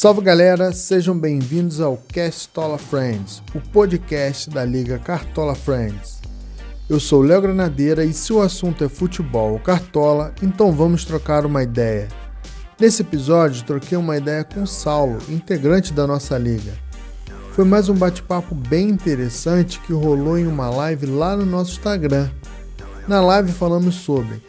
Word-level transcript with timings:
Salve 0.00 0.22
galera, 0.22 0.72
sejam 0.72 1.14
bem-vindos 1.14 1.78
ao 1.78 1.98
Castola 2.10 2.78
Friends, 2.78 3.42
o 3.54 3.60
podcast 3.60 4.48
da 4.48 4.64
Liga 4.64 4.98
Cartola 4.98 5.54
Friends. 5.54 6.22
Eu 6.88 6.98
sou 6.98 7.20
Léo 7.20 7.42
Granadeira 7.42 8.02
e 8.02 8.14
se 8.14 8.32
o 8.32 8.40
assunto 8.40 8.82
é 8.82 8.88
futebol 8.88 9.52
ou 9.52 9.58
cartola, 9.58 10.32
então 10.42 10.72
vamos 10.72 11.04
trocar 11.04 11.44
uma 11.44 11.62
ideia. 11.62 12.08
Nesse 12.80 13.02
episódio, 13.02 13.62
troquei 13.66 13.98
uma 13.98 14.16
ideia 14.16 14.42
com 14.42 14.64
Saulo, 14.64 15.18
integrante 15.28 15.92
da 15.92 16.06
nossa 16.06 16.38
liga. 16.38 16.72
Foi 17.52 17.66
mais 17.66 17.90
um 17.90 17.94
bate-papo 17.94 18.54
bem 18.54 18.88
interessante 18.88 19.78
que 19.80 19.92
rolou 19.92 20.38
em 20.38 20.46
uma 20.46 20.70
live 20.70 21.04
lá 21.04 21.36
no 21.36 21.44
nosso 21.44 21.72
Instagram. 21.72 22.30
Na 23.06 23.20
live 23.20 23.52
falamos 23.52 23.96
sobre 23.96 24.42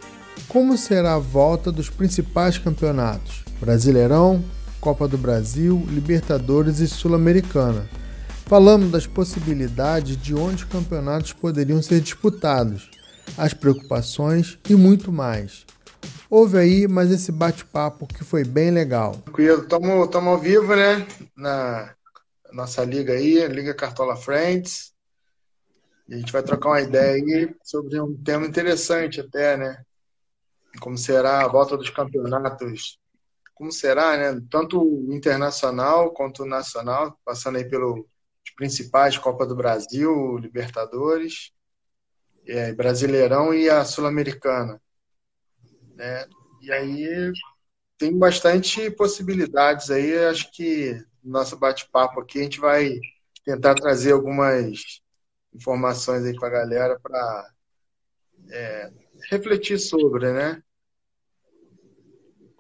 como 0.48 0.78
será 0.78 1.16
a 1.16 1.20
volta 1.20 1.74
dos 1.74 1.90
principais 1.90 2.58
campeonatos: 2.58 3.44
Brasileirão, 3.60 4.42
Copa 4.82 5.08
do 5.08 5.16
Brasil, 5.16 5.86
Libertadores 5.90 6.80
e 6.80 6.88
Sul-Americana. 6.88 7.88
Falamos 8.48 8.90
das 8.90 9.06
possibilidades 9.06 10.18
de 10.18 10.34
onde 10.34 10.56
os 10.56 10.64
campeonatos 10.64 11.34
poderiam 11.34 11.80
ser 11.84 12.02
disputados, 12.02 12.90
as 13.38 13.54
preocupações 13.54 14.58
e 14.68 14.74
muito 14.74 15.12
mais. 15.12 15.68
Ouve 16.28 16.58
aí 16.58 16.88
mais 16.88 17.12
esse 17.12 17.32
bate-papo 17.32 18.08
que 18.08 18.24
foi 18.24 18.44
bem 18.44 18.72
legal. 18.72 19.18
Tranquilo, 19.24 19.62
estamos 19.64 20.28
ao 20.28 20.40
vivo, 20.40 20.76
né? 20.76 21.06
Na 21.38 21.94
nossa 22.52 22.84
liga 22.84 23.14
aí, 23.14 23.48
Liga 23.48 23.76
Cartola 23.76 24.16
Friends. 24.16 24.94
E 26.10 26.16
a 26.16 26.18
gente 26.18 26.34
vai 26.34 26.42
trocar 26.42 26.70
uma 26.70 26.82
ideia 26.82 27.24
aí 27.24 27.56
sobre 27.64 28.02
um 28.02 28.18
tema 28.18 28.48
interessante 28.48 29.22
até, 29.22 29.56
né? 29.56 29.84
Como 30.80 30.98
será 30.98 31.46
a 31.46 31.48
volta 31.48 31.78
dos 31.78 31.92
campeonatos 31.92 32.98
como 33.62 33.72
será, 33.72 34.18
né? 34.18 34.42
Tanto 34.50 35.06
internacional 35.12 36.12
quanto 36.14 36.48
nacional, 36.48 37.16
passando 37.24 37.60
aí 37.60 37.70
pelos 37.70 38.04
principais 38.56 39.20
Copa 39.20 39.46
do 39.46 39.56
Brasil, 39.56 40.36
Libertadores, 40.40 41.52
é, 42.48 42.74
Brasileirão 42.74 43.54
e 43.54 43.70
a 43.70 43.86
Sul-Americana. 43.86 44.82
Né? 45.94 46.26
E 46.60 46.72
aí 46.72 47.32
tem 48.00 48.18
bastante 48.18 48.90
possibilidades 48.90 49.92
aí. 49.92 50.18
Acho 50.26 50.52
que 50.52 50.94
no 51.24 51.34
nosso 51.34 51.56
bate-papo 51.56 52.20
aqui 52.20 52.40
a 52.40 52.44
gente 52.44 52.60
vai 52.60 53.00
tentar 53.46 53.76
trazer 53.76 54.14
algumas 54.14 55.04
informações 55.54 56.26
aí 56.26 56.34
para 56.34 56.48
a 56.48 56.52
galera 56.52 57.00
para 57.00 57.52
é, 58.50 58.92
refletir 59.30 59.78
sobre, 59.78 60.34
né? 60.34 60.64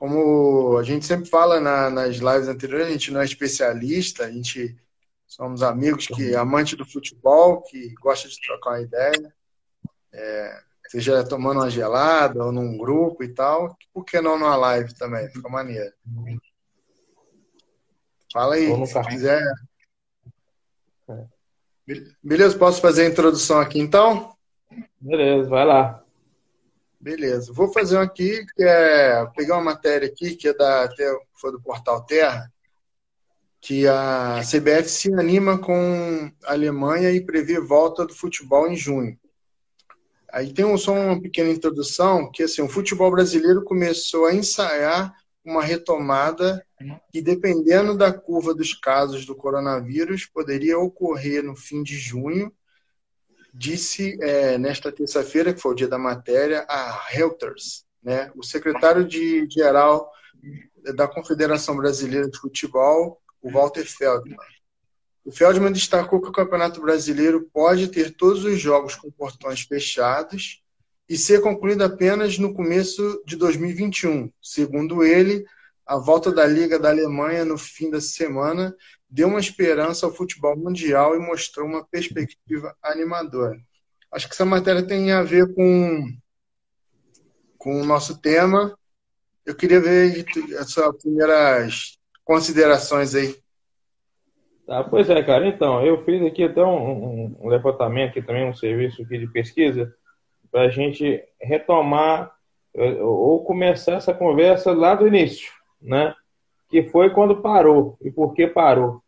Como 0.01 0.79
a 0.79 0.83
gente 0.83 1.05
sempre 1.05 1.29
fala 1.29 1.59
na, 1.59 1.87
nas 1.91 2.15
lives 2.15 2.47
anteriores, 2.47 2.87
a 2.87 2.91
gente 2.91 3.11
não 3.11 3.21
é 3.21 3.23
especialista, 3.23 4.25
a 4.25 4.31
gente 4.31 4.75
somos 5.27 5.61
amigos 5.61 6.07
que 6.07 6.35
amante 6.35 6.75
do 6.75 6.83
futebol, 6.83 7.61
que 7.61 7.93
gosta 8.01 8.27
de 8.27 8.41
trocar 8.41 8.71
uma 8.71 8.81
ideia, 8.81 9.33
é, 10.11 10.59
seja 10.89 11.23
tomando 11.23 11.59
uma 11.59 11.69
gelada 11.69 12.43
ou 12.43 12.51
num 12.51 12.79
grupo 12.79 13.23
e 13.23 13.31
tal, 13.31 13.77
por 13.93 14.03
que 14.03 14.19
não 14.19 14.39
numa 14.39 14.55
live 14.55 14.91
também? 14.95 15.29
Fica 15.29 15.47
maneiro. 15.47 15.93
Fala 18.33 18.55
aí, 18.55 18.87
se 18.87 19.01
quiser. 19.03 19.43
É. 21.09 22.01
Beleza, 22.23 22.57
posso 22.57 22.81
fazer 22.81 23.05
a 23.05 23.09
introdução 23.09 23.59
aqui 23.59 23.77
então? 23.77 24.35
Beleza, 24.99 25.47
vai 25.47 25.63
lá. 25.63 26.00
Beleza. 27.01 27.51
Vou 27.51 27.73
fazer 27.73 27.97
um 27.97 28.01
aqui, 28.01 28.45
que 28.55 28.63
é. 28.63 29.25
Pegar 29.35 29.55
uma 29.55 29.71
matéria 29.71 30.07
aqui, 30.07 30.35
que 30.35 30.47
é 30.47 30.53
da, 30.53 30.83
até 30.83 31.03
foi 31.33 31.51
do 31.51 31.59
Portal 31.59 32.05
Terra, 32.05 32.53
que 33.59 33.87
a 33.87 34.41
CBF 34.43 34.87
se 34.87 35.11
anima 35.15 35.57
com 35.57 36.31
a 36.45 36.51
Alemanha 36.51 37.09
e 37.09 37.25
prevê 37.25 37.59
volta 37.59 38.05
do 38.05 38.13
futebol 38.13 38.67
em 38.67 38.75
junho. 38.75 39.17
Aí 40.31 40.53
tem 40.53 40.63
um, 40.63 40.77
só 40.77 40.93
uma 40.93 41.19
pequena 41.19 41.49
introdução, 41.49 42.31
que 42.31 42.43
assim, 42.43 42.61
o 42.61 42.69
futebol 42.69 43.09
brasileiro 43.09 43.63
começou 43.63 44.27
a 44.27 44.35
ensaiar 44.35 45.11
uma 45.43 45.63
retomada 45.63 46.63
que, 47.11 47.19
dependendo 47.19 47.97
da 47.97 48.13
curva 48.13 48.53
dos 48.53 48.75
casos 48.75 49.25
do 49.25 49.35
coronavírus, 49.35 50.27
poderia 50.27 50.77
ocorrer 50.77 51.43
no 51.43 51.55
fim 51.55 51.81
de 51.81 51.97
junho 51.97 52.53
disse 53.53 54.17
é, 54.21 54.57
nesta 54.57 54.91
terça-feira, 54.91 55.53
que 55.53 55.61
foi 55.61 55.71
o 55.71 55.75
dia 55.75 55.87
da 55.87 55.97
matéria, 55.97 56.65
a 56.67 56.91
Reuters, 57.09 57.85
né, 58.01 58.31
o 58.35 58.43
secretário 58.43 59.05
de 59.05 59.47
geral 59.49 60.11
da 60.95 61.07
Confederação 61.07 61.75
Brasileira 61.75 62.29
de 62.29 62.37
Futebol, 62.37 63.21
o 63.41 63.51
Walter 63.51 63.85
Feldman. 63.85 64.37
O 65.23 65.31
Feldman 65.31 65.71
destacou 65.71 66.19
que 66.19 66.29
o 66.29 66.33
Campeonato 66.33 66.81
Brasileiro 66.81 67.47
pode 67.53 67.87
ter 67.89 68.15
todos 68.15 68.43
os 68.43 68.59
jogos 68.59 68.95
com 68.95 69.11
portões 69.11 69.61
fechados 69.61 70.63
e 71.07 71.17
ser 71.17 71.41
concluído 71.41 71.83
apenas 71.83 72.39
no 72.39 72.53
começo 72.53 73.21
de 73.25 73.35
2021. 73.35 74.31
Segundo 74.41 75.03
ele, 75.03 75.45
a 75.85 75.97
volta 75.97 76.31
da 76.31 76.45
Liga 76.45 76.79
da 76.79 76.89
Alemanha 76.89 77.45
no 77.45 77.57
fim 77.57 77.89
da 77.89 78.01
semana 78.01 78.75
deu 79.11 79.27
uma 79.27 79.39
esperança 79.39 80.05
ao 80.05 80.13
futebol 80.13 80.55
mundial 80.55 81.15
e 81.15 81.19
mostrou 81.19 81.67
uma 81.67 81.85
perspectiva 81.85 82.73
animadora. 82.81 83.59
Acho 84.09 84.27
que 84.27 84.33
essa 84.33 84.45
matéria 84.45 84.81
tem 84.81 85.11
a 85.11 85.21
ver 85.21 85.53
com, 85.53 86.07
com 87.57 87.81
o 87.81 87.85
nosso 87.85 88.21
tema. 88.21 88.77
Eu 89.45 89.55
queria 89.55 89.81
ver 89.81 90.25
as 90.57 90.71
suas 90.71 90.95
primeiras 90.97 91.99
considerações 92.23 93.13
aí. 93.13 93.35
Tá, 94.65 94.83
pois 94.83 95.09
é, 95.09 95.21
cara. 95.21 95.45
Então, 95.47 95.85
eu 95.85 96.03
fiz 96.05 96.25
aqui 96.25 96.45
até 96.45 96.63
um, 96.63 97.35
um 97.39 97.49
levantamento, 97.49 98.11
aqui 98.11 98.21
também 98.21 98.47
um 98.47 98.55
serviço 98.55 99.01
aqui 99.01 99.17
de 99.17 99.27
pesquisa, 99.27 99.93
para 100.49 100.61
a 100.61 100.69
gente 100.69 101.21
retomar 101.41 102.31
eh, 102.73 103.01
ou 103.01 103.43
começar 103.43 103.93
essa 103.93 104.13
conversa 104.13 104.71
lá 104.71 104.95
do 104.95 105.07
início, 105.07 105.51
né? 105.81 106.13
que 106.71 106.83
foi 106.83 107.09
quando 107.09 107.41
parou 107.41 107.97
e 108.01 108.09
por 108.09 108.33
que 108.33 108.47
parou. 108.47 109.00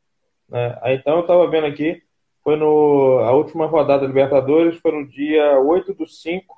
Né? 0.54 0.80
Então 0.94 1.16
eu 1.16 1.22
estava 1.22 1.48
vendo 1.48 1.66
aqui, 1.66 2.04
foi 2.44 2.56
no 2.56 3.20
a 3.24 3.32
última 3.32 3.66
rodada 3.66 4.02
da 4.02 4.08
Libertadores, 4.08 4.78
foi 4.78 4.92
no 4.92 5.08
dia 5.08 5.60
8 5.60 5.96
do 5.96 6.08
5, 6.08 6.56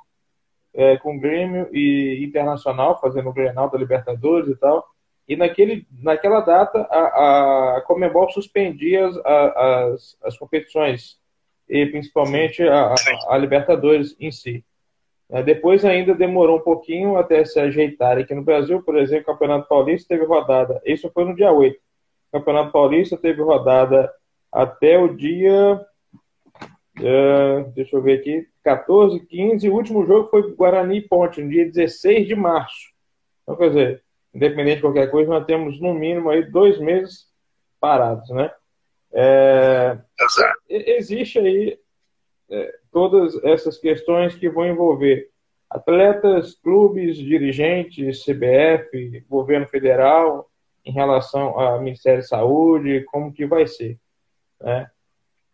é, 0.73 0.97
com 0.97 1.17
Grêmio 1.17 1.69
e 1.71 2.21
Internacional, 2.25 2.99
fazendo 2.99 3.29
o 3.29 3.33
Grenal 3.33 3.69
da 3.69 3.77
Libertadores 3.77 4.49
e 4.49 4.55
tal. 4.57 4.85
E 5.27 5.37
naquele, 5.37 5.87
naquela 6.03 6.41
data, 6.41 6.81
a, 6.91 7.77
a 7.77 7.81
Comembol 7.87 8.29
suspendia 8.29 9.07
as, 9.07 9.17
as, 9.17 10.17
as 10.23 10.37
competições, 10.37 11.17
e 11.67 11.85
principalmente 11.85 12.61
a, 12.61 12.93
a 13.29 13.37
Libertadores 13.37 14.15
em 14.19 14.29
si. 14.29 14.63
É, 15.29 15.41
depois 15.41 15.83
ainda 15.83 16.13
demorou 16.13 16.57
um 16.57 16.63
pouquinho 16.63 17.17
até 17.17 17.43
se 17.45 17.59
ajeitar 17.59 18.17
aqui 18.17 18.35
no 18.35 18.43
Brasil, 18.43 18.83
por 18.83 18.97
exemplo, 18.97 19.23
o 19.23 19.33
Campeonato 19.33 19.67
Paulista 19.67 20.09
teve 20.09 20.25
rodada, 20.25 20.79
isso 20.85 21.09
foi 21.11 21.25
no 21.25 21.35
dia 21.35 21.51
8. 21.51 21.79
Campeonato 22.35 22.71
Paulista 22.73 23.15
teve 23.15 23.41
rodada 23.41 24.11
até 24.51 24.99
o 24.99 25.15
dia, 25.15 25.81
uh, 26.99 27.71
deixa 27.73 27.95
eu 27.95 28.01
ver 28.01 28.19
aqui, 28.19 28.45
14, 28.61 29.21
15, 29.21 29.69
o 29.69 29.73
último 29.73 30.05
jogo 30.05 30.29
foi 30.29 30.53
Guarani 30.53 30.99
Ponte, 31.01 31.41
no 31.41 31.49
dia 31.49 31.65
16 31.65 32.27
de 32.27 32.35
março. 32.35 32.91
Então, 33.43 33.55
quer 33.55 33.69
dizer, 33.69 34.03
independente 34.33 34.77
de 34.77 34.81
qualquer 34.81 35.09
coisa, 35.09 35.29
nós 35.29 35.45
temos 35.45 35.79
no 35.79 35.93
mínimo 35.93 36.29
aí 36.29 36.43
dois 36.43 36.77
meses 36.77 37.25
parados, 37.79 38.29
né? 38.31 38.51
É, 39.13 39.97
existe 40.67 41.39
aí 41.39 41.79
é, 42.49 42.73
todas 42.91 43.41
essas 43.45 43.77
questões 43.77 44.35
que 44.35 44.49
vão 44.49 44.67
envolver 44.67 45.29
atletas, 45.69 46.53
clubes, 46.55 47.15
dirigentes, 47.15 48.25
CBF, 48.25 49.23
governo 49.29 49.67
federal, 49.67 50.49
em 50.85 50.91
relação 50.91 51.59
ao 51.59 51.81
Ministério 51.81 52.21
da 52.21 52.27
Saúde, 52.27 53.03
como 53.05 53.33
que 53.33 53.45
vai 53.45 53.65
ser. 53.65 53.97
Né? 54.61 54.89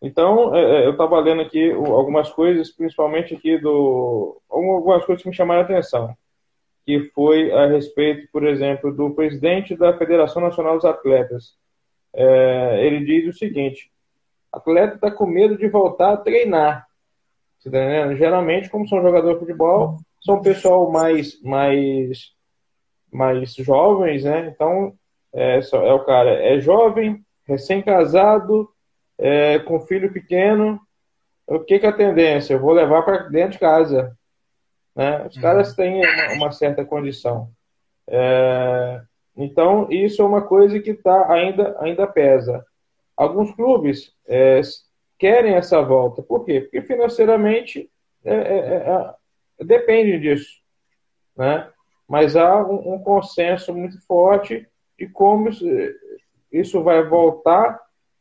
Então, 0.00 0.54
é, 0.54 0.82
é, 0.82 0.86
eu 0.86 0.92
estava 0.92 1.18
lendo 1.20 1.42
aqui 1.42 1.70
algumas 1.70 2.30
coisas, 2.30 2.70
principalmente 2.70 3.34
aqui 3.34 3.56
do... 3.58 4.40
algumas 4.50 5.04
coisas 5.04 5.22
que 5.22 5.28
me 5.28 5.34
chamaram 5.34 5.62
a 5.62 5.64
atenção, 5.64 6.14
que 6.84 7.10
foi 7.14 7.50
a 7.52 7.66
respeito, 7.66 8.28
por 8.32 8.44
exemplo, 8.44 8.92
do 8.92 9.14
presidente 9.14 9.76
da 9.76 9.96
Federação 9.96 10.42
Nacional 10.42 10.74
dos 10.74 10.84
Atletas. 10.84 11.56
É, 12.12 12.86
ele 12.86 13.04
diz 13.04 13.34
o 13.34 13.38
seguinte, 13.38 13.90
atleta 14.52 14.96
está 14.96 15.10
com 15.10 15.24
medo 15.24 15.56
de 15.56 15.68
voltar 15.68 16.12
a 16.12 16.16
treinar. 16.16 16.86
Tá 17.64 18.14
Geralmente, 18.14 18.68
como 18.68 18.88
são 18.88 19.00
jogadores 19.00 19.38
de 19.38 19.46
futebol, 19.46 19.98
são 20.20 20.42
pessoal 20.42 20.90
mais, 20.90 21.40
mais, 21.42 22.32
mais 23.10 23.54
jovens, 23.54 24.24
né? 24.24 24.48
Então, 24.48 24.94
é, 25.34 25.58
é 25.58 25.92
o 25.92 26.04
cara 26.04 26.30
é 26.30 26.60
jovem, 26.60 27.24
recém-casado, 27.46 28.68
é, 29.18 29.58
com 29.60 29.80
filho 29.80 30.12
pequeno. 30.12 30.80
O 31.46 31.60
que, 31.60 31.78
que 31.78 31.86
é 31.86 31.88
a 31.88 31.92
tendência? 31.92 32.54
Eu 32.54 32.60
vou 32.60 32.72
levar 32.72 33.02
para 33.02 33.28
dentro 33.28 33.52
de 33.52 33.58
casa. 33.58 34.16
Né? 34.94 35.26
Os 35.26 35.36
uhum. 35.36 35.42
caras 35.42 35.74
têm 35.74 36.00
uma, 36.04 36.34
uma 36.34 36.52
certa 36.52 36.84
condição. 36.84 37.50
É, 38.08 39.00
Então, 39.36 39.86
isso 39.90 40.22
é 40.22 40.24
uma 40.24 40.42
coisa 40.42 40.78
que 40.80 40.94
tá, 40.94 41.32
ainda, 41.32 41.76
ainda 41.80 42.06
pesa. 42.06 42.64
Alguns 43.16 43.54
clubes 43.54 44.12
é, 44.26 44.60
querem 45.18 45.54
essa 45.54 45.80
volta. 45.82 46.22
Por 46.22 46.44
quê? 46.44 46.60
Porque 46.60 46.82
financeiramente 46.82 47.90
é, 48.24 48.34
é, 48.34 48.58
é, 48.58 49.14
é 49.60 49.64
depende 49.64 50.18
disso. 50.18 50.60
Né? 51.36 51.68
Mas 52.08 52.36
há 52.36 52.58
um, 52.66 52.94
um, 52.94 52.98
consenso 52.98 53.72
muito 53.72 54.00
forte 54.06 54.66
de 55.02 55.08
como 55.08 55.48
isso, 55.48 55.64
isso 56.52 56.80
vai 56.80 57.02
voltar 57.02 57.80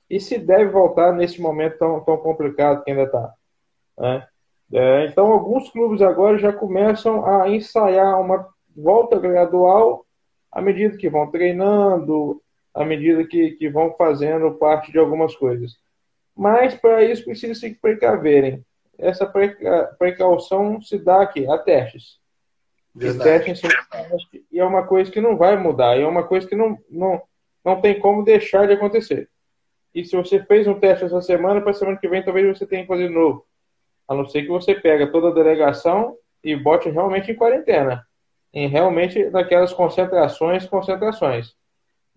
e 0.10 0.20
se 0.20 0.40
deve 0.40 0.72
voltar 0.72 1.14
nesse 1.14 1.40
momento 1.40 1.78
tão, 1.78 2.04
tão 2.04 2.18
complicado 2.18 2.84
que 2.84 2.90
ainda 2.90 3.04
está. 3.04 3.34
Né? 4.00 4.28
É, 4.74 5.06
então, 5.06 5.32
alguns 5.32 5.70
clubes 5.70 6.02
agora 6.02 6.40
já 6.40 6.52
começam 6.52 7.24
a 7.24 7.48
ensaiar 7.48 8.20
uma 8.20 8.48
volta 8.76 9.20
gradual 9.20 10.04
à 10.52 10.60
medida 10.60 10.98
que 10.98 11.08
vão 11.08 11.30
treinando, 11.30 12.42
à 12.74 12.84
medida 12.84 13.28
que, 13.28 13.52
que 13.52 13.70
vão 13.70 13.94
fazendo 13.94 14.56
parte 14.56 14.92
de 14.92 14.98
algumas 14.98 15.36
coisas. 15.36 15.78
Mas, 16.36 16.74
para 16.74 17.04
isso, 17.04 17.26
precisa 17.26 17.54
se 17.54 17.76
precaverem. 17.76 18.66
Essa 18.98 19.32
precaução 20.00 20.82
se 20.82 20.98
dá 20.98 21.22
aqui, 21.22 21.48
a 21.48 21.60
testes. 21.60 22.20
Testes 22.98 23.62
e 24.52 24.60
é 24.60 24.66
uma 24.66 24.86
coisa 24.86 25.12
que 25.12 25.22
não 25.22 25.38
vai 25.38 25.58
mudar, 25.58 25.98
é 25.98 26.06
uma 26.06 26.24
coisa 26.24 26.48
que 26.48 26.56
não, 26.56 26.78
não, 26.90 27.22
não 27.64 27.80
tem 27.80 28.00
como 28.00 28.24
deixar 28.24 28.68
de 28.68 28.74
acontecer. 28.74 29.30
E 29.94 30.06
se 30.06 30.16
você 30.16 30.44
fez 30.44 30.68
um 30.68 30.80
teste 30.80 31.06
essa 31.06 31.22
semana, 31.22 31.62
para 31.62 31.74
semana 31.74 31.98
que 31.98 32.08
vem 32.08 32.24
talvez 32.24 32.58
você 32.58 32.66
tenha 32.66 32.82
que 32.82 32.88
fazer 32.88 33.08
de 33.08 33.14
novo. 33.14 33.46
A 34.08 34.16
não 34.16 34.28
ser 34.28 34.44
que 34.44 34.50
você 34.50 34.76
pega 34.76 35.12
toda 35.12 35.30
a 35.30 35.34
delegação 35.34 36.18
e 36.44 36.56
bote 36.56 36.90
realmente 36.90 37.32
em 37.32 37.36
quarentena. 37.36 38.06
Em 38.54 38.68
realmente 38.68 39.30
naquelas 39.30 39.74
concentrações, 39.74 40.66
concentrações. 40.66 41.54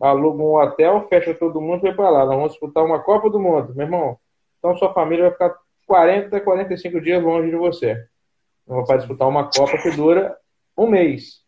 Aluga 0.00 0.42
um 0.42 0.56
hotel, 0.56 1.06
fecha 1.08 1.34
todo 1.34 1.60
mundo 1.60 1.78
e 1.78 1.82
vai 1.82 1.94
para 1.94 2.10
lá. 2.10 2.26
Nós 2.26 2.34
vamos 2.34 2.52
disputar 2.52 2.84
uma 2.84 3.00
Copa 3.00 3.30
do 3.30 3.38
Mundo, 3.38 3.74
meu 3.74 3.86
irmão. 3.86 4.18
Então 4.58 4.76
sua 4.76 4.92
família 4.92 5.24
vai 5.24 5.32
ficar 5.32 5.54
40, 5.86 6.40
45 6.40 7.00
dias 7.00 7.22
longe 7.22 7.50
de 7.50 7.56
você. 7.56 7.96
Não 8.66 8.84
vai 8.84 8.98
disputar 8.98 9.28
uma 9.28 9.48
Copa 9.50 9.78
que 9.78 9.90
dura 9.90 10.36
um 10.76 10.86
mês. 10.86 11.42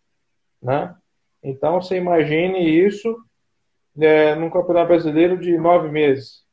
Né? 0.62 0.94
Então 1.42 1.80
você 1.80 1.96
imagine 1.96 2.86
isso 2.86 3.16
é, 3.98 4.34
num 4.34 4.50
campeonato 4.50 4.88
brasileiro 4.88 5.38
de 5.38 5.56
nove 5.56 5.88
meses. 5.88 6.44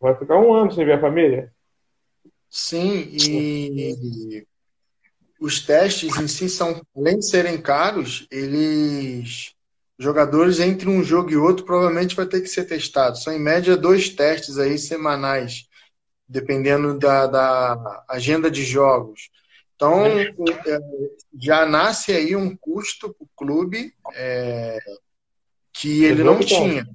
Vai 0.00 0.16
ficar 0.16 0.38
um 0.38 0.52
ano 0.52 0.72
sem 0.72 0.84
ver 0.84 0.94
a 0.94 1.00
família? 1.00 1.52
Sim, 2.48 3.08
e 3.12 4.46
os 5.40 5.64
testes 5.64 6.16
em 6.18 6.26
si 6.26 6.48
são, 6.48 6.80
além 6.96 7.18
de 7.18 7.28
serem 7.28 7.60
caros, 7.60 8.26
eles 8.30 9.54
jogadores 9.98 10.58
entre 10.60 10.88
um 10.88 11.04
jogo 11.04 11.30
e 11.30 11.36
outro 11.36 11.64
provavelmente 11.64 12.16
vai 12.16 12.26
ter 12.26 12.40
que 12.40 12.48
ser 12.48 12.64
testado. 12.64 13.18
São 13.18 13.32
em 13.32 13.38
média 13.38 13.76
dois 13.76 14.08
testes 14.08 14.58
aí 14.58 14.78
semanais, 14.78 15.66
dependendo 16.26 16.98
da, 16.98 17.26
da 17.26 18.04
agenda 18.08 18.50
de 18.50 18.64
jogos. 18.64 19.30
Então 19.80 20.04
é, 20.04 20.78
já 21.40 21.64
nasce 21.64 22.12
aí 22.12 22.36
um 22.36 22.54
custo 22.54 23.14
para 23.14 23.24
o 23.24 23.28
clube 23.34 23.94
é, 24.12 24.78
que 25.72 26.04
ele 26.04 26.22
não 26.22 26.38
tinha. 26.38 26.86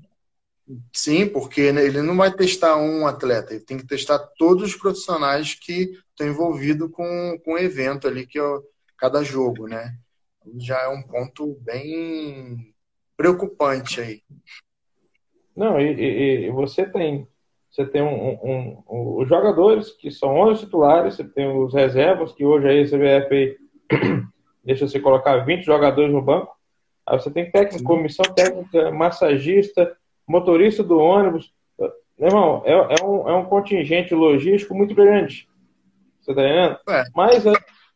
Sim, 0.93 1.27
porque 1.27 1.61
ele 1.61 2.03
não 2.03 2.15
vai 2.15 2.31
testar 2.31 2.77
um 2.77 3.07
atleta, 3.07 3.55
ele 3.55 3.63
tem 3.63 3.77
que 3.77 3.87
testar 3.87 4.19
todos 4.37 4.69
os 4.69 4.75
profissionais 4.75 5.55
que 5.55 5.97
estão 6.11 6.27
envolvidos 6.27 6.91
com, 6.91 7.39
com 7.43 7.53
o 7.53 7.57
evento 7.57 8.07
ali, 8.07 8.27
que 8.27 8.37
é 8.39 8.43
cada 8.99 9.23
jogo, 9.23 9.67
né? 9.67 9.97
Já 10.59 10.83
é 10.83 10.87
um 10.87 11.01
ponto 11.01 11.55
bem 11.61 12.71
preocupante 13.17 13.99
aí. 13.99 14.21
Não, 15.55 15.81
e, 15.81 15.91
e, 15.91 16.45
e 16.45 16.51
você 16.51 16.85
tem 16.85 17.27
você 17.75 17.85
tem 17.85 18.01
um, 18.01 18.39
um, 18.41 18.83
um, 18.89 19.21
os 19.21 19.27
jogadores, 19.27 19.91
que 19.91 20.09
são 20.09 20.33
11 20.37 20.61
titulares, 20.61 21.15
você 21.15 21.25
tem 21.25 21.45
os 21.45 21.73
reservas, 21.73 22.31
que 22.31 22.45
hoje 22.45 22.69
aí 22.69 22.81
a 22.81 22.85
CBF 22.85 23.57
deixa 24.63 24.87
você 24.87 24.97
colocar 24.97 25.39
20 25.39 25.65
jogadores 25.65 26.13
no 26.13 26.21
banco. 26.21 26.55
Aí 27.05 27.19
você 27.19 27.29
tem 27.29 27.51
técnico, 27.51 27.83
comissão 27.83 28.23
técnica, 28.33 28.91
massagista, 28.91 29.93
motorista 30.25 30.81
do 30.81 30.97
ônibus. 30.97 31.53
Meu 32.17 32.29
irmão, 32.29 32.63
é, 32.63 32.71
é, 32.71 33.05
um, 33.05 33.29
é 33.29 33.35
um 33.35 33.43
contingente 33.43 34.15
logístico 34.15 34.73
muito 34.73 34.95
grande. 34.95 35.45
Você 36.21 36.33
tá 36.33 36.41
entendendo? 36.43 36.77
É. 36.87 37.03
Mas, 37.13 37.43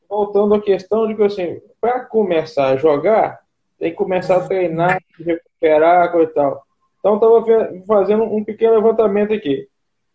voltando 0.09 0.55
à 0.55 0.61
questão 0.61 1.07
de 1.07 1.15
que, 1.15 1.23
assim, 1.23 1.61
para 1.79 2.01
começar 2.01 2.67
a 2.67 2.75
jogar, 2.75 3.39
tem 3.79 3.91
que 3.91 3.97
começar 3.97 4.35
a 4.35 4.45
treinar, 4.45 5.01
recuperar, 5.17 6.11
coisa 6.11 6.29
e 6.29 6.33
tal. 6.33 6.63
Então, 6.99 7.15
estava 7.15 7.71
fazendo 7.87 8.23
um 8.23 8.43
pequeno 8.43 8.75
levantamento 8.75 9.33
aqui. 9.33 9.68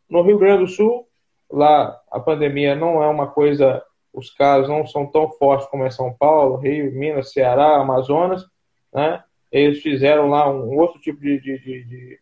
No 0.09 0.23
Rio 0.23 0.39
Grande 0.39 0.65
do 0.65 0.71
Sul, 0.71 1.07
lá 1.51 2.01
a 2.11 2.21
pandemia 2.21 2.75
não 2.75 3.03
é 3.03 3.09
uma 3.09 3.29
coisa, 3.29 3.83
os 4.13 4.31
casos 4.31 4.69
não 4.69 4.87
são 4.87 5.07
tão 5.07 5.31
fortes 5.31 5.67
como 5.69 5.87
em 5.87 5.91
São 5.91 6.13
Paulo, 6.13 6.57
Rio, 6.57 6.93
Minas, 6.93 7.33
Ceará, 7.33 7.77
Amazonas, 7.77 8.45
né? 8.93 9.23
eles 9.51 9.81
fizeram 9.81 10.29
lá 10.29 10.51
um 10.51 10.77
outro 10.79 11.01
tipo 11.01 11.21
de, 11.21 11.41
de, 11.41 11.59
de, 11.59 11.85
de, 11.85 12.21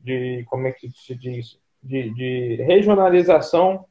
de 0.00 0.44
como 0.48 0.66
é 0.66 0.72
que 0.72 0.88
se 0.90 1.14
diz, 1.14 1.58
de, 1.82 2.10
de 2.14 2.62
regionalização 2.62 3.84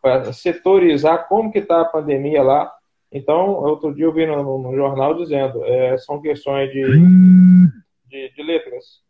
para 0.00 0.32
setorizar 0.32 1.28
como 1.28 1.52
que 1.52 1.58
está 1.58 1.80
a 1.80 1.84
pandemia 1.84 2.42
lá. 2.42 2.72
Então, 3.10 3.50
outro 3.50 3.94
dia 3.94 4.04
eu 4.04 4.12
vi 4.12 4.26
no, 4.26 4.58
no 4.58 4.74
jornal 4.74 5.14
dizendo, 5.14 5.64
é, 5.64 5.96
são 5.98 6.20
questões 6.20 6.70
de, 6.72 6.82
de, 8.06 8.32
de 8.34 8.42
letras, 8.42 9.02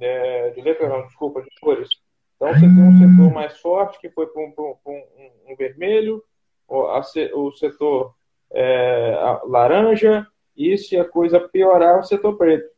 é, 0.00 0.50
de 0.50 0.60
letras 0.60 0.88
não, 0.88 1.06
desculpa, 1.06 1.42
de 1.42 1.48
cores. 1.60 1.88
Então, 2.36 2.48
você 2.48 2.60
tem 2.60 2.82
um 2.82 2.98
setor 2.98 3.34
mais 3.34 3.58
forte 3.58 4.00
que 4.00 4.08
foi 4.10 4.26
para 4.26 4.42
um, 4.42 4.54
um, 4.86 5.02
um, 5.48 5.56
vermelho, 5.56 6.22
o 6.66 7.52
setor 7.52 8.14
é, 8.50 9.14
laranja, 9.44 10.26
e 10.56 10.76
se 10.78 10.96
a 10.96 11.04
coisa 11.04 11.40
piorar, 11.40 11.98
o 11.98 12.04
setor 12.04 12.36
preto, 12.36 12.68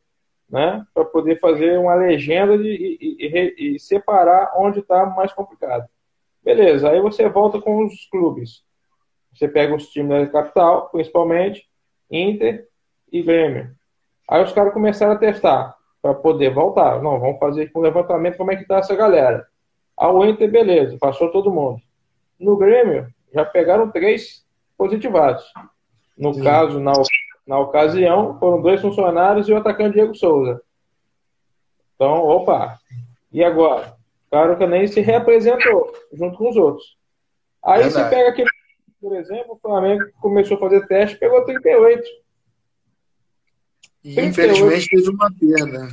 né? 0.49 0.85
Para 0.93 1.05
poder 1.05 1.39
fazer 1.39 1.77
uma 1.77 1.95
legenda 1.95 2.57
de, 2.57 2.69
e, 2.69 3.17
e, 3.19 3.75
e 3.75 3.79
separar 3.79 4.53
onde 4.57 4.79
está 4.79 5.05
mais 5.05 5.31
complicado. 5.31 5.87
Beleza, 6.43 6.89
aí 6.89 6.99
você 6.99 7.29
volta 7.29 7.61
com 7.61 7.85
os 7.85 8.05
clubes. 8.09 8.63
Você 9.33 9.47
pega 9.47 9.73
os 9.73 9.87
times 9.87 10.09
da 10.09 10.27
capital, 10.27 10.89
principalmente, 10.89 11.67
Inter 12.11 12.67
e 13.11 13.21
Grêmio. 13.21 13.73
Aí 14.29 14.43
os 14.43 14.51
caras 14.51 14.73
começaram 14.73 15.13
a 15.13 15.17
testar 15.17 15.75
para 16.03 16.13
poder 16.13 16.53
voltar. 16.53 17.01
Não, 17.01 17.17
vamos 17.17 17.39
fazer 17.39 17.71
um 17.73 17.79
levantamento 17.79 18.35
como 18.35 18.51
é 18.51 18.57
que 18.57 18.67
tá 18.67 18.79
essa 18.79 18.93
galera. 18.93 19.47
A 19.97 20.09
Inter, 20.27 20.51
beleza, 20.51 20.97
passou 20.99 21.31
todo 21.31 21.49
mundo. 21.51 21.81
No 22.37 22.57
Grêmio, 22.57 23.07
já 23.33 23.45
pegaram 23.45 23.89
três 23.89 24.45
positivados. 24.77 25.45
No 26.17 26.33
Sim. 26.33 26.43
caso, 26.43 26.79
na 26.79 26.91
na 27.45 27.59
ocasião, 27.59 28.39
foram 28.39 28.61
dois 28.61 28.81
funcionários 28.81 29.47
e 29.47 29.53
o 29.53 29.57
atacante 29.57 29.95
Diego 29.95 30.15
Souza. 30.15 30.61
Então, 31.95 32.25
opa. 32.25 32.79
E 33.31 33.43
agora? 33.43 33.95
O 34.27 34.31
cara 34.31 34.67
nem 34.67 34.87
se 34.87 35.01
representou 35.01 35.93
junto 36.13 36.37
com 36.37 36.49
os 36.49 36.55
outros. 36.55 36.97
Aí 37.63 37.83
Verdade. 37.83 38.09
você 38.09 38.15
pega 38.15 38.29
aquele, 38.29 38.49
por 39.01 39.15
exemplo, 39.15 39.53
o 39.53 39.59
Flamengo 39.59 40.05
começou 40.21 40.57
a 40.57 40.59
fazer 40.59 40.87
teste 40.87 41.17
pegou 41.17 41.43
38. 41.43 42.01
38. 44.03 44.29
infelizmente 44.29 44.89
fez 44.89 45.07
uma 45.07 45.31
perda. 45.31 45.89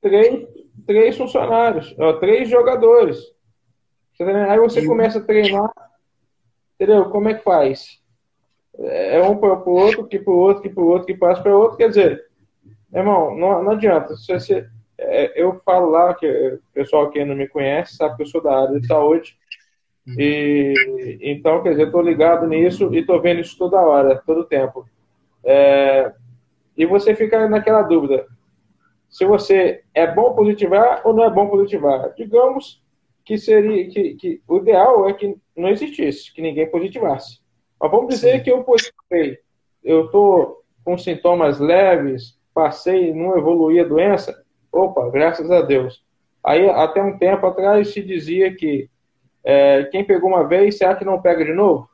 Três, 0.00 0.48
três 0.86 1.16
funcionários, 1.16 1.94
ó, 1.98 2.14
três 2.14 2.48
jogadores. 2.48 3.18
Aí 4.48 4.58
você 4.58 4.84
começa 4.84 5.18
a 5.18 5.22
treinar. 5.22 5.70
Entendeu? 6.74 7.10
Como 7.10 7.28
é 7.28 7.34
que 7.34 7.42
faz? 7.42 8.00
É, 8.78 9.18
é 9.18 9.22
um 9.22 9.36
para 9.36 9.58
o 9.58 9.72
outro, 9.72 10.06
que 10.06 10.18
para 10.18 10.32
o 10.32 10.36
outro, 10.36 10.62
que 10.62 10.68
para 10.68 10.82
o 10.82 10.86
outro, 10.86 11.06
que 11.06 11.14
passa 11.14 11.42
para 11.42 11.56
o 11.56 11.60
outro. 11.60 11.76
Quer 11.76 11.88
dizer, 11.88 12.24
irmão, 12.94 13.36
não, 13.36 13.62
não 13.62 13.72
adianta. 13.72 14.16
Se 14.16 14.32
você, 14.32 14.66
é, 14.96 15.40
eu 15.40 15.60
falo 15.64 15.90
lá, 15.90 16.14
que 16.14 16.26
o 16.26 16.60
pessoal 16.72 17.10
que 17.10 17.24
não 17.24 17.34
me 17.34 17.48
conhece 17.48 17.96
sabe 17.96 18.16
que 18.16 18.22
eu 18.22 18.26
sou 18.26 18.40
da 18.40 18.62
área 18.62 18.80
de 18.80 18.86
saúde. 18.86 19.36
Uhum. 20.06 20.14
E 20.18 21.18
então, 21.20 21.62
quer 21.62 21.70
dizer, 21.70 21.86
estou 21.86 22.00
ligado 22.00 22.46
nisso 22.46 22.94
e 22.94 23.00
estou 23.00 23.20
vendo 23.20 23.40
isso 23.40 23.58
toda 23.58 23.80
hora, 23.80 24.22
todo 24.24 24.44
tempo. 24.44 24.88
É, 25.44 26.12
e 26.78 26.86
você 26.86 27.14
fica 27.14 27.48
naquela 27.48 27.82
dúvida: 27.82 28.24
se 29.10 29.26
você 29.26 29.82
é 29.92 30.06
bom 30.06 30.34
positivar 30.34 31.02
ou 31.04 31.12
não 31.12 31.24
é 31.24 31.30
bom 31.30 31.48
positivar. 31.48 32.14
Digamos 32.14 32.80
que 33.24 33.36
seria 33.36 33.90
que, 33.90 34.14
que 34.14 34.40
o 34.48 34.58
ideal 34.58 35.08
é 35.08 35.12
que 35.12 35.36
não 35.54 35.68
existisse, 35.68 36.32
que 36.32 36.40
ninguém 36.40 36.70
positivasse. 36.70 37.40
Mas 37.78 37.90
vamos 37.90 38.14
dizer 38.14 38.38
Sim. 38.38 38.42
que 38.42 38.50
eu 38.50 38.64
positivei, 38.64 39.38
eu 39.84 40.06
estou 40.06 40.62
com 40.84 40.96
sintomas 40.96 41.58
leves, 41.58 42.38
passei, 42.54 43.12
não 43.12 43.36
evoluí 43.36 43.78
a 43.80 43.84
doença. 43.84 44.42
Opa, 44.72 45.10
graças 45.10 45.50
a 45.50 45.60
Deus. 45.60 46.02
Aí, 46.42 46.68
até 46.70 47.02
um 47.02 47.18
tempo 47.18 47.46
atrás, 47.46 47.92
se 47.92 48.02
dizia 48.02 48.54
que 48.54 48.88
é, 49.44 49.84
quem 49.84 50.04
pegou 50.04 50.30
uma 50.30 50.46
vez, 50.46 50.78
será 50.78 50.94
que 50.94 51.04
não 51.04 51.20
pega 51.20 51.44
de 51.44 51.52
novo? 51.52 51.88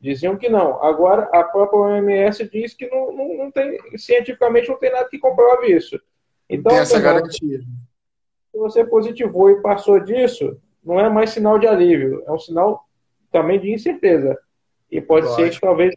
Diziam 0.00 0.36
que 0.36 0.48
não. 0.48 0.82
Agora, 0.82 1.28
a 1.32 1.42
própria 1.42 1.80
OMS 1.80 2.48
diz 2.48 2.72
que 2.74 2.88
não, 2.88 3.12
não, 3.12 3.36
não 3.36 3.50
tem, 3.50 3.78
cientificamente 3.96 4.68
não 4.68 4.78
tem 4.78 4.92
nada 4.92 5.08
que 5.08 5.18
comprove 5.18 5.66
isso. 5.66 6.00
Então, 6.48 6.70
tem 6.70 6.80
essa 6.80 7.00
garantia. 7.00 7.60
Se 8.50 8.58
você 8.58 8.84
positivou 8.84 9.50
e 9.50 9.60
passou 9.60 9.98
disso, 10.00 10.60
não 10.84 11.00
é 11.00 11.08
mais 11.08 11.30
sinal 11.30 11.58
de 11.58 11.66
alívio, 11.66 12.22
é 12.26 12.32
um 12.32 12.38
sinal 12.38 12.84
também 13.30 13.60
de 13.60 13.72
incerteza. 13.72 14.38
E 14.90 15.00
pode 15.00 15.26
Lógico. 15.26 15.42
ser 15.42 15.54
que 15.54 15.60
talvez 15.60 15.94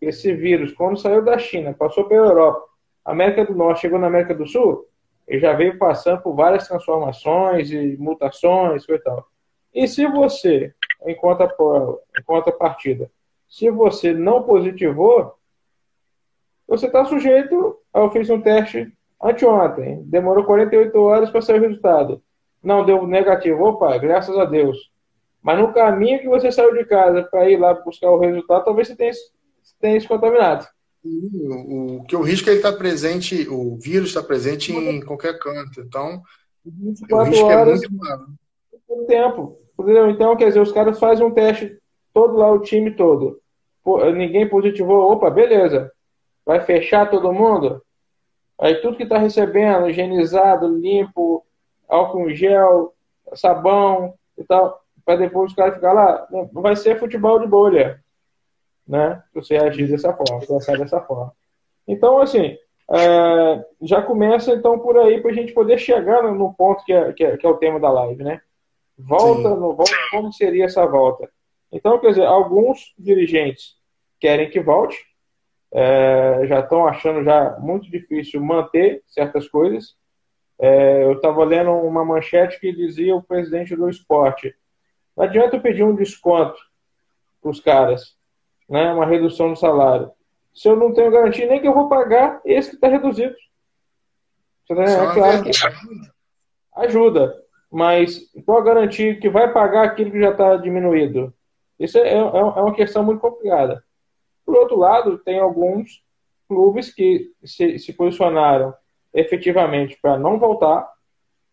esse 0.00 0.34
vírus, 0.34 0.72
quando 0.72 0.98
saiu 0.98 1.22
da 1.22 1.38
China, 1.38 1.74
passou 1.74 2.04
pela 2.08 2.26
Europa, 2.26 2.64
América 3.04 3.44
do 3.44 3.54
Norte, 3.54 3.82
chegou 3.82 3.98
na 3.98 4.08
América 4.08 4.34
do 4.34 4.46
Sul, 4.46 4.84
ele 5.28 5.40
já 5.40 5.52
veio 5.52 5.78
passando 5.78 6.20
por 6.22 6.34
várias 6.34 6.66
transformações 6.66 7.70
e 7.70 7.96
mutações 7.98 8.84
e 8.88 8.98
tal. 8.98 9.26
E 9.72 9.86
se 9.86 10.06
você, 10.06 10.74
em 11.04 11.16
contrapartida, 12.24 13.10
se 13.48 13.70
você 13.70 14.12
não 14.12 14.42
positivou, 14.42 15.34
você 16.66 16.86
está 16.86 17.04
sujeito. 17.04 17.76
Eu 17.94 18.10
fiz 18.10 18.28
um 18.28 18.40
teste 18.40 18.92
anteontem, 19.22 20.02
demorou 20.04 20.44
48 20.44 20.98
horas 20.98 21.30
para 21.30 21.42
sair 21.42 21.58
o 21.58 21.62
resultado. 21.62 22.22
Não 22.62 22.84
deu 22.84 23.06
negativo. 23.06 23.62
Opa, 23.64 23.96
graças 23.98 24.36
a 24.36 24.44
Deus. 24.44 24.90
Mas 25.42 25.58
no 25.58 25.72
caminho 25.72 26.18
que 26.18 26.28
você 26.28 26.50
saiu 26.50 26.74
de 26.74 26.84
casa 26.84 27.22
para 27.22 27.48
ir 27.48 27.56
lá 27.56 27.72
buscar 27.72 28.10
o 28.10 28.18
resultado, 28.18 28.64
talvez 28.64 28.88
você 28.88 28.96
tenha, 28.96 29.12
tenha 29.80 30.00
se 30.00 30.08
contaminado. 30.08 30.66
O, 31.04 31.98
o, 31.98 32.04
que 32.04 32.16
o 32.16 32.22
risco 32.22 32.48
é 32.48 32.52
ele 32.52 32.58
estar 32.58 32.72
tá 32.72 32.78
presente, 32.78 33.46
o 33.48 33.76
vírus 33.76 34.08
está 34.08 34.22
presente 34.22 34.72
em 34.72 35.00
qualquer 35.00 35.38
canto. 35.38 35.80
Então, 35.80 36.20
o 36.64 37.22
risco 37.22 37.50
é 37.50 37.56
horas, 37.56 37.80
é 37.80 37.88
muito 37.88 38.04
maior. 38.04 39.06
tempo. 39.06 39.58
Entendeu? 39.78 40.10
Então, 40.10 40.36
quer 40.36 40.48
dizer, 40.48 40.60
os 40.60 40.72
caras 40.72 40.98
fazem 40.98 41.24
um 41.24 41.30
teste 41.30 41.78
todo 42.16 42.38
lá, 42.38 42.50
o 42.50 42.60
time 42.60 42.90
todo. 42.92 43.38
ninguém 44.14 44.48
positivou, 44.48 45.12
opa, 45.12 45.28
beleza. 45.28 45.92
Vai 46.46 46.62
fechar 46.62 47.10
todo 47.10 47.30
mundo? 47.30 47.82
Aí 48.58 48.76
tudo 48.76 48.96
que 48.96 49.02
está 49.02 49.18
recebendo, 49.18 49.90
higienizado, 49.90 50.66
limpo, 50.66 51.44
álcool 51.86 52.30
gel, 52.30 52.94
sabão 53.34 54.14
e 54.38 54.42
tal, 54.44 54.80
para 55.04 55.16
depois 55.16 55.50
os 55.50 55.54
caras 55.54 55.74
ficar 55.74 55.92
lá, 55.92 56.26
não 56.30 56.62
vai 56.62 56.74
ser 56.74 56.98
futebol 56.98 57.38
de 57.38 57.46
bolha, 57.46 58.02
né? 58.88 59.22
Você 59.34 59.56
agir 59.56 59.86
dessa 59.86 60.14
forma, 60.14 60.40
pensar 60.40 60.78
dessa 60.78 61.02
forma. 61.02 61.34
Então, 61.86 62.18
assim, 62.18 62.56
é, 62.90 63.64
já 63.82 64.00
começa 64.00 64.54
então 64.54 64.78
por 64.78 64.96
aí 64.96 65.20
para 65.20 65.32
a 65.32 65.34
gente 65.34 65.52
poder 65.52 65.76
chegar 65.76 66.22
no, 66.22 66.54
ponto 66.54 66.82
que 66.82 66.94
é, 66.94 67.12
que 67.12 67.24
é, 67.24 67.36
que, 67.36 67.46
é, 67.46 67.50
o 67.50 67.58
tema 67.58 67.78
da 67.78 67.90
live, 67.90 68.24
né? 68.24 68.40
Volta, 68.98 69.50
no, 69.50 69.74
volta, 69.74 69.92
como 70.10 70.32
seria 70.32 70.64
essa 70.64 70.86
volta? 70.86 71.28
Então, 71.72 71.98
quer 71.98 72.10
dizer, 72.10 72.26
alguns 72.26 72.94
dirigentes 72.98 73.76
querem 74.20 74.48
que 74.48 74.60
volte, 74.60 74.96
é, 75.72 76.46
já 76.46 76.60
estão 76.60 76.86
achando 76.86 77.24
já 77.24 77.58
muito 77.58 77.90
difícil 77.90 78.40
manter 78.40 79.02
certas 79.06 79.48
coisas. 79.48 79.96
É, 80.58 81.04
eu 81.04 81.12
estava 81.12 81.44
lendo 81.44 81.70
uma 81.70 82.04
manchete 82.04 82.58
que 82.58 82.72
dizia 82.72 83.14
o 83.14 83.22
presidente 83.22 83.76
do 83.76 83.88
esporte: 83.88 84.54
não 85.16 85.24
adianta 85.24 85.56
eu 85.56 85.60
pedir 85.60 85.82
um 85.82 85.94
desconto 85.94 86.58
para 87.42 87.50
os 87.50 87.60
caras, 87.60 88.16
né, 88.68 88.92
uma 88.92 89.04
redução 89.04 89.50
no 89.50 89.56
salário, 89.56 90.10
se 90.54 90.68
eu 90.68 90.76
não 90.76 90.94
tenho 90.94 91.10
garantia 91.10 91.46
nem 91.46 91.60
que 91.60 91.68
eu 91.68 91.74
vou 91.74 91.88
pagar 91.88 92.40
esse 92.44 92.70
que 92.70 92.76
está 92.76 92.88
reduzido. 92.88 93.34
Tá 94.66 94.82
é 94.82 95.14
claro 95.14 95.44
que 95.44 95.50
ajuda, 96.74 97.42
mas 97.70 98.30
qual 98.44 98.58
a 98.58 98.64
garantia 98.64 99.18
que 99.20 99.28
vai 99.28 99.52
pagar 99.52 99.84
aquilo 99.84 100.10
que 100.10 100.20
já 100.20 100.30
está 100.30 100.56
diminuído? 100.56 101.32
Isso 101.78 101.98
é, 101.98 102.08
é, 102.08 102.16
é 102.16 102.22
uma 102.22 102.74
questão 102.74 103.04
muito 103.04 103.20
complicada. 103.20 103.82
Por 104.44 104.56
outro 104.56 104.78
lado, 104.78 105.18
tem 105.18 105.38
alguns 105.38 106.02
clubes 106.48 106.92
que 106.92 107.32
se, 107.44 107.78
se 107.78 107.92
posicionaram 107.92 108.72
efetivamente 109.12 109.98
para 110.00 110.18
não 110.18 110.38
voltar, 110.38 110.88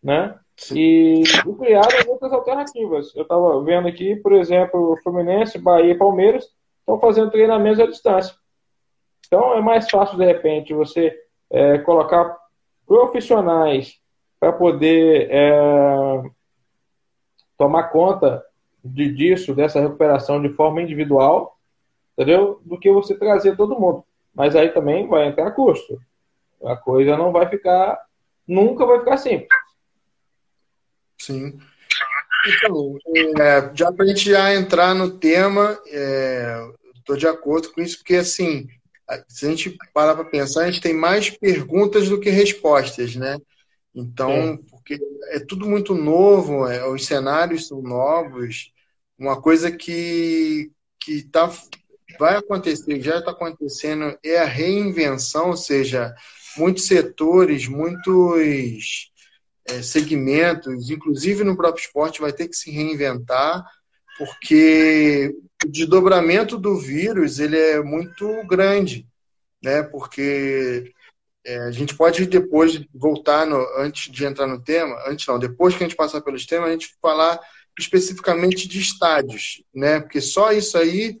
né? 0.02 0.38
E, 0.72 1.22
e 1.22 1.54
criaram 1.56 2.10
outras 2.10 2.32
alternativas. 2.32 3.14
Eu 3.16 3.22
estava 3.22 3.60
vendo 3.62 3.88
aqui, 3.88 4.14
por 4.16 4.32
exemplo, 4.32 4.92
o 4.92 4.96
Fluminense, 4.98 5.58
Bahia 5.58 5.92
e 5.92 5.98
Palmeiras 5.98 6.48
estão 6.80 7.00
fazendo 7.00 7.30
treinamentos 7.30 7.80
à 7.80 7.86
distância. 7.86 8.34
Então 9.26 9.54
é 9.54 9.60
mais 9.60 9.90
fácil, 9.90 10.16
de 10.16 10.24
repente, 10.24 10.72
você 10.72 11.18
é, 11.50 11.78
colocar 11.78 12.36
profissionais 12.86 13.98
para 14.38 14.52
poder 14.52 15.28
é, 15.30 16.22
tomar 17.56 17.84
conta 17.84 18.44
de, 18.84 19.12
disso, 19.12 19.54
dessa 19.54 19.80
recuperação 19.80 20.42
de 20.42 20.50
forma 20.50 20.82
individual, 20.82 21.58
entendeu? 22.12 22.60
Do 22.64 22.78
que 22.78 22.90
você 22.92 23.14
trazer 23.14 23.56
todo 23.56 23.78
mundo. 23.78 24.04
Mas 24.34 24.54
aí 24.54 24.68
também 24.68 25.08
vai 25.08 25.28
entrar 25.28 25.52
custo. 25.52 25.98
A 26.64 26.76
coisa 26.76 27.16
não 27.16 27.32
vai 27.32 27.48
ficar, 27.48 27.98
nunca 28.46 28.84
vai 28.84 28.98
ficar 28.98 29.16
simples. 29.16 29.48
Sim. 31.18 31.58
Então, 32.46 32.98
é, 33.40 33.70
já 33.74 33.90
para 33.90 34.04
a 34.04 34.08
gente 34.08 34.28
já 34.30 34.54
entrar 34.54 34.94
no 34.94 35.18
tema, 35.18 35.78
estou 36.94 37.16
é, 37.16 37.18
de 37.18 37.26
acordo 37.26 37.72
com 37.72 37.80
isso, 37.80 37.98
porque 37.98 38.16
assim, 38.16 38.68
se 39.28 39.46
a 39.46 39.50
gente 39.50 39.78
parar 39.94 40.14
para 40.14 40.24
pensar, 40.24 40.62
a 40.62 40.70
gente 40.70 40.82
tem 40.82 40.94
mais 40.94 41.30
perguntas 41.30 42.08
do 42.08 42.20
que 42.20 42.28
respostas, 42.28 43.16
né? 43.16 43.38
Então, 43.94 44.30
é. 44.30 44.58
porque 44.70 44.98
é 45.30 45.40
tudo 45.40 45.66
muito 45.66 45.94
novo, 45.94 46.66
é, 46.66 46.86
os 46.86 47.06
cenários 47.06 47.66
são 47.68 47.80
novos, 47.80 48.73
uma 49.18 49.40
coisa 49.40 49.70
que, 49.70 50.70
que 51.00 51.22
tá, 51.22 51.50
vai 52.18 52.36
acontecer, 52.36 53.00
já 53.00 53.18
está 53.18 53.30
acontecendo, 53.30 54.16
é 54.24 54.38
a 54.38 54.44
reinvenção, 54.44 55.50
ou 55.50 55.56
seja, 55.56 56.14
muitos 56.56 56.86
setores, 56.86 57.66
muitos 57.66 59.12
é, 59.68 59.82
segmentos, 59.82 60.90
inclusive 60.90 61.44
no 61.44 61.56
próprio 61.56 61.82
esporte, 61.82 62.20
vai 62.20 62.32
ter 62.32 62.48
que 62.48 62.56
se 62.56 62.70
reinventar, 62.70 63.64
porque 64.18 65.34
o 65.64 65.68
desdobramento 65.68 66.58
do 66.58 66.76
vírus 66.76 67.38
ele 67.38 67.58
é 67.58 67.82
muito 67.82 68.46
grande, 68.46 69.06
né? 69.62 69.82
Porque 69.82 70.92
é, 71.44 71.58
a 71.58 71.70
gente 71.70 71.96
pode 71.96 72.26
depois 72.26 72.80
voltar 72.94 73.46
no, 73.46 73.56
antes 73.78 74.12
de 74.12 74.24
entrar 74.24 74.46
no 74.46 74.62
tema, 74.62 74.96
antes 75.06 75.26
não, 75.26 75.38
depois 75.38 75.74
que 75.74 75.82
a 75.82 75.86
gente 75.86 75.96
passar 75.96 76.20
pelos 76.20 76.46
temas, 76.46 76.68
a 76.68 76.72
gente 76.72 76.94
falar 77.00 77.40
especificamente 77.78 78.68
de 78.68 78.80
estádios, 78.80 79.62
né? 79.74 80.00
Porque 80.00 80.20
só 80.20 80.52
isso 80.52 80.78
aí 80.78 81.18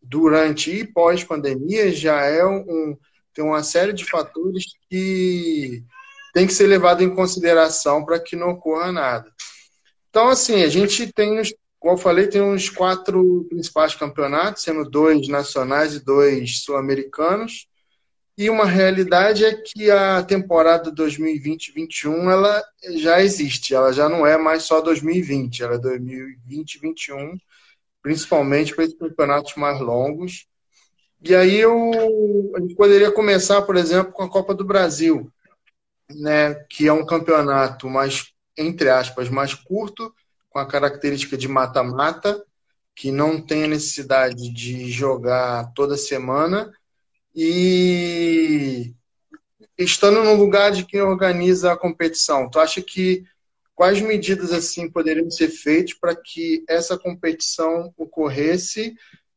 durante 0.00 0.70
e 0.70 0.84
pós 0.86 1.24
pandemia 1.24 1.92
já 1.92 2.22
é 2.22 2.44
um 2.44 2.96
tem 3.36 3.44
uma 3.44 3.62
série 3.62 3.92
de 3.92 4.04
fatores 4.04 4.64
que 4.88 5.84
tem 6.32 6.46
que 6.46 6.54
ser 6.54 6.66
levado 6.66 7.02
em 7.02 7.14
consideração 7.14 8.02
para 8.02 8.18
que 8.18 8.34
não 8.34 8.50
ocorra 8.50 8.90
nada. 8.90 9.30
Então, 10.08 10.28
assim, 10.28 10.62
a 10.62 10.68
gente 10.68 11.12
tem, 11.12 11.42
como 11.78 11.94
eu 11.94 11.98
falei, 11.98 12.26
tem 12.28 12.40
uns 12.40 12.70
quatro 12.70 13.44
principais 13.50 13.94
campeonatos, 13.94 14.62
sendo 14.62 14.88
dois 14.88 15.28
nacionais 15.28 15.94
e 15.94 16.02
dois 16.02 16.62
sul-americanos. 16.62 17.68
E 18.38 18.50
uma 18.50 18.66
realidade 18.66 19.46
é 19.46 19.54
que 19.54 19.90
a 19.90 20.22
temporada 20.22 20.92
2020-21 20.92 22.30
ela 22.30 22.62
já 22.96 23.22
existe, 23.22 23.74
ela 23.74 23.92
já 23.92 24.10
não 24.10 24.26
é 24.26 24.36
mais 24.36 24.64
só 24.64 24.82
2020, 24.82 25.62
ela 25.62 25.76
é 25.76 25.78
2020-21, 25.78 27.38
principalmente 28.02 28.74
para 28.74 28.84
esses 28.84 28.98
campeonatos 28.98 29.54
mais 29.56 29.80
longos. 29.80 30.46
E 31.22 31.34
aí 31.34 31.56
eu, 31.56 31.90
a 32.54 32.60
gente 32.60 32.74
poderia 32.74 33.10
começar, 33.10 33.62
por 33.62 33.74
exemplo, 33.74 34.12
com 34.12 34.22
a 34.22 34.30
Copa 34.30 34.54
do 34.54 34.66
Brasil, 34.66 35.32
né, 36.10 36.54
que 36.68 36.86
é 36.86 36.92
um 36.92 37.06
campeonato 37.06 37.88
mais, 37.88 38.32
entre 38.56 38.90
aspas, 38.90 39.30
mais 39.30 39.54
curto, 39.54 40.14
com 40.50 40.58
a 40.58 40.66
característica 40.66 41.38
de 41.38 41.48
mata-mata, 41.48 42.44
que 42.94 43.10
não 43.10 43.40
tem 43.40 43.64
a 43.64 43.68
necessidade 43.68 44.52
de 44.52 44.90
jogar 44.90 45.72
toda 45.74 45.96
semana 45.96 46.70
e 47.36 48.94
estando 49.76 50.24
no 50.24 50.34
lugar 50.34 50.72
de 50.72 50.86
quem 50.86 51.02
organiza 51.02 51.70
a 51.70 51.76
competição. 51.76 52.48
Tu 52.48 52.58
acha 52.58 52.80
que 52.80 53.24
quais 53.74 54.00
medidas 54.00 54.52
assim 54.52 54.90
poderiam 54.90 55.30
ser 55.30 55.48
feitas 55.48 55.92
para 55.92 56.16
que 56.16 56.64
essa 56.66 56.98
competição 56.98 57.92
ocorresse 57.96 58.96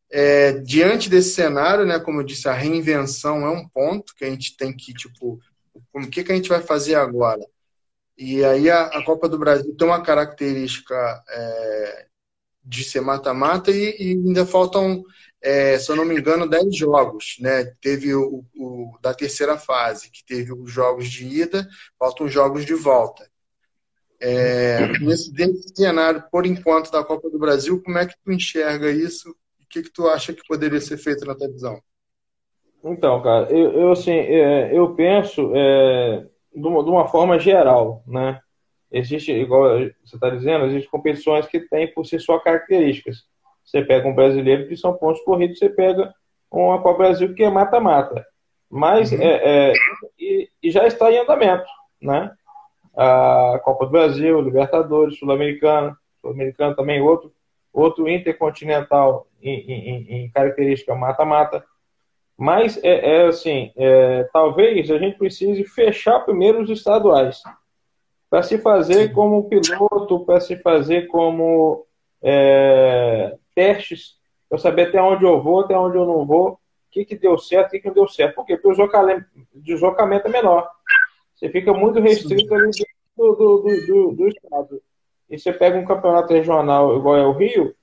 é, 0.10 0.54
diante 0.54 1.10
desse 1.10 1.32
cenário, 1.32 1.86
né? 1.86 2.00
Como 2.00 2.22
eu 2.22 2.26
disse, 2.26 2.48
a 2.48 2.54
reinvenção 2.54 3.46
é 3.46 3.50
um 3.50 3.68
ponto 3.68 4.16
que 4.16 4.24
a 4.24 4.30
gente 4.30 4.56
tem 4.56 4.76
que 4.76 4.94
tipo 4.94 5.40
o 5.94 6.08
que, 6.10 6.24
que 6.24 6.32
a 6.32 6.36
gente 6.36 6.50
vai 6.50 6.62
fazer 6.62 6.96
agora? 6.96 7.46
E 8.18 8.44
aí 8.44 8.70
a, 8.70 8.88
a 8.88 9.04
Copa 9.04 9.30
do 9.30 9.38
Brasil 9.38 9.76
tem 9.76 9.88
uma 9.88 10.02
característica 10.02 11.24
é, 11.30 12.06
de 12.64 12.84
ser 12.84 13.02
mata-mata 13.02 13.72
e, 13.72 13.96
e, 13.98 14.12
ainda 14.12 14.46
faltam, 14.46 15.04
é, 15.42 15.78
se 15.78 15.92
eu 15.92 15.96
não 15.96 16.06
me 16.06 16.18
engano, 16.18 16.50
10 16.50 16.76
jogos. 16.76 17.38
Né? 17.40 17.66
Teve 17.82 18.14
o, 18.14 18.44
o, 18.56 18.98
da 19.02 19.14
terceira 19.14 19.58
fase, 19.58 20.12
que 20.12 20.24
teve 20.26 20.54
os 20.54 20.72
jogos 20.72 21.10
de 21.10 21.26
ida, 21.26 21.68
faltam 21.98 22.28
os 22.28 22.34
jogos 22.34 22.66
de 22.66 22.74
volta. 22.74 23.30
É, 24.22 24.88
nesse, 25.00 25.32
cenário, 25.76 26.24
por 26.32 26.46
enquanto, 26.46 26.92
da 26.92 27.04
Copa 27.04 27.30
do 27.30 27.40
Brasil, 27.40 27.82
como 27.82 27.98
é 27.98 28.06
que 28.06 28.16
tu 28.24 28.32
enxerga 28.32 28.92
isso? 28.92 29.34
que, 29.70 29.84
que 29.84 29.92
tu 29.92 30.08
acha 30.08 30.34
que 30.34 30.42
poderia 30.48 30.82
ser 30.82 30.98
feito 30.98 31.26
na 31.26 31.36
tua 31.36 31.48
visão? 31.48 31.80
Então, 32.84 33.22
cara, 33.22 33.52
eu, 33.52 33.72
eu 33.74 33.92
assim, 33.92 34.12
é, 34.12 34.76
eu 34.76 34.96
penso 34.96 35.52
é, 35.56 36.26
de, 36.54 36.68
uma, 36.68 36.84
de 36.84 36.90
uma 36.90 37.08
forma 37.08 37.38
geral, 37.38 38.04
né? 38.08 38.40
Existe, 38.92 39.32
igual 39.32 39.78
você 40.04 40.16
está 40.16 40.30
dizendo, 40.32 40.66
existem 40.66 40.90
competições 40.90 41.46
que 41.46 41.60
têm 41.60 41.94
por 41.94 42.06
si 42.06 42.20
só 42.20 42.40
características. 42.40 43.28
Você 43.70 43.84
pega 43.84 44.08
um 44.08 44.16
brasileiro 44.16 44.68
que 44.68 44.76
são 44.76 44.94
pontos 44.94 45.22
corridos, 45.22 45.60
você 45.60 45.70
pega 45.70 46.14
uma 46.52 46.82
Copa 46.82 46.98
Brasil 46.98 47.36
que 47.36 47.44
é 47.44 47.50
mata-mata. 47.50 48.26
Mas 48.70 49.12
uhum. 49.12 49.22
é, 49.22 49.70
é, 49.70 49.74
e, 50.20 50.50
e, 50.62 50.72
já 50.72 50.88
está 50.88 51.12
em 51.12 51.20
andamento, 51.20 51.70
né? 52.02 52.32
A 52.98 53.60
Copa 53.64 53.86
do 53.86 53.92
Brasil, 53.92 54.42
Libertadores, 54.42 55.18
Sul-Americana, 55.20 55.96
Sul-Americano 56.22 56.76
também 56.76 57.00
outro, 57.00 57.32
outro 57.72 58.10
intercontinental 58.10 59.28
em, 59.42 59.60
em, 59.60 60.24
em 60.24 60.32
característica 60.32 60.96
mata-mata. 60.96 61.64
Mas 62.36 62.82
é, 62.84 63.18
é 63.18 63.28
assim, 63.28 63.72
é, 63.76 64.24
talvez 64.34 64.90
a 64.90 64.98
gente 64.98 65.18
precise 65.18 65.64
fechar 65.64 66.22
primeiro 66.22 66.62
os 66.62 66.70
estaduais 66.70 67.42
para 68.30 68.42
se 68.44 68.58
fazer 68.60 69.12
como 69.14 69.48
piloto, 69.50 70.26
para 70.26 70.40
se 70.40 70.56
fazer 70.58 71.08
como 71.08 71.86
é, 72.22 73.36
testes, 73.60 74.16
para 74.48 74.58
saber 74.58 74.88
até 74.88 75.02
onde 75.02 75.26
eu 75.26 75.44
vou, 75.44 75.60
até 75.60 75.78
onde 75.78 75.98
eu 75.98 76.06
não 76.06 76.26
vou, 76.26 76.52
o 76.52 76.58
que, 76.90 77.04
que 77.04 77.18
deu 77.18 77.38
certo, 77.38 77.68
o 77.68 77.72
que, 77.72 77.80
que 77.82 77.88
não 77.88 77.94
deu 77.94 78.08
certo. 78.08 78.36
Por 78.36 78.46
quê? 78.46 78.56
Porque 78.56 78.74
o 78.74 79.62
deslocamento 79.62 80.28
é 80.28 80.32
menor. 80.32 80.70
Você 81.36 81.50
fica 81.50 81.74
muito 81.74 82.00
restrito 82.00 82.54
ali 82.56 82.72
do, 83.18 83.36
do, 83.36 83.64
do, 83.86 84.12
do, 84.14 84.28
estado. 84.30 84.82
E 85.30 85.38
você 85.38 85.52
pega 85.52 85.78
um 85.78 85.86
campeonato 85.86 86.34
regional 86.34 86.96
igual 86.98 87.18
é 87.18 87.28
o 87.28 87.34
Rio, 87.34 87.76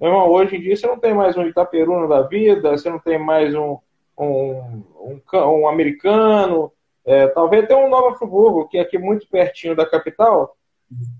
irmão, 0.00 0.28
hoje 0.28 0.56
em 0.56 0.60
dia 0.60 0.76
você 0.76 0.86
não 0.86 0.98
tem 0.98 1.14
mais 1.14 1.36
um 1.36 1.46
Itaperuna 1.46 2.06
da 2.06 2.22
vida, 2.22 2.70
você 2.70 2.90
não 2.90 2.98
tem 2.98 3.18
mais 3.18 3.54
um, 3.54 3.78
um, 4.18 4.84
um, 5.00 5.20
um 5.34 5.68
americano, 5.68 6.70
é, 7.06 7.26
talvez 7.28 7.64
até 7.64 7.74
um 7.74 7.88
Nova 7.88 8.16
Friburgo, 8.16 8.68
que 8.68 8.76
é 8.76 8.82
aqui 8.82 8.98
muito 8.98 9.26
pertinho 9.28 9.74
da 9.74 9.86
capital, 9.86 10.56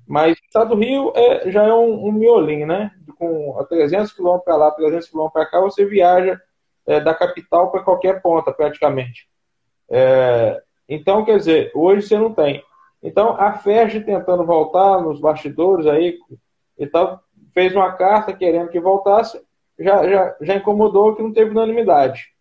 mas 0.07 0.37
o 0.39 0.45
estado 0.45 0.75
do 0.75 0.81
Rio 0.81 1.13
é, 1.15 1.51
já 1.51 1.65
é 1.65 1.73
um, 1.73 2.07
um 2.07 2.13
miolinho, 2.13 2.67
né? 2.67 2.91
Com 3.19 3.65
300 3.69 4.13
quilômetros 4.13 4.45
para 4.45 4.57
lá, 4.57 4.71
300 4.71 5.09
quilômetros 5.09 5.33
para 5.33 5.51
cá, 5.51 5.61
você 5.61 5.85
viaja 5.85 6.41
é, 6.87 7.01
da 7.01 7.15
capital 7.15 7.71
para 7.71 7.83
qualquer 7.83 8.21
ponta, 8.21 8.53
praticamente. 8.53 9.29
É, 9.89 10.63
então, 10.89 11.25
quer 11.25 11.39
dizer, 11.39 11.71
hoje 11.75 12.07
você 12.07 12.19
não 12.19 12.33
tem. 12.33 12.63
Então, 13.03 13.37
a 13.39 13.53
FERJ 13.53 14.01
tentando 14.01 14.45
voltar 14.45 15.01
nos 15.01 15.21
bastidores 15.21 15.87
aí, 15.87 16.19
e 16.79 16.87
tal, 16.87 17.23
fez 17.53 17.75
uma 17.75 17.93
carta 17.93 18.33
querendo 18.33 18.69
que 18.69 18.81
voltasse, 18.81 19.41
já, 19.79 20.09
já, 20.09 20.37
já 20.41 20.55
incomodou 20.57 21.15
que 21.15 21.23
não 21.23 21.33
teve 21.33 21.51
unanimidade. 21.51 22.33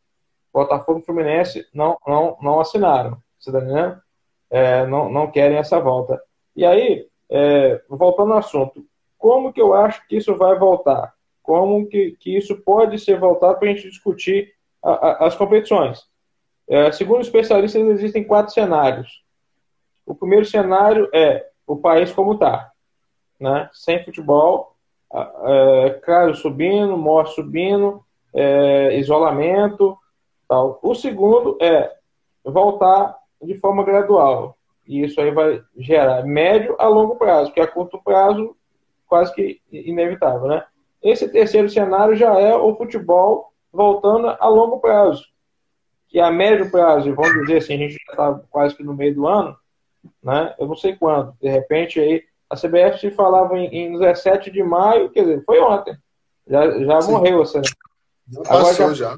Botafogo 0.54 1.00
e 1.00 1.04
Fluminense 1.04 1.66
não, 1.74 1.98
não, 2.06 2.38
não 2.42 2.60
assinaram. 2.60 3.18
Você 3.40 3.52
tá 3.52 3.60
entendendo? 3.60 4.02
É, 4.50 4.86
não, 4.86 5.10
não 5.10 5.32
querem 5.32 5.58
essa 5.58 5.80
volta. 5.80 6.22
E 6.56 6.66
aí, 6.66 7.08
é, 7.32 7.82
voltando 7.90 8.34
ao 8.34 8.40
assunto, 8.40 8.86
como 9.18 9.54
que 9.54 9.62
eu 9.62 9.74
acho 9.74 10.06
que 10.08 10.18
isso 10.18 10.36
vai 10.36 10.58
voltar? 10.58 11.14
Como 11.42 11.88
que, 11.88 12.18
que 12.20 12.38
isso 12.38 12.58
pode 12.58 13.00
ser 13.00 13.20
voltado 13.20 13.58
para 13.58 13.70
a 13.70 13.74
gente 13.74 13.90
discutir 13.90 14.54
a, 14.84 14.92
a, 14.92 15.28
as 15.28 15.36
competições? 15.36 16.06
É, 16.68 16.92
segundo 16.92 17.22
especialistas, 17.22 17.82
existem 17.82 18.24
quatro 18.24 18.54
cenários. 18.54 19.24
O 20.06 20.14
primeiro 20.14 20.46
cenário 20.46 21.10
é 21.14 21.48
o 21.66 21.78
país 21.78 22.12
como 22.12 22.34
está, 22.34 22.72
né? 23.40 23.70
sem 23.74 24.04
futebol, 24.04 24.76
é, 25.14 26.34
subindo, 26.36 26.98
morte 26.98 27.34
subindo, 27.34 28.04
é, 28.34 28.98
isolamento, 28.98 29.98
Tal. 30.52 30.82
O 30.84 30.94
segundo 30.94 31.58
é 31.62 31.96
voltar 32.44 33.18
de 33.42 33.58
forma 33.58 33.86
gradual. 33.86 34.58
E 34.92 35.06
isso 35.06 35.22
aí 35.22 35.32
vai 35.32 35.64
gerar 35.78 36.26
médio 36.26 36.76
a 36.78 36.86
longo 36.86 37.16
prazo, 37.16 37.48
porque 37.48 37.62
a 37.62 37.68
curto 37.68 38.02
prazo 38.04 38.54
quase 39.08 39.34
que 39.34 39.62
inevitável, 39.72 40.48
né? 40.50 40.66
Esse 41.02 41.30
terceiro 41.30 41.70
cenário 41.70 42.14
já 42.14 42.38
é 42.38 42.54
o 42.54 42.76
futebol 42.76 43.54
voltando 43.72 44.28
a 44.28 44.48
longo 44.50 44.80
prazo. 44.80 45.24
Que 46.10 46.20
a 46.20 46.30
médio 46.30 46.70
prazo, 46.70 47.16
vamos 47.16 47.42
dizer 47.42 47.60
assim, 47.60 47.76
a 47.76 47.78
gente 47.78 47.94
já 47.94 48.12
está 48.12 48.42
quase 48.50 48.76
que 48.76 48.84
no 48.84 48.94
meio 48.94 49.16
do 49.16 49.26
ano, 49.26 49.56
né? 50.22 50.54
Eu 50.60 50.68
não 50.68 50.76
sei 50.76 50.94
quando. 50.98 51.34
De 51.42 51.50
repente 51.50 51.98
aí, 51.98 52.24
a 52.50 52.58
CBF 52.58 53.00
se 53.00 53.12
falava 53.12 53.58
em, 53.58 53.68
em 53.68 53.98
17 53.98 54.52
de 54.52 54.62
maio, 54.62 55.10
quer 55.10 55.22
dizer, 55.22 55.44
foi 55.46 55.62
ontem. 55.62 55.96
Já, 56.46 56.70
já 56.70 57.00
morreu 57.10 57.44
essa. 57.44 57.62
Já 57.64 58.42
passou 58.44 58.58
Agora, 58.58 58.94
já. 58.94 59.12
já 59.14 59.18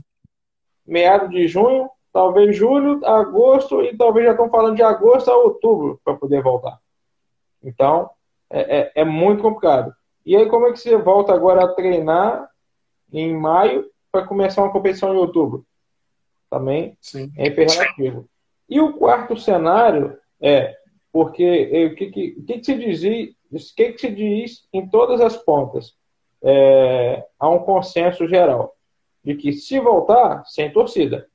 meados 0.85 1.29
de 1.29 1.47
junho, 1.47 1.89
talvez 2.13 2.55
julho, 2.55 3.03
agosto, 3.03 3.81
e 3.81 3.97
talvez 3.97 4.27
já 4.27 4.31
estão 4.33 4.49
falando 4.49 4.75
de 4.75 4.83
agosto 4.83 5.31
a 5.31 5.35
outubro 5.35 5.99
para 6.05 6.13
poder 6.13 6.43
voltar. 6.43 6.79
Então, 7.63 8.11
é, 8.49 8.77
é, 8.77 8.91
é, 8.97 9.03
muito 9.03 9.41
complicado. 9.41 9.93
E 10.23 10.35
aí, 10.35 10.47
como 10.47 10.67
é 10.67 10.71
que 10.71 10.79
você 10.79 10.95
volta 10.95 11.33
agora 11.33 11.65
a 11.65 11.73
treinar 11.73 12.47
em 13.11 13.35
maio 13.35 13.89
para 14.11 14.27
começar 14.27 14.61
uma 14.61 14.71
competição 14.71 15.13
em 15.13 15.17
outubro? 15.17 15.65
Também 16.51 16.95
Sim. 17.01 17.31
é 17.35 17.47
imperativo. 17.47 18.29
E 18.69 18.79
o 18.79 18.93
quarto 18.93 19.35
cenário 19.35 20.15
é 20.39 20.75
porque 21.11 21.89
o 21.91 21.95
que, 21.95 22.11
que, 22.11 22.31
que, 22.31 22.59
que 22.59 22.63
se 22.63 22.75
diz, 22.75 23.35
o 23.51 23.75
que, 23.75 23.91
que 23.93 23.97
se 23.97 24.11
diz 24.11 24.67
em 24.71 24.87
todas 24.87 25.19
as 25.19 25.35
pontas? 25.35 25.95
É, 26.43 27.25
há 27.39 27.49
um 27.49 27.59
consenso 27.59 28.27
geral 28.27 28.75
de 29.23 29.35
que 29.35 29.53
se 29.53 29.79
voltar, 29.79 30.43
sem 30.45 30.71
torcida. 30.71 31.27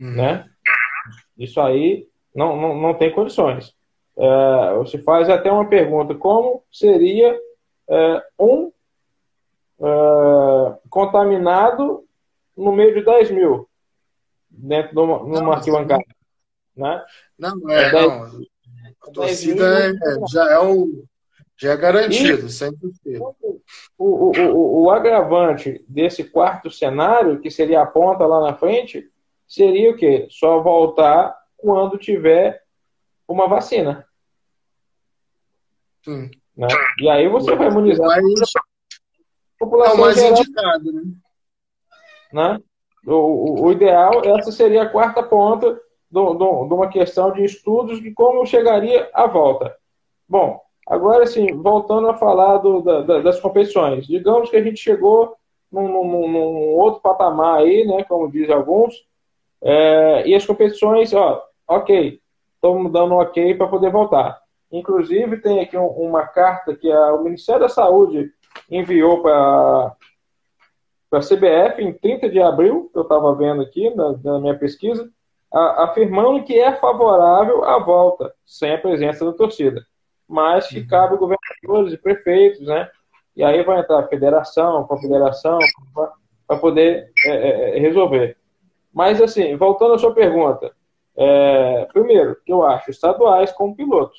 Uhum. 0.00 0.14
Né? 0.14 0.48
Isso 1.38 1.60
aí 1.60 2.08
não, 2.34 2.56
não, 2.56 2.76
não 2.76 2.94
tem 2.94 3.12
condições. 3.12 3.74
É, 4.16 4.74
você 4.76 4.98
faz 4.98 5.28
até 5.28 5.50
uma 5.50 5.68
pergunta: 5.68 6.14
como 6.14 6.62
seria 6.70 7.38
é, 7.88 8.22
um 8.38 8.72
é, 9.80 10.78
contaminado 10.88 12.04
no 12.56 12.72
meio 12.72 12.94
de 12.94 13.04
10 13.04 13.30
mil 13.30 13.68
dentro 14.48 14.94
de 14.94 15.00
uma, 15.00 15.18
numa 15.18 15.54
arquibancada? 15.56 16.04
Né? 16.76 17.04
Não, 17.38 17.70
é, 17.70 17.90
10, 17.90 18.06
não. 18.06 18.40
A 19.02 19.10
torcida 19.10 19.90
é, 19.90 19.92
já 20.28 20.50
é 20.52 20.58
o 20.58 21.04
já 21.56 21.72
é 21.72 21.76
garantido, 21.76 22.46
e 22.46 22.50
100%. 22.50 22.74
O, 23.96 24.04
o, 24.04 24.32
o, 24.32 24.82
o 24.82 24.90
agravante 24.90 25.84
desse 25.88 26.24
quarto 26.24 26.68
cenário, 26.68 27.38
que 27.38 27.48
seria 27.50 27.80
a 27.80 27.86
ponta 27.86 28.26
lá 28.26 28.40
na 28.40 28.54
frente, 28.56 29.08
seria 29.46 29.90
o 29.90 29.96
quê? 29.96 30.26
Só 30.30 30.60
voltar 30.60 31.36
quando 31.56 31.98
tiver 31.98 32.62
uma 33.26 33.48
vacina. 33.48 34.06
Sim. 36.04 36.30
Né? 36.56 36.68
E 37.00 37.08
aí 37.08 37.28
você 37.28 37.54
vai 37.54 37.68
imunizar 37.68 38.06
a 38.06 38.20
população. 39.58 39.94
É 39.94 39.98
o 39.98 40.00
mais 40.00 40.16
geral, 40.16 40.38
indicado, 40.40 40.92
né? 40.92 41.02
né? 42.32 42.60
O, 43.06 43.12
o, 43.12 43.64
o, 43.64 43.72
ideal, 43.72 44.22
essa 44.24 44.50
seria 44.50 44.82
a 44.82 44.88
quarta 44.88 45.22
ponta 45.22 45.80
de 46.10 46.18
uma 46.18 46.88
questão 46.88 47.32
de 47.32 47.44
estudos 47.44 48.00
de 48.00 48.12
como 48.12 48.46
chegaria 48.46 49.10
à 49.12 49.26
volta. 49.26 49.76
Bom, 50.28 50.64
Agora, 50.86 51.24
assim, 51.24 51.46
voltando 51.54 52.08
a 52.08 52.14
falar 52.14 52.58
do, 52.58 52.82
da, 52.82 53.20
das 53.20 53.40
competições, 53.40 54.06
digamos 54.06 54.50
que 54.50 54.56
a 54.56 54.62
gente 54.62 54.78
chegou 54.78 55.34
num, 55.72 55.88
num, 55.88 56.28
num 56.28 56.74
outro 56.74 57.00
patamar 57.00 57.60
aí, 57.60 57.86
né, 57.86 58.04
como 58.04 58.30
dizem 58.30 58.54
alguns, 58.54 58.94
é, 59.64 60.28
e 60.28 60.34
as 60.34 60.44
competições, 60.44 61.12
ó, 61.12 61.42
ok, 61.66 62.20
estamos 62.54 62.92
dando 62.92 63.14
ok 63.14 63.54
para 63.54 63.66
poder 63.66 63.90
voltar. 63.90 64.40
Inclusive, 64.70 65.38
tem 65.38 65.60
aqui 65.60 65.76
um, 65.76 65.86
uma 65.86 66.26
carta 66.26 66.74
que 66.74 66.90
a, 66.90 67.14
o 67.14 67.24
Ministério 67.24 67.62
da 67.62 67.68
Saúde 67.68 68.30
enviou 68.70 69.22
para 69.22 69.96
a 71.12 71.18
CBF 71.20 71.82
em 71.82 71.92
30 71.92 72.28
de 72.28 72.40
abril, 72.40 72.90
que 72.92 72.98
eu 72.98 73.02
estava 73.02 73.34
vendo 73.34 73.62
aqui 73.62 73.88
na, 73.94 74.16
na 74.22 74.38
minha 74.38 74.58
pesquisa, 74.58 75.08
a, 75.52 75.84
afirmando 75.84 76.44
que 76.44 76.58
é 76.58 76.74
favorável 76.76 77.64
à 77.64 77.78
volta, 77.78 78.32
sem 78.44 78.72
a 78.72 78.78
presença 78.78 79.24
da 79.24 79.32
torcida 79.32 79.84
mas 80.28 80.68
que 80.68 80.80
uhum. 80.80 80.86
cabe 80.86 81.16
governadores 81.16 81.92
e 81.92 81.98
prefeitos, 81.98 82.60
né? 82.60 82.88
E 83.36 83.42
aí 83.42 83.62
vai 83.62 83.80
entrar 83.80 84.00
a 84.00 84.08
federação, 84.08 84.86
a 84.88 84.98
federação, 84.98 85.58
para 86.46 86.58
poder 86.58 87.10
é, 87.26 87.30
é, 87.30 87.76
é, 87.76 87.80
resolver. 87.80 88.36
Mas, 88.94 89.20
assim, 89.20 89.56
voltando 89.56 89.94
à 89.94 89.98
sua 89.98 90.14
pergunta, 90.14 90.72
é, 91.16 91.84
primeiro, 91.86 92.36
que 92.44 92.52
eu 92.52 92.64
acho 92.64 92.90
estaduais 92.90 93.50
como 93.50 93.74
piloto. 93.74 94.14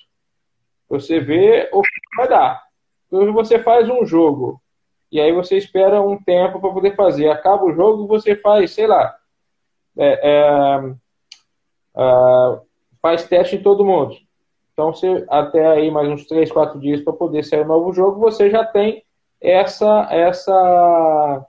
Você 0.89 1.19
vê 1.19 1.69
o 1.71 1.81
que 1.81 1.89
vai 2.17 2.27
dar. 2.27 2.61
Hoje 3.09 3.31
você 3.31 3.57
faz 3.57 3.89
um 3.89 4.05
jogo 4.05 4.61
e 5.09 5.21
aí 5.21 5.31
você 5.31 5.55
espera 5.55 6.01
um 6.01 6.21
tempo 6.21 6.59
para 6.59 6.73
poder 6.73 6.95
fazer. 6.95 7.29
Acaba 7.29 7.63
o 7.63 7.73
jogo, 7.73 8.05
você 8.05 8.35
faz, 8.35 8.71
sei 8.71 8.85
lá, 8.85 9.15
é, 9.97 10.29
é, 10.29 10.95
é 11.95 12.59
faz 13.01 13.27
teste 13.27 13.55
em 13.55 13.63
todo 13.63 13.85
mundo. 13.85 14.15
Então, 14.73 14.91
você, 14.91 15.25
até 15.29 15.65
aí 15.65 15.89
mais 15.89 16.09
uns 16.09 16.25
3, 16.25 16.51
4 16.51 16.79
dias 16.79 17.01
para 17.01 17.13
poder 17.13 17.43
sair 17.43 17.61
um 17.61 17.67
novo 17.67 17.93
jogo, 17.93 18.19
você 18.19 18.49
já 18.49 18.65
tem 18.65 19.05
essa, 19.39 20.07
essa 20.11 21.45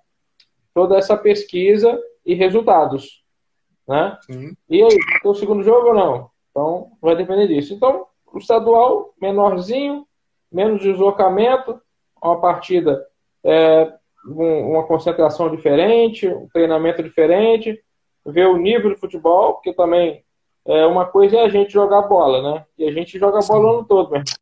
toda 0.72 0.96
essa 0.96 1.16
pesquisa 1.16 1.98
e 2.26 2.34
resultados. 2.34 3.24
Né? 3.86 4.18
E 4.68 4.82
aí, 4.82 4.98
tem 5.22 5.30
o 5.30 5.34
segundo 5.34 5.62
jogo 5.62 5.88
ou 5.88 5.94
não? 5.94 6.30
Então, 6.50 6.90
vai 7.00 7.14
depender 7.14 7.46
disso. 7.46 7.72
Então, 7.72 8.06
o 8.32 8.38
estadual, 8.38 9.14
menorzinho, 9.20 10.04
menos 10.50 10.82
deslocamento, 10.82 11.80
uma 12.22 12.40
partida, 12.40 13.06
é, 13.44 13.92
uma 14.26 14.84
concentração 14.84 15.48
diferente, 15.54 16.26
um 16.26 16.48
treinamento 16.48 17.02
diferente, 17.02 17.80
ver 18.24 18.48
o 18.48 18.56
nível 18.56 18.92
de 18.92 19.00
futebol, 19.00 19.54
porque 19.54 19.72
também 19.72 20.24
é, 20.66 20.84
uma 20.84 21.06
coisa 21.06 21.36
é 21.36 21.44
a 21.44 21.48
gente 21.48 21.72
jogar 21.72 22.02
bola, 22.02 22.42
né? 22.42 22.64
E 22.76 22.88
a 22.88 22.92
gente 22.92 23.18
joga 23.18 23.38
bola 23.46 23.64
o 23.64 23.70
ano 23.70 23.84
todo, 23.84 24.10
mesmo. 24.10 24.36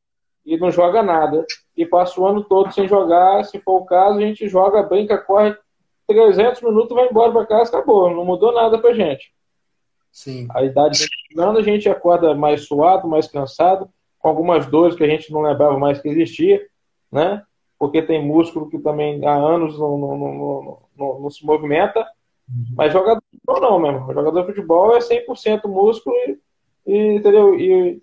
E 0.46 0.56
não 0.56 0.70
joga 0.70 1.02
nada. 1.02 1.44
E 1.76 1.84
passa 1.84 2.18
o 2.20 2.26
ano 2.26 2.42
todo 2.44 2.72
sem 2.72 2.88
jogar, 2.88 3.44
se 3.44 3.58
for 3.58 3.82
o 3.82 3.84
caso, 3.84 4.18
a 4.18 4.22
gente 4.22 4.48
joga, 4.48 4.82
brinca, 4.82 5.18
corre 5.18 5.54
300 6.06 6.62
minutos, 6.62 6.94
vai 6.94 7.08
embora 7.08 7.32
para 7.32 7.46
casa, 7.46 7.70
acabou. 7.70 8.10
Não 8.10 8.24
mudou 8.24 8.52
nada 8.52 8.78
pra 8.78 8.94
gente. 8.94 9.32
Sim. 10.12 10.46
A 10.50 10.62
idade 10.62 10.98
chegando, 11.28 11.58
a 11.58 11.62
gente 11.62 11.88
acorda 11.88 12.34
mais 12.34 12.66
suado, 12.66 13.08
mais 13.08 13.26
cansado, 13.26 13.88
com 14.18 14.28
algumas 14.28 14.66
dores 14.66 14.96
que 14.96 15.02
a 15.02 15.08
gente 15.08 15.32
não 15.32 15.42
lembrava 15.42 15.78
mais 15.78 16.00
que 16.00 16.08
existia, 16.08 16.64
né? 17.10 17.42
Porque 17.78 18.00
tem 18.00 18.24
músculo 18.24 18.70
que 18.70 18.78
também 18.78 19.26
há 19.26 19.34
anos 19.34 19.78
não, 19.78 19.98
não, 19.98 20.16
não, 20.16 20.78
não, 20.96 21.20
não 21.20 21.30
se 21.30 21.44
movimenta. 21.44 22.00
Uhum. 22.48 22.74
Mas 22.76 22.92
jogador 22.92 23.20
de 23.20 23.38
futebol 23.38 23.60
não, 23.60 23.78
mesmo. 23.80 24.12
Jogador 24.12 24.40
de 24.40 24.46
futebol 24.46 24.96
é 24.96 25.00
100% 25.00 25.66
músculo 25.66 26.14
e, 26.16 26.38
e, 26.86 27.14
entendeu? 27.16 27.58
E, 27.58 28.02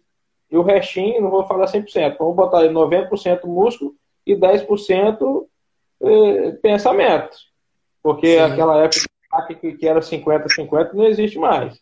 e 0.51 0.57
o 0.57 0.63
restinho, 0.63 1.21
não 1.21 1.29
vou 1.29 1.45
falar 1.45 1.65
100%, 1.65 2.17
vamos 2.19 2.35
botar 2.35 2.59
aí 2.59 2.69
90% 2.69 3.45
músculo 3.45 3.95
e 4.25 4.35
10% 4.35 5.45
eh, 6.01 6.51
pensamento. 6.61 7.37
Porque 8.01 8.35
Sim. 8.35 8.41
aquela 8.41 8.83
época 8.83 9.07
que 9.77 9.87
era 9.87 9.99
50-50 9.99 10.93
não 10.93 11.05
existe 11.05 11.37
mais. 11.37 11.79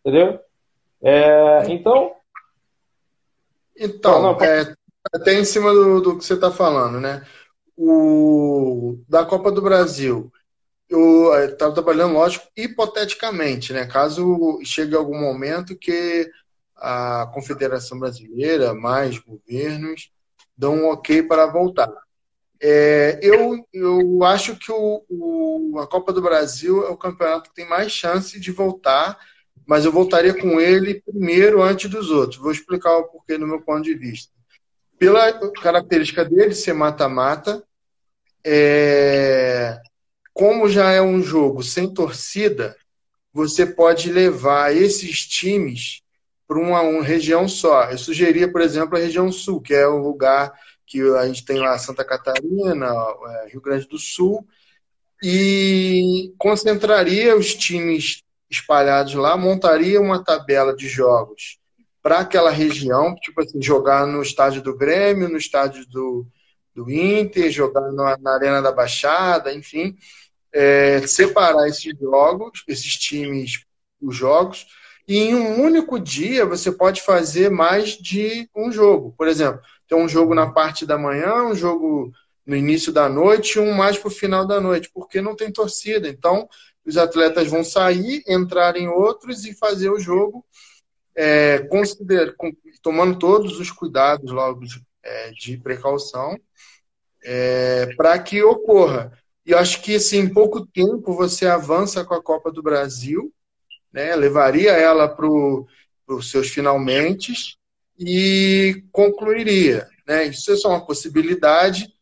Entendeu? 0.00 0.40
É, 1.02 1.66
então. 1.68 2.12
Então, 3.76 4.22
não, 4.22 4.40
é, 4.42 4.74
até 5.12 5.34
em 5.34 5.44
cima 5.44 5.72
do, 5.72 6.00
do 6.00 6.18
que 6.18 6.24
você 6.24 6.34
está 6.34 6.50
falando, 6.50 7.00
né? 7.00 7.24
O, 7.76 8.98
da 9.08 9.24
Copa 9.24 9.50
do 9.50 9.62
Brasil, 9.62 10.30
eu 10.88 11.32
estava 11.44 11.72
trabalhando, 11.72 12.14
lógico, 12.14 12.46
hipoteticamente, 12.56 13.72
né? 13.72 13.86
Caso 13.86 14.60
chegue 14.64 14.94
algum 14.94 15.18
momento 15.18 15.76
que 15.76 16.30
a 16.76 17.30
Confederação 17.32 17.98
Brasileira, 17.98 18.74
mais 18.74 19.18
governos, 19.18 20.10
dão 20.56 20.74
um 20.74 20.90
ok 20.90 21.22
para 21.22 21.46
voltar. 21.46 21.90
É, 22.62 23.18
eu, 23.22 23.66
eu 23.72 24.22
acho 24.24 24.56
que 24.56 24.70
o, 24.70 25.02
o, 25.08 25.78
a 25.78 25.86
Copa 25.86 26.12
do 26.12 26.20
Brasil 26.20 26.86
é 26.86 26.90
o 26.90 26.96
campeonato 26.96 27.48
que 27.48 27.54
tem 27.54 27.68
mais 27.68 27.90
chance 27.90 28.38
de 28.38 28.52
voltar 28.52 29.18
mas 29.70 29.84
eu 29.84 29.92
voltaria 29.92 30.34
com 30.34 30.60
ele 30.60 31.00
primeiro 31.00 31.62
antes 31.62 31.88
dos 31.88 32.10
outros. 32.10 32.40
Vou 32.40 32.50
explicar 32.50 32.96
o 32.96 33.04
porquê 33.04 33.38
no 33.38 33.46
meu 33.46 33.60
ponto 33.60 33.82
de 33.82 33.94
vista. 33.94 34.32
Pela 34.98 35.32
característica 35.50 36.24
dele 36.24 36.56
ser 36.56 36.72
mata-mata, 36.72 37.62
é... 38.44 39.78
como 40.34 40.68
já 40.68 40.90
é 40.90 41.00
um 41.00 41.22
jogo 41.22 41.62
sem 41.62 41.94
torcida, 41.94 42.76
você 43.32 43.64
pode 43.64 44.10
levar 44.10 44.74
esses 44.74 45.24
times 45.24 46.02
para 46.48 46.58
uma, 46.58 46.80
uma, 46.80 47.04
região 47.04 47.46
só. 47.46 47.84
Eu 47.92 47.98
sugeria, 47.98 48.50
por 48.50 48.60
exemplo, 48.60 48.96
a 48.96 49.00
região 49.00 49.30
sul, 49.30 49.60
que 49.60 49.72
é 49.72 49.86
o 49.86 49.98
lugar 49.98 50.52
que 50.90 51.00
a 51.16 51.24
gente 51.28 51.44
tem 51.44 51.60
lá 51.60 51.78
Santa 51.78 52.04
Catarina, 52.04 52.88
é, 52.88 53.48
Rio 53.52 53.60
Grande 53.60 53.86
do 53.86 53.96
Sul, 53.96 54.44
e 55.22 56.34
concentraria 56.36 57.36
os 57.36 57.54
times 57.54 58.24
espalhados 58.50 59.14
lá, 59.14 59.36
montaria 59.36 60.00
uma 60.00 60.24
tabela 60.24 60.74
de 60.74 60.88
jogos 60.88 61.60
para 62.02 62.18
aquela 62.18 62.50
região, 62.50 63.14
tipo 63.14 63.40
assim, 63.40 63.62
jogar 63.62 64.04
no 64.04 64.20
estádio 64.20 64.62
do 64.62 64.76
Grêmio, 64.76 65.28
no 65.28 65.36
estádio 65.36 65.86
do, 65.86 66.26
do 66.74 66.90
Inter, 66.90 67.52
jogar 67.52 67.92
na, 67.92 68.18
na 68.18 68.34
Arena 68.34 68.60
da 68.60 68.72
Baixada, 68.72 69.54
enfim, 69.54 69.96
é, 70.52 71.06
separar 71.06 71.68
esses 71.68 71.96
jogos, 71.96 72.64
esses 72.66 72.96
times, 72.96 73.64
os 74.02 74.16
jogos, 74.16 74.66
e 75.06 75.18
em 75.18 75.34
um 75.36 75.62
único 75.62 76.00
dia 76.00 76.44
você 76.44 76.72
pode 76.72 77.02
fazer 77.02 77.48
mais 77.48 77.90
de 77.90 78.48
um 78.56 78.72
jogo. 78.72 79.14
Por 79.16 79.28
exemplo, 79.28 79.60
tem 79.90 79.98
um 79.98 80.08
jogo 80.08 80.36
na 80.36 80.48
parte 80.48 80.86
da 80.86 80.96
manhã, 80.96 81.42
um 81.46 81.54
jogo 81.54 82.12
no 82.46 82.54
início 82.54 82.92
da 82.92 83.08
noite 83.08 83.56
e 83.56 83.58
um 83.58 83.72
mais 83.72 83.98
para 83.98 84.06
o 84.06 84.12
final 84.12 84.46
da 84.46 84.60
noite, 84.60 84.88
porque 84.94 85.20
não 85.20 85.34
tem 85.34 85.50
torcida. 85.50 86.08
Então, 86.08 86.48
os 86.86 86.96
atletas 86.96 87.48
vão 87.48 87.64
sair, 87.64 88.22
entrar 88.26 88.76
em 88.76 88.86
outros 88.86 89.44
e 89.44 89.52
fazer 89.52 89.90
o 89.90 89.98
jogo, 89.98 90.46
é, 91.12 91.58
consider, 91.68 92.36
tomando 92.80 93.18
todos 93.18 93.58
os 93.58 93.72
cuidados 93.72 94.30
logo 94.30 94.64
de, 94.64 94.80
é, 95.02 95.32
de 95.32 95.58
precaução, 95.58 96.38
é, 97.24 97.92
para 97.96 98.16
que 98.20 98.40
ocorra. 98.44 99.12
E 99.44 99.52
acho 99.52 99.82
que 99.82 99.96
assim, 99.96 100.18
em 100.18 100.32
pouco 100.32 100.64
tempo 100.64 101.14
você 101.14 101.48
avança 101.48 102.04
com 102.04 102.14
a 102.14 102.22
Copa 102.22 102.52
do 102.52 102.62
Brasil, 102.62 103.32
né, 103.92 104.14
levaria 104.14 104.70
ela 104.70 105.08
para 105.08 105.26
os 105.26 106.30
seus 106.30 106.48
finalmente 106.48 107.58
e 108.00 108.82
concluiria. 108.90 109.86
Né? 110.06 110.26
Isso 110.26 110.50
é 110.50 110.56
só 110.56 110.70
uma 110.70 110.84
possibilidade, 110.84 111.92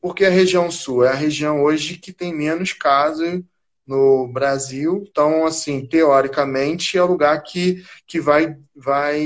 porque 0.00 0.24
a 0.24 0.30
região 0.30 0.70
sul 0.70 1.04
é 1.04 1.08
a 1.08 1.14
região 1.14 1.64
hoje 1.64 1.98
que 1.98 2.12
tem 2.12 2.32
menos 2.32 2.72
casos 2.72 3.42
no 3.84 4.28
Brasil. 4.28 5.04
Então, 5.10 5.44
assim, 5.44 5.84
teoricamente, 5.84 6.96
é 6.96 7.02
o 7.02 7.06
lugar 7.06 7.42
que, 7.42 7.84
que 8.06 8.20
vai, 8.20 8.56
vai 8.74 9.20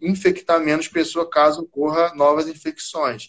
infectar 0.00 0.58
menos 0.58 0.88
pessoas 0.88 1.28
caso 1.30 1.62
ocorra 1.62 2.14
novas 2.14 2.48
infecções. 2.48 3.28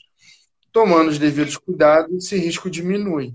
Tomando 0.71 1.09
os 1.09 1.19
devidos 1.19 1.57
cuidados, 1.57 2.25
esse 2.25 2.37
risco 2.37 2.69
diminui. 2.69 3.33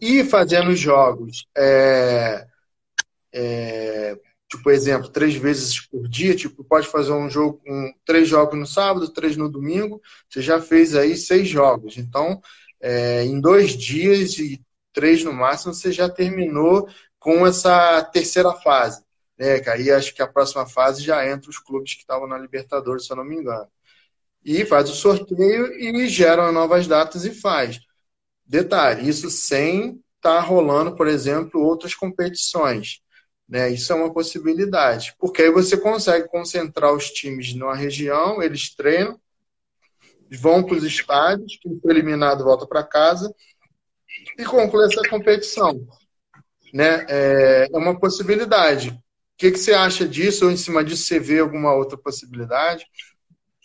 E 0.00 0.22
fazendo 0.24 0.74
jogos, 0.76 1.48
é, 1.56 2.46
é, 3.32 4.18
tipo, 4.48 4.70
exemplo, 4.70 5.08
três 5.08 5.34
vezes 5.34 5.80
por 5.80 6.08
dia, 6.08 6.34
tipo, 6.34 6.64
pode 6.64 6.86
fazer 6.88 7.12
um 7.12 7.28
jogo, 7.28 7.60
um, 7.66 7.92
três 8.04 8.28
jogos 8.28 8.58
no 8.58 8.66
sábado, 8.66 9.08
três 9.08 9.36
no 9.36 9.48
domingo, 9.48 10.00
você 10.28 10.40
já 10.40 10.60
fez 10.60 10.94
aí 10.94 11.16
seis 11.16 11.48
jogos. 11.48 11.96
Então, 11.98 12.40
é, 12.80 13.24
em 13.24 13.40
dois 13.40 13.76
dias 13.76 14.38
e 14.38 14.64
três 14.92 15.24
no 15.24 15.32
máximo, 15.32 15.74
você 15.74 15.92
já 15.92 16.08
terminou 16.08 16.88
com 17.18 17.46
essa 17.46 18.02
terceira 18.04 18.52
fase. 18.52 19.04
Né? 19.38 19.60
Que 19.60 19.68
aí 19.70 19.90
acho 19.90 20.14
que 20.14 20.22
a 20.22 20.28
próxima 20.28 20.66
fase 20.66 21.02
já 21.02 21.26
entra 21.28 21.50
os 21.50 21.58
clubes 21.58 21.94
que 21.94 22.00
estavam 22.00 22.26
na 22.26 22.38
Libertadores, 22.38 23.04
se 23.06 23.12
eu 23.12 23.16
não 23.16 23.24
me 23.24 23.36
engano. 23.36 23.68
E 24.44 24.64
faz 24.64 24.88
o 24.88 24.94
sorteio 24.94 25.72
e 25.74 26.08
gera 26.08 26.52
novas 26.52 26.86
datas 26.86 27.24
e 27.24 27.34
faz. 27.34 27.80
Detalhe, 28.46 29.08
isso 29.08 29.28
sem 29.28 30.00
estar 30.16 30.36
tá 30.36 30.40
rolando, 30.40 30.94
por 30.94 31.08
exemplo, 31.08 31.60
outras 31.60 31.94
competições. 31.94 33.00
Né? 33.48 33.70
Isso 33.70 33.92
é 33.92 33.96
uma 33.96 34.12
possibilidade. 34.12 35.14
Porque 35.18 35.42
aí 35.42 35.50
você 35.50 35.76
consegue 35.76 36.28
concentrar 36.28 36.92
os 36.92 37.10
times 37.10 37.54
numa 37.54 37.76
região, 37.76 38.42
eles 38.42 38.74
treinam, 38.74 39.18
vão 40.30 40.62
para 40.62 40.76
os 40.76 40.84
estádios, 40.84 41.58
quem 41.60 41.78
foi 41.80 41.92
eliminado 41.92 42.44
volta 42.44 42.66
para 42.66 42.82
casa, 42.82 43.32
e 44.38 44.44
conclui 44.44 44.86
essa 44.86 45.08
competição. 45.08 45.86
Né? 46.74 47.06
É, 47.08 47.68
é 47.72 47.78
uma 47.78 47.98
possibilidade. 47.98 48.90
O 48.90 49.38
que, 49.38 49.52
que 49.52 49.58
você 49.58 49.72
acha 49.72 50.08
disso? 50.08 50.46
Ou 50.46 50.50
em 50.50 50.56
cima 50.56 50.82
disso 50.82 51.04
você 51.04 51.20
vê 51.20 51.40
alguma 51.40 51.74
outra 51.74 51.96
possibilidade? 51.96 52.86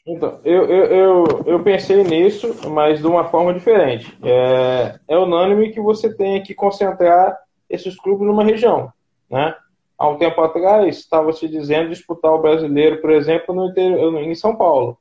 Então, 0.06 0.42
eu, 0.44 0.66
eu, 0.66 0.86
eu, 0.86 1.44
eu, 1.46 1.64
pensei 1.64 2.04
nisso, 2.04 2.70
mas 2.70 3.00
de 3.00 3.08
uma 3.08 3.30
forma 3.30 3.54
diferente. 3.54 4.18
É, 4.24 5.00
é 5.08 5.18
unânime 5.18 5.72
que 5.72 5.80
você 5.80 6.14
tem 6.14 6.42
que 6.42 6.56
concentrar 6.56 7.38
esses 7.70 7.96
clubes 7.96 8.28
numa 8.28 8.44
região. 8.44 8.92
Né? 9.30 9.56
Há 10.02 10.10
um 10.10 10.18
tempo 10.18 10.42
atrás, 10.42 10.98
estava 10.98 11.32
se 11.32 11.48
dizendo 11.48 11.90
disputar 11.90 12.34
o 12.34 12.42
brasileiro, 12.42 13.00
por 13.02 13.12
exemplo, 13.12 13.54
no 13.54 13.68
interior, 13.68 14.20
em 14.20 14.34
São 14.34 14.56
Paulo. 14.56 14.98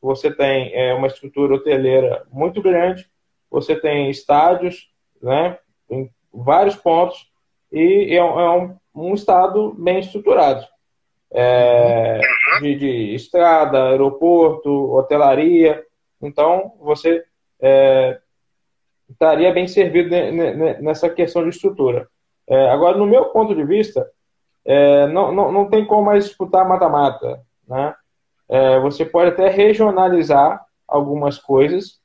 Você 0.00 0.32
tem 0.32 0.72
é, 0.72 0.94
uma 0.94 1.08
estrutura 1.08 1.56
hoteleira 1.56 2.24
muito 2.30 2.62
grande, 2.62 3.04
você 3.50 3.74
tem 3.74 4.08
estádios 4.10 4.88
né, 5.20 5.58
em 5.90 6.08
vários 6.32 6.76
pontos, 6.76 7.28
e 7.72 8.14
é, 8.14 8.22
um, 8.22 8.40
é 8.40 8.76
um 8.94 9.14
estado 9.14 9.74
bem 9.76 9.98
estruturado. 9.98 10.64
É, 11.32 12.20
de, 12.60 12.76
de, 12.76 13.14
estrada, 13.16 13.88
aeroporto, 13.88 14.70
hotelaria. 14.92 15.84
Então, 16.22 16.74
você 16.78 17.24
é, 17.60 18.20
estaria 19.10 19.52
bem 19.52 19.66
servido 19.66 20.10
nessa 20.80 21.10
questão 21.10 21.42
de 21.42 21.48
estrutura. 21.48 22.06
É, 22.48 22.68
agora, 22.68 22.96
no 22.96 23.04
meu 23.04 23.24
ponto 23.30 23.52
de 23.52 23.64
vista, 23.64 24.08
é, 24.64 25.06
não, 25.08 25.32
não, 25.32 25.52
não 25.52 25.68
tem 25.68 25.84
como 25.84 26.04
mais 26.06 26.24
disputar 26.24 26.68
mata-mata. 26.68 27.42
Né? 27.68 27.94
É, 28.48 28.78
você 28.80 29.04
pode 29.04 29.30
até 29.30 29.48
regionalizar 29.48 30.64
algumas 30.86 31.38
coisas, 31.38 31.98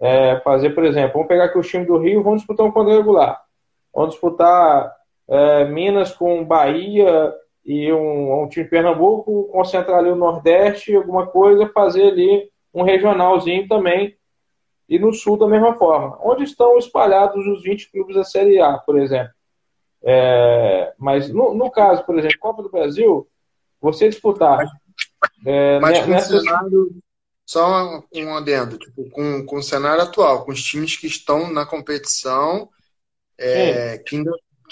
é, 0.00 0.40
fazer, 0.40 0.70
por 0.70 0.84
exemplo, 0.84 1.12
vamos 1.14 1.28
pegar 1.28 1.44
aqui 1.44 1.58
o 1.58 1.62
time 1.62 1.84
do 1.84 1.98
Rio, 1.98 2.22
vamos 2.22 2.40
disputar 2.40 2.66
um 2.66 2.72
quadrangular. 2.72 3.40
Vamos 3.94 4.10
disputar 4.10 4.92
é, 5.28 5.64
Minas 5.66 6.12
com 6.12 6.44
Bahia 6.44 7.32
e 7.64 7.92
um, 7.92 8.42
um 8.42 8.48
time 8.48 8.64
de 8.64 8.70
Pernambuco, 8.70 9.48
concentrar 9.52 9.98
ali 9.98 10.10
o 10.10 10.16
Nordeste, 10.16 10.96
alguma 10.96 11.26
coisa, 11.26 11.68
fazer 11.68 12.08
ali 12.08 12.50
um 12.74 12.82
regionalzinho 12.82 13.68
também, 13.68 14.16
e 14.88 14.98
no 14.98 15.12
Sul 15.12 15.38
da 15.38 15.46
mesma 15.46 15.74
forma. 15.74 16.18
Onde 16.22 16.44
estão 16.44 16.76
espalhados 16.78 17.46
os 17.46 17.62
20 17.62 17.90
clubes 17.90 18.16
da 18.16 18.24
Série 18.24 18.60
A, 18.60 18.78
por 18.78 18.98
exemplo. 18.98 19.32
É, 20.04 20.92
mas 20.98 21.28
no, 21.28 21.54
no, 21.54 21.70
caso, 21.70 22.04
por 22.04 22.18
exemplo, 22.18 22.38
Copa 22.40 22.62
do 22.62 22.70
Brasil, 22.70 23.28
você 23.80 24.08
disputar. 24.08 24.66
É, 25.46 25.78
mas 25.80 26.06
nessa... 26.06 26.40
cenário, 26.40 26.90
só 27.46 28.02
um 28.14 28.34
adendo, 28.34 28.78
tipo, 28.78 29.08
com, 29.10 29.44
com 29.44 29.56
o 29.56 29.62
cenário 29.62 30.02
atual, 30.02 30.44
com 30.44 30.52
os 30.52 30.62
times 30.62 30.96
que 30.96 31.06
estão 31.06 31.52
na 31.52 31.66
competição, 31.66 32.68
é, 33.38 33.98
que 33.98 34.22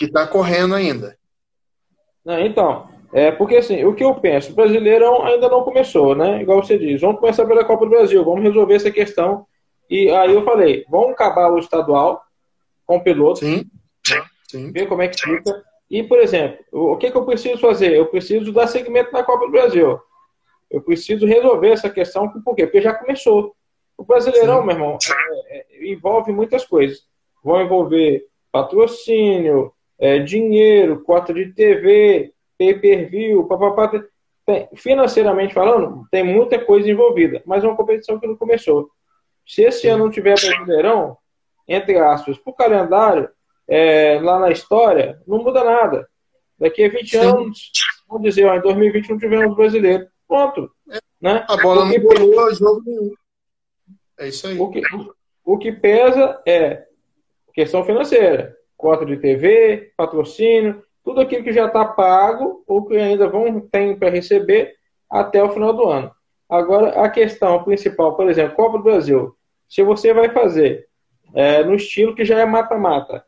está 0.00 0.26
correndo 0.26 0.74
ainda. 0.74 1.16
Não, 2.24 2.38
então, 2.40 2.88
é 3.12 3.30
porque 3.30 3.56
assim, 3.56 3.84
o 3.84 3.94
que 3.94 4.04
eu 4.04 4.14
penso, 4.14 4.52
o 4.52 4.54
Brasileirão 4.54 5.24
ainda 5.24 5.48
não 5.48 5.62
começou, 5.62 6.14
né? 6.14 6.42
Igual 6.42 6.62
você 6.62 6.78
diz, 6.78 7.00
vamos 7.00 7.20
começar 7.20 7.44
pela 7.46 7.64
Copa 7.64 7.84
do 7.84 7.90
Brasil, 7.90 8.24
vamos 8.24 8.42
resolver 8.42 8.74
essa 8.74 8.90
questão. 8.90 9.46
E 9.88 10.08
aí 10.10 10.32
eu 10.32 10.44
falei, 10.44 10.84
vamos 10.88 11.10
acabar 11.10 11.50
o 11.50 11.58
estadual 11.58 12.22
com 12.86 12.96
o 12.96 13.02
piloto. 13.02 13.40
Sim. 13.40 13.64
Sim. 14.50 14.72
Ver 14.72 14.86
como 14.86 15.02
é 15.02 15.08
que 15.08 15.20
fica. 15.20 15.64
E, 15.88 16.02
por 16.02 16.18
exemplo, 16.18 16.58
o 16.72 16.96
que, 16.96 17.10
que 17.10 17.16
eu 17.16 17.24
preciso 17.24 17.58
fazer? 17.58 17.94
Eu 17.94 18.06
preciso 18.06 18.52
dar 18.52 18.66
segmento 18.66 19.12
na 19.12 19.22
Copa 19.22 19.46
do 19.46 19.52
Brasil. 19.52 19.98
Eu 20.70 20.80
preciso 20.80 21.26
resolver 21.26 21.70
essa 21.70 21.90
questão, 21.90 22.28
por 22.44 22.54
quê? 22.54 22.64
Porque 22.66 22.80
já 22.80 22.94
começou. 22.94 23.54
O 23.96 24.04
Brasileirão, 24.04 24.60
Sim. 24.60 24.66
meu 24.66 24.74
irmão, 24.74 24.98
é, 25.48 25.58
é, 25.58 25.92
envolve 25.92 26.32
muitas 26.32 26.64
coisas. 26.64 27.04
Vão 27.42 27.60
envolver 27.60 28.26
patrocínio, 28.52 29.72
é, 29.98 30.18
dinheiro, 30.18 31.02
cota 31.02 31.34
de 31.34 31.52
TV, 31.52 32.32
pay-per-view, 32.56 33.44
papapá. 33.44 34.04
financeiramente 34.74 35.54
falando, 35.54 36.06
tem 36.10 36.24
muita 36.24 36.58
coisa 36.58 36.90
envolvida, 36.90 37.42
mas 37.46 37.62
é 37.62 37.66
uma 37.66 37.76
competição 37.76 38.18
que 38.18 38.26
não 38.26 38.36
começou. 38.36 38.90
Se 39.46 39.62
esse 39.62 39.88
ano 39.88 40.04
não 40.04 40.10
tiver 40.10 40.34
Brasileirão, 40.40 41.16
entre 41.66 41.98
aspas, 41.98 42.38
para 42.38 42.50
o 42.50 42.56
calendário, 42.56 43.28
é, 43.70 44.20
lá 44.20 44.38
na 44.38 44.50
história, 44.50 45.20
não 45.26 45.42
muda 45.42 45.64
nada. 45.64 46.08
Daqui 46.58 46.84
a 46.84 46.88
20 46.88 47.08
Sim. 47.08 47.16
anos, 47.18 47.70
vamos 48.06 48.24
dizer, 48.24 48.44
ó, 48.44 48.54
em 48.54 48.60
2020 48.60 49.10
não 49.10 49.18
tivemos 49.18 49.56
brasileiro. 49.56 50.06
Pronto. 50.28 50.70
É, 50.90 50.98
né? 51.20 51.44
A 51.48 51.56
bola 51.56 51.86
não 51.86 52.00
pulou 52.00 52.54
jogo 52.54 52.82
nenhum. 52.84 53.14
É 54.18 54.28
isso 54.28 54.46
aí. 54.46 54.58
O 54.58 54.68
que, 54.68 54.82
o 55.44 55.56
que 55.56 55.72
pesa 55.72 56.42
é 56.46 56.84
questão 57.54 57.84
financeira 57.84 58.56
cota 58.80 59.04
de 59.04 59.18
TV, 59.18 59.92
patrocínio, 59.96 60.82
tudo 61.04 61.20
aquilo 61.20 61.44
que 61.44 61.52
já 61.52 61.66
está 61.66 61.84
pago 61.84 62.64
ou 62.66 62.86
que 62.86 62.96
ainda 62.96 63.28
vão 63.28 63.60
ter 63.60 63.98
para 63.98 64.08
receber 64.08 64.74
até 65.08 65.42
o 65.42 65.50
final 65.50 65.74
do 65.74 65.86
ano. 65.86 66.10
Agora, 66.48 67.02
a 67.02 67.08
questão 67.08 67.62
principal, 67.62 68.16
por 68.16 68.28
exemplo, 68.28 68.56
Copa 68.56 68.78
do 68.78 68.84
Brasil. 68.84 69.36
Se 69.68 69.82
você 69.82 70.14
vai 70.14 70.30
fazer 70.30 70.88
é, 71.34 71.62
no 71.62 71.74
estilo 71.74 72.14
que 72.14 72.24
já 72.24 72.40
é 72.40 72.46
mata-mata, 72.46 73.24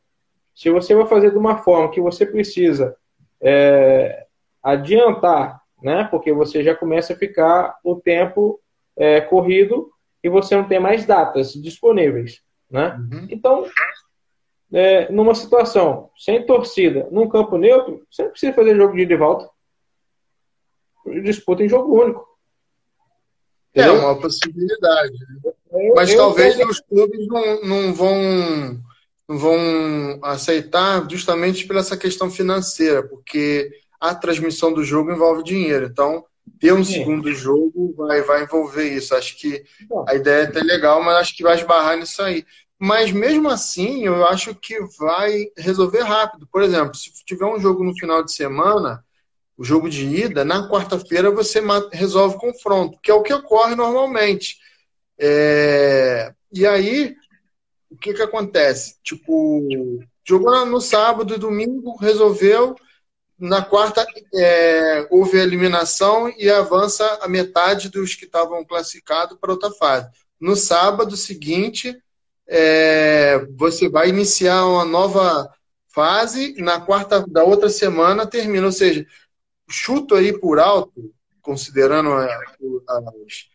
se 0.54 0.70
você 0.70 0.94
vai 0.94 1.06
fazer 1.06 1.30
de 1.30 1.38
uma 1.38 1.58
forma 1.58 1.90
que 1.90 2.00
você 2.00 2.26
precisa 2.26 2.96
é, 3.40 4.26
adiantar, 4.62 5.60
né, 5.82 6.04
porque 6.10 6.32
você 6.32 6.62
já 6.62 6.74
começa 6.74 7.12
a 7.12 7.16
ficar 7.16 7.78
o 7.82 7.96
tempo 7.96 8.60
é, 8.96 9.20
corrido 9.20 9.90
e 10.22 10.28
você 10.28 10.54
não 10.54 10.68
tem 10.68 10.78
mais 10.78 11.04
datas 11.04 11.52
disponíveis. 11.52 12.40
Né? 12.70 12.96
Uhum. 12.96 13.26
Então, 13.30 13.66
é, 14.72 15.10
numa 15.12 15.34
situação 15.34 16.10
sem 16.16 16.46
torcida, 16.46 17.08
num 17.10 17.28
campo 17.28 17.58
neutro, 17.58 18.06
você 18.10 18.22
não 18.22 18.30
precisa 18.30 18.52
fazer 18.52 18.76
jogo 18.76 18.94
de 18.94 19.02
ida 19.02 19.14
e 19.14 19.16
volta. 19.16 19.50
Disputa 21.22 21.62
em 21.62 21.68
jogo 21.68 22.00
único. 22.00 22.26
É 23.74 23.82
Entendeu? 23.82 24.02
É 24.02 24.06
uma 24.06 24.20
possibilidade. 24.20 25.12
Né? 25.12 25.52
Eu, 25.72 25.94
Mas 25.94 26.10
eu 26.10 26.16
talvez 26.16 26.58
os 26.60 26.80
clubes 26.80 27.26
não, 27.26 27.62
não, 27.62 27.94
vão, 27.94 28.80
não 29.28 29.38
vão 29.38 30.18
aceitar 30.22 31.08
justamente 31.10 31.66
pela 31.66 31.80
essa 31.80 31.96
questão 31.96 32.30
financeira, 32.30 33.02
porque 33.02 33.70
a 34.00 34.14
transmissão 34.14 34.72
do 34.72 34.84
jogo 34.84 35.12
envolve 35.12 35.42
dinheiro. 35.44 35.86
Então, 35.86 36.24
ter 36.58 36.72
um 36.72 36.84
Sim. 36.84 36.94
segundo 36.94 37.32
jogo 37.32 37.94
vai, 37.96 38.22
vai 38.22 38.42
envolver 38.42 38.88
isso. 38.88 39.14
Acho 39.14 39.36
que 39.38 39.64
a 40.06 40.14
ideia 40.14 40.42
é 40.42 40.46
até 40.46 40.60
legal, 40.60 41.02
mas 41.02 41.16
acho 41.16 41.36
que 41.36 41.42
vai 41.42 41.56
esbarrar 41.56 41.96
nisso 41.96 42.20
aí. 42.22 42.44
Mas 42.78 43.12
mesmo 43.12 43.48
assim, 43.48 44.04
eu 44.04 44.26
acho 44.26 44.54
que 44.56 44.76
vai 44.98 45.46
resolver 45.56 46.00
rápido. 46.00 46.48
Por 46.50 46.62
exemplo, 46.62 46.96
se 46.96 47.12
tiver 47.24 47.46
um 47.46 47.60
jogo 47.60 47.84
no 47.84 47.94
final 47.94 48.24
de 48.24 48.32
semana, 48.32 49.04
o 49.56 49.62
jogo 49.62 49.88
de 49.88 50.04
ida, 50.04 50.44
na 50.44 50.68
quarta-feira 50.68 51.30
você 51.30 51.62
resolve 51.92 52.36
o 52.36 52.38
confronto, 52.40 52.98
que 53.00 53.10
é 53.10 53.14
o 53.14 53.22
que 53.22 53.32
ocorre 53.32 53.76
normalmente. 53.76 54.56
É... 55.16 56.34
E 56.52 56.66
aí, 56.66 57.14
o 57.92 57.96
que, 57.96 58.14
que 58.14 58.22
acontece? 58.22 58.96
Tipo, 59.02 59.62
jogou 60.24 60.64
no 60.66 60.80
sábado 60.80 61.34
e 61.34 61.38
domingo, 61.38 61.96
resolveu. 61.96 62.74
Na 63.38 63.62
quarta, 63.62 64.06
é... 64.34 65.06
houve 65.10 65.38
a 65.38 65.42
eliminação 65.42 66.32
e 66.38 66.48
avança 66.48 67.04
a 67.20 67.28
metade 67.28 67.90
dos 67.90 68.14
que 68.14 68.24
estavam 68.24 68.64
classificados 68.64 69.36
para 69.38 69.52
outra 69.52 69.70
fase. 69.72 70.08
No 70.40 70.56
sábado 70.56 71.16
seguinte, 71.16 71.96
é, 72.48 73.46
você 73.56 73.88
vai 73.88 74.08
iniciar 74.08 74.66
uma 74.66 74.84
nova 74.84 75.52
fase, 75.88 76.54
na 76.58 76.80
quarta 76.80 77.24
da 77.26 77.44
outra 77.44 77.68
semana 77.68 78.26
termina. 78.26 78.66
Ou 78.66 78.72
seja, 78.72 79.06
chuto 79.68 80.14
aí 80.14 80.38
por 80.38 80.58
alto, 80.58 81.12
considerando 81.40 82.10
os, 83.24 83.51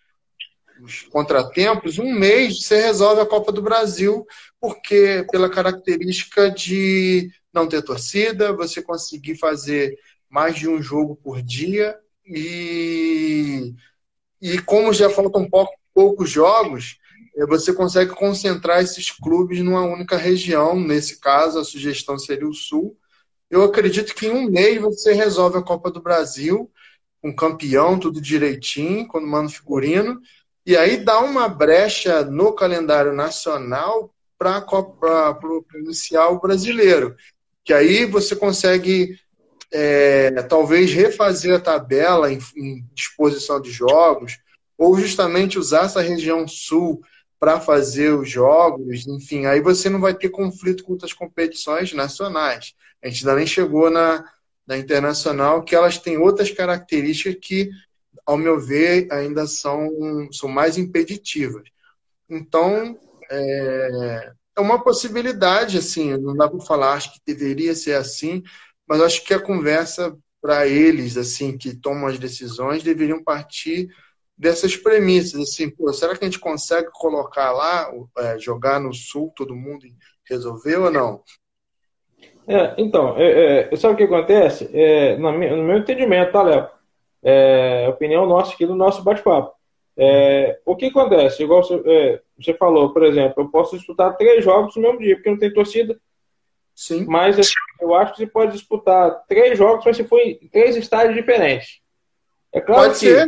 os 0.82 1.04
contratempos, 1.04 2.00
um 2.00 2.12
mês 2.12 2.63
você 2.63 2.82
resolve 2.82 3.22
a 3.22 3.26
Copa 3.26 3.52
do 3.52 3.62
Brasil, 3.62 4.26
porque 4.60 5.26
pela 5.32 5.50
característica 5.50 6.50
de 6.52 7.32
não 7.54 7.68
ter 7.68 7.82
torcida, 7.82 8.54
você 8.54 8.82
conseguir 8.82 9.36
fazer 9.38 9.98
mais 10.30 10.56
de 10.56 10.68
um 10.68 10.82
jogo 10.82 11.16
por 11.16 11.42
dia 11.42 11.98
e, 12.26 13.74
e 14.42 14.60
como 14.60 14.94
já 14.94 15.10
faltam 15.10 15.50
pouco, 15.50 15.74
poucos 15.94 16.30
jogos, 16.30 16.98
é, 17.38 17.46
você 17.46 17.74
consegue 17.74 18.12
concentrar 18.12 18.82
esses 18.82 19.12
clubes 19.12 19.63
numa 19.63 19.84
única 19.84 20.18
região. 20.18 20.80
Nesse 20.80 21.20
caso, 21.20 21.60
a 21.60 21.63
sugestão 21.63 22.18
seria 22.20 22.48
o 22.48 22.54
Sul. 22.54 22.98
Eu 23.50 23.63
acredito 23.63 24.13
que 24.13 24.28
em 24.28 24.32
um 24.32 24.50
mês 24.50 24.82
você 24.82 25.13
resolve 25.13 25.58
a 25.58 25.63
Copa 25.63 25.90
do 25.90 26.02
Brasil, 26.02 26.70
um 27.24 27.34
campeão, 27.34 28.00
tudo 28.00 28.20
direitinho, 28.20 29.08
quando 29.08 29.28
manda 29.28 29.50
figurino, 29.50 30.20
e 30.67 30.75
aí 30.75 30.97
dá 30.97 31.19
uma 31.21 31.47
brecha 31.47 32.23
no 32.23 32.51
calendário 32.51 33.13
nacional 33.13 34.13
para 34.38 34.62
o 35.41 36.39
brasileiro. 36.41 37.15
Que 37.63 37.73
aí 37.73 38.06
você 38.06 38.36
consegue 38.36 39.17
é, 39.71 40.43
talvez 40.43 40.91
refazer 40.91 41.56
a 41.56 41.60
tabela 41.60 42.32
em, 42.32 42.39
em 42.56 42.86
disposição 42.93 43.62
de 43.62 43.71
jogos, 43.71 44.38
ou 44.77 44.99
justamente 44.99 45.58
usar 45.58 45.86
essa 45.86 46.01
região 46.01 46.47
sul 46.47 47.01
para 47.39 47.60
fazer 47.60 48.13
os 48.13 48.30
jogos, 48.30 49.08
enfim, 49.08 49.45
aí 49.45 49.62
você 49.62 49.89
não 49.89 49.99
vai 50.01 50.13
ter 50.13 50.30
conflito 50.30 50.84
com 50.84 50.93
outras 50.93 51.13
competições 51.13 51.93
nacionais. 51.93 52.73
A 53.03 53.08
gente 53.08 53.19
ainda 53.19 53.38
nem 53.38 53.47
chegou 53.47 53.89
na, 53.89 54.25
na 54.65 54.77
internacional, 54.77 55.63
que 55.63 55.75
elas 55.75 55.97
têm 55.97 56.17
outras 56.17 56.51
características 56.51 57.38
que, 57.41 57.69
ao 58.28 58.38
meu 58.38 58.60
ver, 58.60 59.08
ainda 59.10 59.48
são, 59.48 59.90
são 60.34 60.50
mais 60.50 60.78
impeditivas. 60.78 61.63
Então, 62.30 63.00
é, 63.32 64.34
é 64.58 64.62
uma 64.62 64.84
possibilidade, 64.84 65.78
assim, 65.78 66.18
não 66.18 66.36
dá 66.36 66.50
para 66.50 66.60
falar, 66.60 66.94
acho 66.94 67.13
que 67.13 67.22
deveria 67.26 67.74
ser 67.74 67.94
assim, 67.94 68.44
mas 68.86 69.00
acho 69.00 69.24
que 69.24 69.34
a 69.34 69.40
conversa 69.40 70.18
para 70.42 70.68
eles, 70.68 71.16
assim, 71.16 71.58
que 71.58 71.74
tomam 71.74 72.08
as 72.08 72.20
decisões, 72.20 72.84
deveriam 72.84 73.24
partir 73.24 73.90
dessas 74.38 74.76
premissas, 74.76 75.42
assim, 75.42 75.70
pô, 75.70 75.92
será 75.94 76.16
que 76.16 76.24
a 76.24 76.28
gente 76.28 76.40
consegue 76.40 76.90
colocar 76.92 77.52
lá, 77.54 77.90
é, 78.20 78.38
jogar 78.38 78.80
no 78.80 78.94
sul, 78.94 79.32
todo 79.36 79.56
mundo 79.56 79.86
resolveu 80.30 80.84
ou 80.84 80.92
não? 80.92 81.24
É, 82.48 82.76
então, 82.78 83.18
é, 83.18 83.70
é, 83.72 83.76
sabe 83.76 83.94
o 83.94 83.98
que 83.98 84.04
acontece? 84.04 84.70
É, 84.74 85.18
no, 85.18 85.32
meu, 85.32 85.78
entendimento, 85.78 86.32
tá, 86.32 86.44
Léo? 86.44 86.77
É, 87.23 87.88
opinião 87.89 88.25
nossa 88.25 88.53
aqui 88.53 88.65
do 88.65 88.75
nosso 88.75 89.03
bate-papo. 89.03 89.58
É, 89.97 90.60
o 90.63 90.75
que 90.75 90.86
acontece? 90.86 91.41
Igual 91.41 91.63
você, 91.63 91.82
é, 91.86 92.21
você, 92.39 92.53
falou, 92.53 92.93
por 92.93 93.03
exemplo, 93.03 93.43
eu 93.43 93.49
posso 93.49 93.75
disputar 93.75 94.15
três 94.15 94.43
jogos 94.43 94.75
no 94.75 94.82
mesmo 94.84 94.99
dia, 94.99 95.15
porque 95.15 95.32
não 95.32 95.39
tem 95.39 95.51
torcida. 95.51 95.99
Sim. 96.75 97.06
Mas 97.06 97.39
assim, 97.39 97.53
eu 97.82 97.95
acho 97.95 98.13
que 98.13 98.19
você 98.19 98.27
pode 98.27 98.51
disputar 98.51 99.23
três 99.27 99.58
jogos, 99.58 99.84
mas 99.84 99.97
se 99.97 100.03
for 100.03 100.19
em 100.19 100.47
três 100.51 100.75
estádios 100.75 101.15
diferentes. 101.15 101.82
É 102.53 102.62
claro 102.62 102.84
pode 102.84 102.99
que 102.99 103.08
ser. 103.08 103.27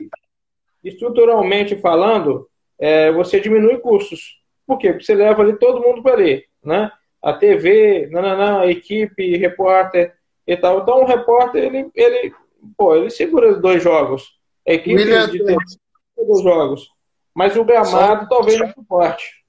Estruturalmente 0.84 1.76
falando, 1.76 2.48
é, 2.78 3.12
você 3.12 3.40
diminui 3.40 3.80
custos. 3.80 4.40
Por 4.68 4.78
quê? 4.78 4.92
Porque 4.92 5.04
você 5.04 5.16
leva 5.16 5.42
ali 5.42 5.58
todo 5.58 5.82
mundo 5.82 6.04
para 6.04 6.14
ali, 6.14 6.46
né? 6.64 6.92
A 7.22 7.34
TV, 7.34 8.08
nananã, 8.12 8.60
a 8.60 8.68
equipe, 8.68 9.36
repórter 9.36 10.14
e 10.46 10.56
tal. 10.56 10.82
Então 10.82 11.02
o 11.02 11.06
repórter, 11.06 11.64
ele, 11.64 11.90
ele, 11.96 12.34
pô, 12.78 12.96
ele 12.96 13.10
segura 13.10 13.56
dois 13.56 13.84
jogos. 13.84 14.24
A 14.68 14.74
equipe 14.74 14.96
William 14.96 15.30
de 15.30 15.44
dois 15.44 16.44
jogos. 16.44 16.90
Mas 17.36 17.56
o 17.56 17.64
gramado 17.64 18.24
só... 18.24 18.30
talvez 18.30 18.60
não 18.60 18.72
suporte. 18.72 19.40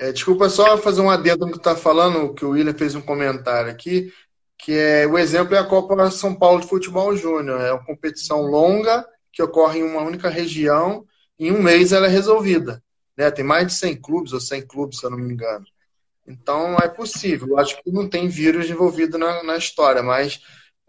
É, 0.00 0.12
desculpa 0.12 0.48
só 0.48 0.78
fazer 0.78 1.00
um 1.00 1.10
adendo 1.10 1.46
no 1.46 1.52
que 1.52 1.58
está 1.58 1.74
falando, 1.74 2.32
que 2.34 2.44
o 2.44 2.50
William 2.50 2.74
fez 2.74 2.94
um 2.94 3.00
comentário 3.00 3.70
aqui, 3.70 4.12
que 4.56 4.72
é 4.72 5.06
o 5.06 5.18
exemplo 5.18 5.54
é 5.54 5.58
a 5.58 5.64
Copa 5.64 6.10
São 6.10 6.34
Paulo 6.34 6.60
de 6.60 6.68
Futebol 6.68 7.16
Júnior. 7.16 7.60
É 7.60 7.72
uma 7.72 7.84
competição 7.84 8.42
longa 8.42 9.04
que 9.32 9.42
ocorre 9.42 9.80
em 9.80 9.82
uma 9.82 10.02
única 10.02 10.28
região. 10.28 11.04
Em 11.38 11.52
um 11.52 11.62
mês 11.62 11.92
ela 11.92 12.06
é 12.06 12.10
resolvida. 12.10 12.82
Né? 13.16 13.30
Tem 13.30 13.44
mais 13.44 13.66
de 13.66 13.74
100 13.74 14.00
clubes, 14.00 14.32
ou 14.32 14.40
100 14.40 14.66
clubes, 14.66 14.98
se 14.98 15.06
eu 15.06 15.10
não 15.10 15.18
me 15.18 15.32
engano. 15.32 15.64
Então 16.26 16.76
é 16.76 16.88
possível. 16.88 17.48
Eu 17.48 17.58
acho 17.58 17.82
que 17.82 17.90
não 17.90 18.08
tem 18.08 18.28
vírus 18.28 18.68
envolvido 18.68 19.16
na, 19.18 19.42
na 19.42 19.56
história, 19.56 20.02
mas 20.02 20.40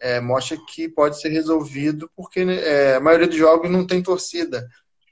é, 0.01 0.19
mostra 0.19 0.57
que 0.67 0.87
pode 0.87 1.19
ser 1.19 1.29
resolvido 1.29 2.09
porque 2.15 2.41
é, 2.41 2.95
a 2.95 2.99
maioria 2.99 3.27
dos 3.27 3.37
jogos 3.37 3.69
não 3.69 3.85
tem 3.85 4.01
torcida 4.01 4.67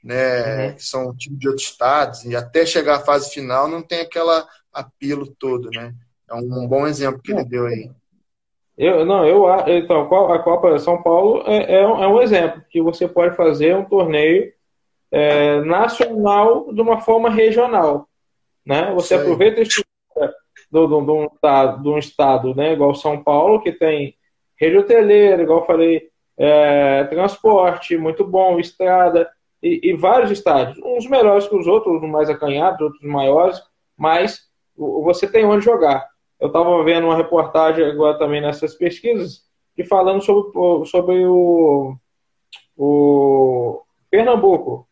né? 0.08 0.70
Uhum. 0.70 0.76
São 0.78 1.16
time 1.16 1.38
de 1.38 1.50
outros 1.50 1.68
estados, 1.68 2.24
e 2.24 2.34
até 2.34 2.66
chegar 2.66 2.96
à 2.96 3.00
fase 3.02 3.30
final 3.30 3.68
não 3.68 3.82
tem 3.82 4.00
aquela 4.00 4.48
apelo 4.72 5.28
todo, 5.28 5.70
né? 5.70 5.94
É 6.30 6.34
um 6.34 6.68
bom 6.68 6.88
exemplo 6.88 7.22
que 7.22 7.32
ele 7.32 7.44
deu 7.44 7.66
aí. 7.66 7.90
Eu, 8.78 9.06
não, 9.06 9.26
eu 9.26 9.46
então 9.68 10.02
a 10.02 10.40
Copa 10.40 10.78
São 10.78 11.02
Paulo 11.02 11.44
é, 11.46 11.80
é, 11.80 11.88
um, 11.88 12.04
é 12.04 12.08
um 12.08 12.22
exemplo 12.22 12.62
que 12.70 12.82
você 12.82 13.08
pode 13.08 13.36
fazer 13.36 13.76
um 13.76 13.84
torneio 13.84 14.54
é, 15.12 15.62
nacional 15.62 16.72
de 16.74 16.82
uma 16.82 17.02
forma 17.02 17.30
regional, 17.30 18.08
né? 18.66 18.94
Você 18.94 19.10
Sei. 19.10 19.18
aproveita 19.18 19.64
do, 20.72 20.88
do, 20.88 21.02
do, 21.02 21.32
do, 21.42 21.78
do 21.84 21.94
um 21.94 21.98
estado, 21.98 22.56
né? 22.56 22.74
Igual 22.74 22.96
São 22.96 23.22
Paulo 23.24 23.62
que 23.62 23.72
tem 23.72 24.17
rede 24.60 24.78
hoteleira, 24.78 25.42
igual 25.42 25.60
eu 25.60 25.66
falei, 25.66 26.10
é, 26.38 27.04
transporte 27.06 27.98
muito 27.98 28.26
bom, 28.26 28.60
estrada 28.60 29.30
e, 29.62 29.92
e, 29.92 29.94
vários 29.94 30.32
estádios, 30.32 30.78
uns 30.84 31.08
melhores 31.08 31.48
que 31.48 31.56
os 31.56 31.68
outros, 31.68 32.02
uns 32.02 32.10
mais 32.10 32.30
acanhados, 32.30 32.82
outros 32.82 33.02
maiores, 33.04 33.62
mas 33.98 34.42
você 34.76 35.28
tem 35.28 35.46
onde 35.46 35.66
jogar. 35.66 36.08
Eu 36.40 36.48
estava 36.48 36.84
vendo 36.84 37.06
uma 37.06 37.16
reportagem 37.16 37.84
agora 37.84 38.20
também 38.20 38.42
nessas 38.42 38.76
pesquisas 38.76 39.42
e 39.76 39.84
falando 39.84 40.22
sobre, 40.22 40.52
sobre 40.86 41.26
o, 41.26 41.96
o 42.78 43.82
Pernambuco. 44.10 44.88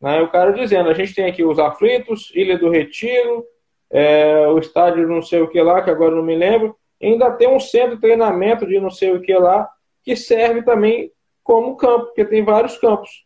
Né? 0.00 0.22
O 0.22 0.30
cara 0.30 0.52
dizendo, 0.52 0.88
a 0.88 0.94
gente 0.94 1.14
tem 1.14 1.26
aqui 1.26 1.44
os 1.44 1.58
aflitos, 1.58 2.32
Ilha 2.34 2.58
do 2.58 2.70
Retiro, 2.70 3.44
é, 3.90 4.46
o 4.48 4.58
estádio 4.58 5.06
não 5.06 5.22
sei 5.22 5.42
o 5.42 5.48
que 5.48 5.60
lá, 5.60 5.82
que 5.82 5.90
agora 5.90 6.14
não 6.14 6.22
me 6.22 6.36
lembro, 6.36 6.76
ainda 7.02 7.30
tem 7.32 7.48
um 7.48 7.60
centro 7.60 7.96
de 7.96 8.00
treinamento 8.00 8.66
de 8.66 8.80
não 8.80 8.90
sei 8.90 9.12
o 9.12 9.20
que 9.20 9.34
lá, 9.34 9.68
que 10.02 10.16
serve 10.16 10.62
também 10.62 11.12
como 11.42 11.76
campo, 11.76 12.06
porque 12.06 12.24
tem 12.24 12.44
vários 12.44 12.76
campos. 12.78 13.24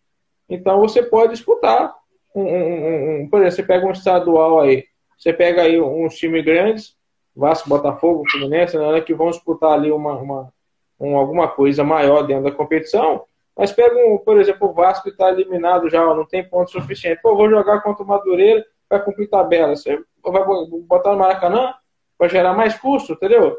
Então 0.49 0.81
você 0.81 1.03
pode 1.03 1.33
disputar. 1.33 1.95
Um, 2.35 2.43
um, 2.43 3.23
um, 3.23 3.29
por 3.29 3.41
exemplo, 3.41 3.57
você 3.57 3.63
pega 3.63 3.87
um 3.87 3.93
estadual 3.93 4.61
aí, 4.61 4.85
você 5.19 5.33
pega 5.33 5.63
aí 5.63 5.79
uns 5.81 6.17
times 6.17 6.45
grandes, 6.45 6.97
Vasco, 7.37 7.69
Botafogo, 7.69 8.25
Fluminense, 8.31 8.77
né, 8.77 9.01
que 9.01 9.13
vão 9.13 9.31
disputar 9.31 9.73
ali 9.73 9.91
uma, 9.91 10.15
uma, 10.15 10.53
uma, 10.99 11.19
alguma 11.19 11.49
coisa 11.49 11.85
maior 11.85 12.23
dentro 12.23 12.45
da 12.45 12.51
competição, 12.51 13.25
mas 13.57 13.71
pega, 13.71 13.95
um, 13.97 14.19
por 14.19 14.41
exemplo, 14.41 14.69
o 14.69 14.73
Vasco 14.73 15.09
está 15.09 15.31
eliminado 15.31 15.91
já, 15.91 16.03
não 16.15 16.25
tem 16.25 16.43
ponto 16.43 16.71
suficiente. 16.71 17.21
Pô, 17.21 17.37
vou 17.37 17.51
jogar 17.51 17.83
contra 17.83 18.03
o 18.03 18.07
Madureira, 18.07 18.65
vai 18.89 19.03
cumprir 19.03 19.29
tabela. 19.29 19.77
Você 19.77 20.03
vai 20.23 20.43
botar 20.87 21.13
no 21.13 21.19
Maracanã 21.19 21.75
para 22.23 22.29
gerar 22.29 22.55
mais 22.55 22.79
custo, 22.79 23.15
entendeu? 23.15 23.57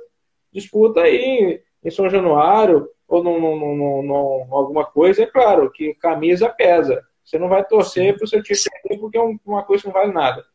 Disputa 0.50 1.02
aí 1.02 1.62
em 1.84 1.92
São 1.92 2.10
Januário, 2.10 2.88
ou 3.06 3.22
num, 3.22 3.38
num, 3.38 3.76
num, 3.76 4.04
num, 4.04 4.56
alguma 4.56 4.86
coisa, 4.86 5.24
é 5.24 5.26
claro 5.26 5.70
que 5.70 5.94
camisa 5.96 6.48
pesa. 6.48 7.04
Você 7.26 7.38
não 7.38 7.50
vai 7.50 7.66
torcer 7.66 8.16
para 8.16 8.24
o 8.24 8.28
seu 8.28 8.42
time 8.42 8.58
perder 8.82 9.02
porque 9.02 9.18
é 9.18 9.22
uma 9.46 9.64
coisa 9.64 9.82
que 9.84 9.90
não 9.90 9.94
vale 9.94 10.14
nada. 10.14 10.46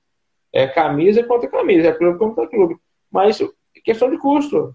É 0.51 0.66
camisa 0.66 1.23
contra 1.23 1.51
camisa, 1.51 1.88
é 1.88 1.92
clube 1.92 2.18
contra 2.18 2.49
clube. 2.49 2.77
Mas 3.12 3.42
é 3.42 3.47
questão 3.85 4.11
de 4.11 4.16
custo. 4.16 4.75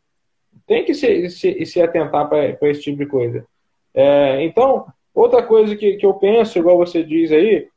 Tem 0.68 0.86
que 0.86 0.94
se, 0.94 1.28
se, 1.32 1.66
se 1.66 1.82
atentar 1.82 2.30
para 2.30 2.70
esse 2.70 2.82
tipo 2.84 3.00
de 3.00 3.08
coisa. 3.08 3.48
É, 3.96 4.44
então, 4.44 4.86
outra 5.12 5.42
coisa 5.42 5.76
que, 5.76 5.96
que 5.96 6.06
eu 6.06 6.14
penso, 6.14 6.60
igual 6.60 6.78
você 6.78 7.04
diz 7.04 7.32
aí, 7.32 7.68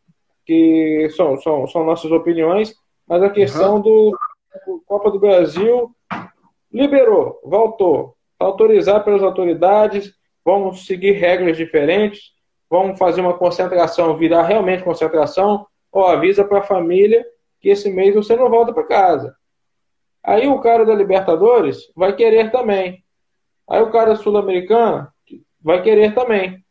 que 0.44 1.08
são, 1.16 1.40
são, 1.40 1.66
são 1.66 1.82
nossas 1.82 2.12
opiniões, 2.12 2.74
mas 3.08 3.22
a 3.22 3.30
questão 3.30 3.76
uhum. 3.76 3.80
do 3.80 4.18
Copa 4.86 5.10
do 5.10 5.18
Brasil 5.18 5.90
liberou, 6.72 7.40
voltou 7.44 8.16
autorizar 8.38 9.02
pelas 9.04 9.22
autoridades, 9.22 10.12
vamos 10.44 10.86
seguir 10.86 11.12
regras 11.12 11.56
diferentes, 11.56 12.32
vamos 12.68 12.98
fazer 12.98 13.20
uma 13.20 13.36
concentração, 13.36 14.16
virar 14.16 14.42
realmente 14.42 14.84
concentração, 14.84 15.66
ou 15.90 16.06
avisa 16.06 16.44
para 16.44 16.58
a 16.58 16.62
família 16.62 17.24
que 17.60 17.70
esse 17.70 17.90
mês 17.90 18.14
você 18.14 18.36
não 18.36 18.50
volta 18.50 18.72
para 18.72 18.86
casa. 18.86 19.34
Aí 20.22 20.46
o 20.46 20.60
cara 20.60 20.84
da 20.84 20.94
Libertadores 20.94 21.90
vai 21.94 22.14
querer 22.14 22.50
também. 22.50 23.02
Aí 23.68 23.80
o 23.80 23.90
cara 23.90 24.16
sul-americano 24.16 25.08
vai 25.60 25.82
querer 25.82 26.14
também. 26.14 26.62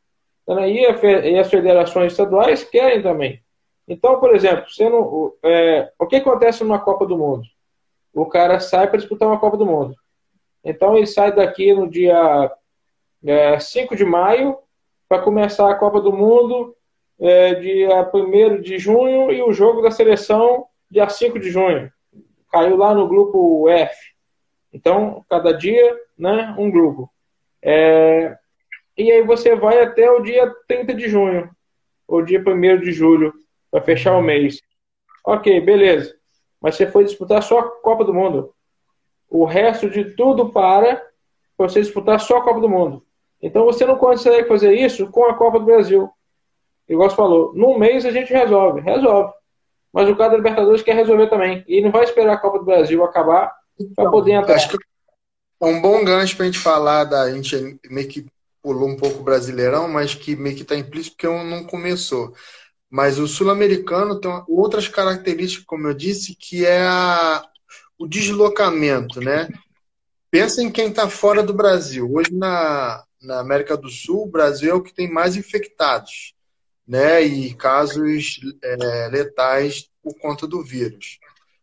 E 0.48 1.38
as 1.40 1.50
federações 1.50 2.12
estaduais 2.12 2.64
querem 2.64 3.02
também. 3.02 3.42
Então, 3.88 4.20
por 4.20 4.36
exemplo, 4.36 4.66
não, 4.80 5.34
é, 5.44 5.92
o 6.00 6.06
que 6.06 6.18
acontece 6.18 6.64
numa 6.64 6.80
Copa 6.80 7.06
do 7.06 7.18
Mundo? 7.18 7.44
O 8.16 8.26
cara 8.26 8.62
sai 8.62 8.88
para 8.88 8.98
disputar 8.98 9.28
uma 9.28 9.40
Copa 9.40 9.58
do 9.58 9.66
Mundo. 9.66 9.94
Então 10.64 10.96
ele 10.96 11.06
sai 11.06 11.36
daqui 11.36 11.74
no 11.74 11.90
dia 11.90 12.50
é, 13.26 13.60
5 13.60 13.94
de 13.94 14.06
maio 14.06 14.58
para 15.08 15.22
começar 15.22 15.70
a 15.70 15.76
Copa 15.76 16.00
do 16.00 16.14
Mundo 16.14 16.74
é, 17.20 17.56
dia 17.56 18.10
1 18.14 18.62
de 18.62 18.80
junho 18.80 19.32
e 19.32 19.42
o 19.42 19.52
jogo 19.52 19.82
da 19.82 19.92
seleção 19.92 20.66
dia 20.90 21.10
5 21.10 21.38
de 21.38 21.52
junho. 21.52 21.92
Caiu 22.50 22.78
lá 22.78 22.94
no 22.94 23.06
grupo 23.06 23.68
F. 23.70 24.14
Então, 24.72 25.26
cada 25.30 25.52
dia, 25.52 25.98
né, 26.18 26.56
um 26.58 26.72
grupo. 26.72 27.10
É, 27.62 28.38
e 28.98 29.12
aí 29.12 29.24
você 29.24 29.56
vai 29.56 29.82
até 29.82 30.10
o 30.10 30.22
dia 30.22 30.54
30 30.68 30.94
de 30.94 31.10
junho, 31.10 31.50
ou 32.08 32.22
dia 32.22 32.40
1 32.40 32.80
de 32.80 32.94
julho, 32.94 33.34
para 33.70 33.82
fechar 33.82 34.16
o 34.18 34.22
mês. 34.22 34.62
Ok, 35.26 35.60
beleza. 35.60 36.16
Mas 36.62 36.76
você 36.76 36.88
foi 36.88 37.04
disputar 37.04 37.44
só 37.44 37.60
a 37.60 37.70
Copa 37.82 38.04
do 38.04 38.14
Mundo 38.14 38.54
o 39.30 39.46
resto 39.46 39.90
de 39.90 40.16
tudo 40.16 40.50
para 40.50 41.02
você 41.58 41.82
disputar 41.82 42.20
só 42.20 42.38
a 42.38 42.44
Copa 42.44 42.60
do 42.60 42.70
Mundo. 42.70 43.04
Então 43.42 43.66
você 43.66 43.86
não 43.86 43.98
consegue 43.98 44.48
fazer 44.48 44.74
isso 44.74 45.08
com 45.08 45.26
a 45.26 45.36
Copa 45.36 45.60
do 45.60 45.66
Brasil. 45.66 46.10
Igual 46.88 47.10
você 47.10 47.16
falou, 47.16 47.54
num 47.54 47.78
mês 47.78 48.06
a 48.06 48.12
gente 48.12 48.32
resolve, 48.32 48.82
resolve. 48.82 49.34
Mas 49.92 50.10
o 50.10 50.16
cara 50.16 50.32
da 50.32 50.38
Libertadores 50.38 50.82
quer 50.82 50.96
resolver 50.96 51.28
também. 51.28 51.64
E 51.68 51.82
não 51.82 51.92
vai 51.92 52.04
esperar 52.04 52.34
a 52.34 52.38
Copa 52.38 52.60
do 52.60 52.66
Brasil 52.66 53.04
acabar 53.04 53.54
para 53.96 54.10
poder 54.10 54.34
entrar. 54.34 54.56
Acho 54.56 54.70
que 54.70 54.78
é 55.62 55.66
um 55.66 55.82
bom 55.82 56.04
gancho 56.04 56.36
para 56.36 56.44
a 56.44 56.48
gente 56.48 56.60
falar 56.60 57.06
da. 57.06 57.24
A 57.24 57.32
gente 57.32 57.80
meio 57.90 58.08
que 58.08 58.26
pulou 58.62 58.90
um 58.90 58.98
pouco 58.98 59.20
o 59.20 59.24
Brasileirão, 59.24 59.88
mas 59.88 60.14
que 60.14 60.36
meio 60.36 60.56
que 60.56 60.64
está 60.64 60.76
implícito 60.76 61.16
porque 61.16 61.28
não 61.28 61.64
começou. 61.64 62.34
Mas 62.96 63.20
o 63.20 63.28
sul-americano 63.28 64.22
tem 64.22 64.32
outras 64.48 64.88
características, 64.88 65.66
como 65.66 65.86
eu 65.86 65.94
disse, 65.94 66.34
que 66.34 66.66
é 66.66 66.82
a, 66.82 67.46
o 68.00 68.08
deslocamento, 68.08 69.20
né? 69.20 69.50
Pensa 70.32 70.64
em 70.64 70.72
quem 70.72 70.88
está 70.88 71.10
fora 71.10 71.44
do 71.44 71.54
Brasil. 71.54 72.10
Hoje 72.10 72.34
na, 72.34 73.04
na 73.22 73.42
América 73.42 73.76
do 73.76 73.90
Sul, 73.90 74.24
o 74.24 74.32
Brasil 74.32 74.72
é 74.72 74.74
o 74.74 74.82
que 74.82 74.94
tem 74.94 75.12
mais 75.12 75.36
infectados, 75.36 76.34
né? 76.88 77.22
E 77.22 77.54
casos 77.56 78.40
é, 78.64 79.10
letais 79.12 79.90
por 80.02 80.18
conta 80.18 80.48
do 80.48 80.64
vírus. 80.64 81.20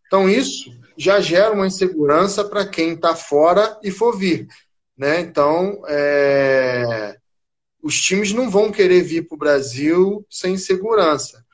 Então 0.06 0.28
isso 0.28 0.70
já 0.98 1.18
gera 1.18 1.54
uma 1.54 1.66
insegurança 1.66 2.44
para 2.44 2.66
quem 2.66 2.92
está 2.92 3.16
fora 3.16 3.78
e 3.82 3.90
for 3.90 4.18
vir, 4.18 4.48
né? 4.94 5.20
Então 5.20 5.82
é, 5.88 7.16
os 7.82 8.00
times 8.00 8.32
não 8.32 8.48
vão 8.48 8.70
querer 8.70 9.02
vir 9.02 9.26
para 9.26 9.34
o 9.34 9.38
Brasil 9.38 10.24
sem 10.30 10.56
segurança. 10.56 11.44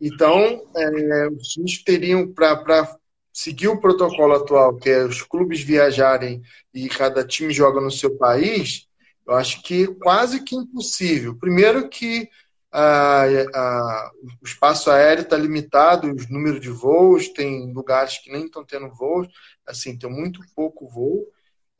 Então, 0.00 0.68
é, 0.76 1.28
os 1.28 1.48
times 1.48 1.82
teriam, 1.82 2.30
para 2.30 2.96
seguir 3.32 3.68
o 3.68 3.80
protocolo 3.80 4.34
atual, 4.34 4.76
que 4.76 4.90
é 4.90 5.04
os 5.04 5.22
clubes 5.22 5.60
viajarem 5.60 6.42
e 6.72 6.88
cada 6.88 7.24
time 7.26 7.52
joga 7.52 7.80
no 7.80 7.90
seu 7.90 8.16
país, 8.16 8.86
eu 9.26 9.34
acho 9.34 9.62
que 9.62 9.86
quase 9.86 10.44
que 10.44 10.54
impossível. 10.54 11.34
Primeiro 11.34 11.88
que 11.88 12.28
a, 12.70 13.24
a, 13.54 14.10
o 14.42 14.44
espaço 14.44 14.90
aéreo 14.90 15.22
está 15.22 15.36
limitado, 15.36 16.12
os 16.12 16.28
números 16.28 16.60
de 16.60 16.68
voos, 16.68 17.28
tem 17.28 17.72
lugares 17.72 18.18
que 18.18 18.30
nem 18.30 18.46
estão 18.46 18.64
tendo 18.64 18.90
voos, 18.90 19.28
assim, 19.66 19.96
tem 19.96 20.10
muito 20.10 20.40
pouco 20.54 20.88
voo. 20.88 21.26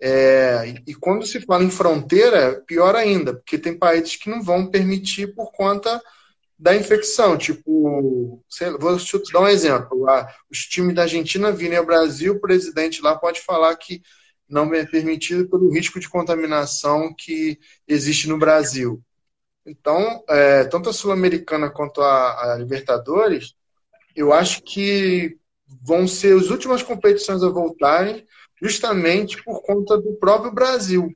É, 0.07 0.75
e, 0.87 0.95
quando 0.95 1.25
se 1.25 1.41
fala 1.41 1.65
em 1.65 1.71
fronteira, 1.71 2.63
pior 2.67 2.95
ainda, 2.95 3.33
porque 3.33 3.57
tem 3.57 3.75
países 3.75 4.17
que 4.17 4.29
não 4.29 4.43
vão 4.43 4.67
permitir 4.71 5.35
por 5.35 5.51
conta 5.51 5.99
da 6.59 6.77
infecção. 6.77 7.39
Tipo, 7.39 8.45
vou 8.79 8.99
te 8.99 9.33
dar 9.33 9.41
um 9.41 9.49
exemplo. 9.49 10.07
os 10.51 10.59
times 10.67 10.95
da 10.95 11.03
Argentina 11.03 11.51
virem 11.51 11.79
ao 11.79 11.87
Brasil, 11.87 12.35
o 12.35 12.41
presidente 12.41 13.01
lá 13.01 13.17
pode 13.17 13.41
falar 13.41 13.75
que 13.77 14.03
não 14.47 14.75
é 14.75 14.85
permitido 14.85 15.49
pelo 15.49 15.73
risco 15.73 15.99
de 15.99 16.11
contaminação 16.11 17.15
que 17.17 17.59
existe 17.89 18.29
no 18.29 18.39
Brasil. 18.39 19.03
Então, 19.65 20.23
é, 20.29 20.65
tanto 20.65 20.91
a 20.91 20.93
Sul-Americana 20.93 21.71
quanto 21.71 22.03
a, 22.03 22.53
a, 22.53 22.57
Libertadores, 22.59 23.55
eu 24.15 24.35
acho 24.35 24.63
que 24.63 25.39
vão 25.83 26.07
ser 26.07 26.37
as 26.37 26.51
últimas 26.51 26.83
competições 26.83 27.43
a 27.43 27.49
voltarem, 27.49 28.27
justamente 28.65 29.43
por 29.45 29.61
conta 29.61 29.99
do 29.99 30.15
próprio 30.15 30.51
Brasil. 30.51 31.15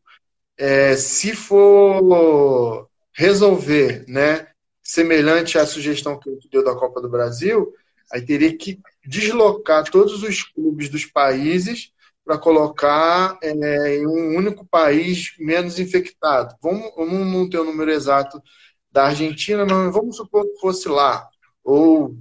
É, 0.58 0.94
se 0.96 1.34
for 1.34 2.86
resolver, 3.14 4.04
né, 4.06 4.48
semelhante 4.82 5.56
à 5.56 5.64
sugestão 5.64 6.18
que 6.18 6.28
eu 6.28 6.38
deu 6.52 6.62
da 6.62 6.74
Copa 6.74 7.00
do 7.00 7.08
Brasil, 7.08 7.72
aí 8.12 8.20
teria 8.20 8.54
que 8.54 8.78
deslocar 9.06 9.90
todos 9.90 10.22
os 10.22 10.42
clubes 10.42 10.90
dos 10.90 11.06
países 11.06 11.90
para 12.22 12.36
colocar 12.36 13.38
é, 13.42 13.96
em 13.96 14.06
um 14.06 14.36
único 14.36 14.66
país 14.66 15.34
menos 15.38 15.78
infectado. 15.78 16.54
Vamos, 16.62 16.92
vamos 16.94 17.32
não 17.32 17.48
ter 17.48 17.58
o 17.58 17.64
número 17.64 17.90
exato 17.90 18.42
da 18.92 19.06
Argentina, 19.06 19.64
mas 19.64 19.92
vamos 19.92 20.16
supor 20.16 20.44
que 20.44 20.60
fosse 20.60 20.86
lá, 20.86 21.26
ou 21.64 22.14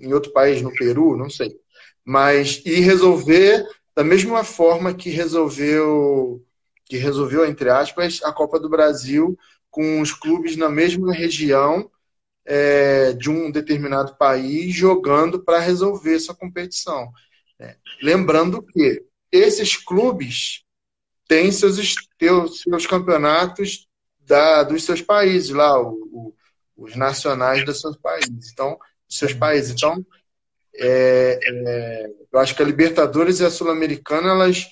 em 0.00 0.12
outro 0.12 0.32
país, 0.32 0.60
no 0.60 0.72
Peru, 0.72 1.16
não 1.16 1.30
sei. 1.30 1.56
Mas 2.04 2.60
e 2.64 2.80
resolver 2.80 3.64
da 3.94 4.02
mesma 4.02 4.42
forma 4.44 4.94
que 4.94 5.10
resolveu, 5.10 6.44
que 6.84 6.96
resolveu, 6.96 7.44
entre 7.44 7.68
aspas, 7.70 8.20
a 8.22 8.32
Copa 8.32 8.58
do 8.58 8.68
Brasil 8.68 9.38
com 9.70 10.00
os 10.00 10.12
clubes 10.12 10.56
na 10.56 10.68
mesma 10.68 11.12
região 11.12 11.90
é, 12.44 13.12
de 13.12 13.30
um 13.30 13.50
determinado 13.50 14.16
país 14.16 14.74
jogando 14.74 15.42
para 15.42 15.58
resolver 15.58 16.16
essa 16.16 16.34
competição. 16.34 17.10
É, 17.58 17.76
lembrando 18.02 18.62
que 18.62 19.04
esses 19.30 19.76
clubes 19.76 20.64
têm 21.28 21.50
seus, 21.50 21.94
seus 22.62 22.86
campeonatos 22.86 23.88
da, 24.20 24.62
dos 24.62 24.84
seus 24.84 25.00
países 25.00 25.50
lá, 25.50 25.80
o, 25.80 25.94
o, 26.12 26.34
os 26.76 26.96
nacionais 26.96 27.64
dos 27.64 27.80
seus 27.80 27.96
países. 27.96 28.50
Então, 28.52 28.78
dos 29.08 29.18
seus 29.18 29.32
países. 29.32 29.72
Então, 29.72 30.04
é, 30.74 31.38
é, 31.42 32.06
eu 32.32 32.38
acho 32.38 32.54
que 32.54 32.62
a 32.62 32.66
Libertadores 32.66 33.40
e 33.40 33.44
a 33.44 33.50
Sul-Americana 33.50 34.30
elas, 34.30 34.66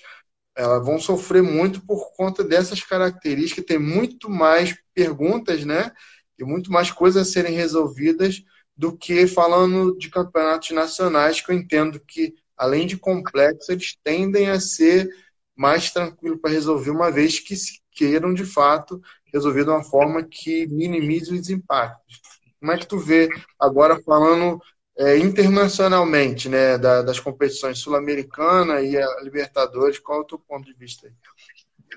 elas 0.57 0.85
vão 0.85 0.99
sofrer 0.99 1.43
muito 1.43 1.85
por 1.85 2.13
conta 2.17 2.43
dessas 2.43 2.83
características. 2.83 3.65
Tem 3.65 3.79
muito 3.79 4.31
mais 4.31 4.75
perguntas, 4.95 5.65
né? 5.65 5.93
E 6.39 6.45
muito 6.45 6.73
mais 6.73 6.91
coisas 6.91 7.29
a 7.29 7.31
serem 7.31 7.55
resolvidas 7.55 8.43
do 8.77 8.97
que 8.97 9.27
falando 9.27 9.97
de 9.99 10.09
campeonatos 10.09 10.71
nacionais, 10.71 11.41
que 11.41 11.53
eu 11.53 11.57
entendo 11.57 12.01
que 12.01 12.35
além 12.57 12.87
de 12.87 12.97
complexos, 12.97 13.69
eles 13.69 13.97
tendem 14.03 14.49
a 14.51 14.61
ser 14.61 15.09
mais 15.57 15.91
tranquilos 15.91 16.41
para 16.41 16.51
resolver, 16.51 16.91
uma 16.91 17.11
vez 17.11 17.39
que 17.39 17.55
se 17.57 17.81
queiram, 17.93 18.33
de 18.33 18.45
fato, 18.45 19.01
resolver 19.33 19.65
de 19.65 19.71
uma 19.71 19.83
forma 19.83 20.23
que 20.23 20.67
minimize 20.67 21.35
os 21.35 21.51
impactos. 21.51 22.21
Como 22.59 22.73
é 22.73 22.79
que 22.79 22.87
tu 22.87 22.99
vê, 22.99 23.29
agora 23.59 24.01
falando 24.03 24.61
é, 25.01 25.17
internacionalmente, 25.17 26.47
né, 26.49 26.77
da, 26.77 27.01
das 27.01 27.19
competições 27.19 27.79
sul-americana 27.79 28.83
e 28.83 28.99
a 28.99 29.21
Libertadores, 29.23 29.99
qual 29.99 30.19
é 30.19 30.21
o 30.21 30.27
teu 30.27 30.39
ponto 30.39 30.67
de 30.67 30.75
vista 30.75 31.07
aí? 31.07 31.13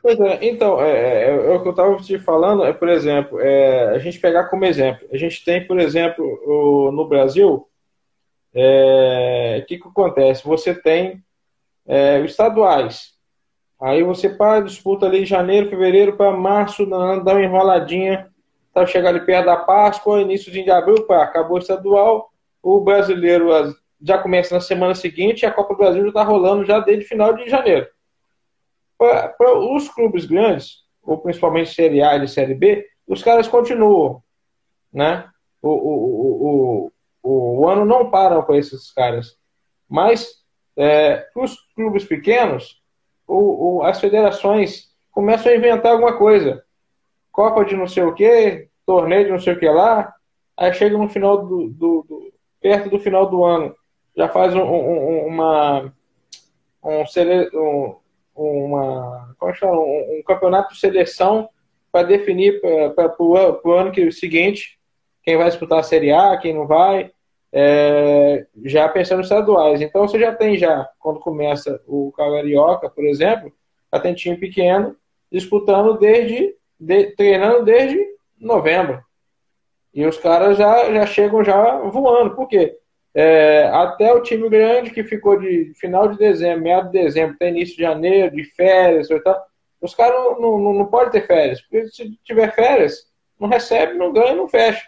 Pois 0.02 0.20
é, 0.20 0.40
então, 0.42 0.82
é, 0.82 1.26
é, 1.26 1.30
é 1.30 1.50
o 1.52 1.62
que 1.62 1.68
eu 1.68 1.72
estava 1.72 1.96
te 1.98 2.18
falando, 2.20 2.64
é, 2.64 2.72
por 2.72 2.88
exemplo, 2.88 3.40
é, 3.42 3.90
a 3.90 4.00
gente 4.00 4.20
pegar 4.20 4.46
como 4.46 4.66
exemplo, 4.66 5.06
a 5.12 5.18
gente 5.18 5.44
tem, 5.44 5.68
por 5.68 5.80
exemplo, 5.80 6.26
o, 6.46 6.92
no 6.92 7.06
Brasil, 7.08 7.68
é, 8.54 9.60
o 9.62 9.66
que, 9.66 9.78
que 9.78 9.88
acontece? 9.88 10.46
Você 10.46 10.74
tem 10.74 11.22
é, 11.86 12.22
estaduais. 12.22 13.14
Aí 13.82 14.02
você 14.02 14.30
para, 14.30 14.64
disputa 14.64 15.06
ali 15.06 15.26
janeiro, 15.26 15.70
fevereiro 15.70 16.16
para 16.16 16.32
março, 16.32 16.86
dá 16.86 17.34
uma 17.34 17.44
enroladinha, 17.44 18.32
tá 18.74 18.86
chegando 18.86 19.18
ali 19.18 19.26
perto 19.26 19.46
da 19.46 19.58
Páscoa, 19.58 20.22
início 20.22 20.50
de 20.50 20.70
abril, 20.72 21.06
pá, 21.06 21.24
acabou 21.24 21.58
o 21.58 21.60
estadual, 21.60 22.33
o 22.64 22.80
brasileiro 22.80 23.50
já 24.02 24.18
começa 24.18 24.56
na 24.56 24.62
semana 24.62 24.96
seguinte 24.96 25.42
e 25.42 25.46
a 25.46 25.52
Copa 25.52 25.74
do 25.74 25.78
Brasil 25.78 26.02
já 26.02 26.08
está 26.08 26.24
rolando 26.24 26.66
já 26.66 26.80
desde 26.80 27.06
final 27.06 27.36
de 27.36 27.50
janeiro. 27.50 27.88
Para 28.98 29.36
os 29.60 29.90
clubes 29.90 30.26
grandes, 30.26 30.78
ou 31.04 31.18
principalmente 31.18 31.74
Série 31.74 32.02
A 32.02 32.16
e 32.16 32.28
Série 32.28 32.56
B, 32.56 32.88
os 33.06 33.22
caras 33.22 33.50
continuam, 33.50 34.24
né? 34.92 35.30
O, 35.62 35.70
o, 35.70 36.88
o, 36.88 36.92
o, 37.22 37.60
o 37.62 37.68
ano 37.68 37.84
não 37.84 38.10
para 38.10 38.42
com 38.42 38.56
esses 38.56 38.92
caras. 38.92 39.38
Mas, 39.90 40.42
é, 40.78 41.18
para 41.18 41.44
os 41.44 41.58
clubes 41.76 42.06
pequenos, 42.06 42.82
o, 43.28 43.80
o, 43.80 43.84
as 43.84 44.00
federações 44.00 44.90
começam 45.12 45.52
a 45.52 45.56
inventar 45.56 45.92
alguma 45.92 46.18
coisa. 46.18 46.64
Copa 47.32 47.66
de 47.66 47.76
não 47.76 47.88
sei 47.88 48.04
o 48.04 48.14
que, 48.14 48.70
torneio 48.86 49.26
de 49.26 49.32
não 49.32 49.40
sei 49.40 49.54
o 49.54 49.60
que 49.60 49.68
lá, 49.68 50.14
aí 50.56 50.74
chega 50.74 50.98
no 50.98 51.10
final 51.10 51.46
do, 51.46 51.70
do, 51.70 52.06
do 52.08 52.33
perto 52.64 52.90
do 52.90 52.98
final 52.98 53.30
do 53.30 53.44
ano, 53.44 53.76
já 54.16 54.30
faz 54.30 54.56
um, 54.56 54.62
um, 54.62 55.28
uma 55.28 55.94
um, 56.82 57.96
um, 58.36 58.66
uma 58.66 59.36
como 59.38 59.52
é? 59.52 59.66
Um, 59.66 60.20
um 60.20 60.24
campeonato 60.26 60.74
de 60.74 60.80
seleção 60.80 61.50
para 61.92 62.08
definir 62.08 62.60
para 62.96 63.16
o 63.20 63.72
ano 63.72 63.92
que, 63.92 64.12
seguinte 64.12 64.80
quem 65.22 65.38
vai 65.38 65.48
disputar 65.48 65.80
a 65.80 65.84
Série 65.84 66.12
A, 66.12 66.38
quem 66.38 66.54
não 66.54 66.68
vai, 66.68 67.12
é, 67.52 68.46
já 68.66 68.90
pensando 68.90 69.20
nos 69.20 69.28
estaduais. 69.28 69.82
Então 69.82 70.06
você 70.08 70.20
já 70.20 70.34
tem 70.34 70.58
já, 70.58 70.90
quando 71.00 71.20
começa 71.20 71.82
o 71.88 72.12
Carioca, 72.12 72.90
por 72.90 73.06
exemplo, 73.06 73.52
time 74.14 74.36
pequeno 74.36 74.96
disputando 75.32 75.98
desde, 75.98 76.56
de, 76.80 77.16
treinando 77.16 77.64
desde 77.64 78.06
novembro. 78.38 79.02
E 79.94 80.06
os 80.06 80.18
caras 80.18 80.58
já, 80.58 80.92
já 80.92 81.06
chegam 81.06 81.44
já 81.44 81.78
voando. 81.80 82.36
Por 82.36 82.48
quê? 82.48 82.78
É, 83.14 83.70
até 83.72 84.12
o 84.12 84.24
time 84.24 84.50
grande 84.50 84.90
que 84.90 85.04
ficou 85.04 85.40
de 85.40 85.72
final 85.76 86.08
de 86.08 86.18
dezembro, 86.18 86.64
meado 86.64 86.90
de 86.90 87.04
dezembro, 87.04 87.36
até 87.36 87.50
início 87.50 87.76
de 87.76 87.84
janeiro, 87.84 88.36
de 88.36 88.44
férias 88.44 89.10
e 89.10 89.20
tal, 89.20 89.40
os 89.80 89.94
caras 89.94 90.16
não, 90.40 90.60
não, 90.60 90.74
não 90.74 90.86
podem 90.88 91.12
ter 91.12 91.28
férias. 91.28 91.62
Porque 91.62 91.88
se 91.90 92.18
tiver 92.24 92.54
férias, 92.56 93.06
não 93.40 93.48
recebe, 93.48 93.94
não 93.94 94.12
ganha, 94.12 94.34
não 94.34 94.48
fecha. 94.48 94.84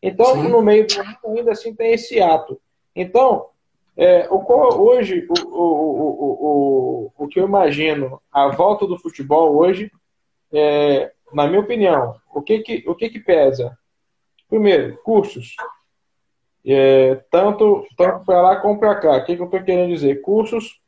Então, 0.00 0.34
Sim. 0.34 0.48
no 0.48 0.62
meio 0.62 0.86
do 0.86 1.00
ano, 1.00 1.38
ainda 1.38 1.52
assim 1.52 1.74
tem 1.74 1.92
esse 1.92 2.20
ato. 2.20 2.60
Então, 2.94 3.46
é, 3.96 4.28
o, 4.30 4.44
hoje, 4.80 5.26
o, 5.28 5.48
o, 5.48 7.10
o, 7.10 7.12
o, 7.18 7.26
que 7.26 7.40
eu 7.40 7.46
imagino, 7.46 8.22
a 8.30 8.46
volta 8.48 8.86
do 8.86 8.98
futebol 8.98 9.56
hoje, 9.56 9.90
é, 10.52 11.10
na 11.32 11.48
minha 11.48 11.60
opinião, 11.60 12.14
o 12.32 12.40
que 12.40 12.60
que, 12.60 12.84
o 12.86 12.94
que, 12.94 13.08
que 13.08 13.18
pesa? 13.18 13.76
Primeiro, 14.48 14.96
cursos. 15.02 15.54
É, 16.66 17.16
tanto 17.30 17.86
tanto 17.96 18.24
para 18.24 18.42
lá 18.42 18.56
como 18.56 18.78
para 18.78 18.94
cá. 18.96 19.16
O 19.16 19.24
que, 19.24 19.36
que 19.36 19.42
eu 19.42 19.46
estou 19.46 19.62
querendo 19.62 19.92
dizer? 19.92 20.20
Cursos, 20.20 20.80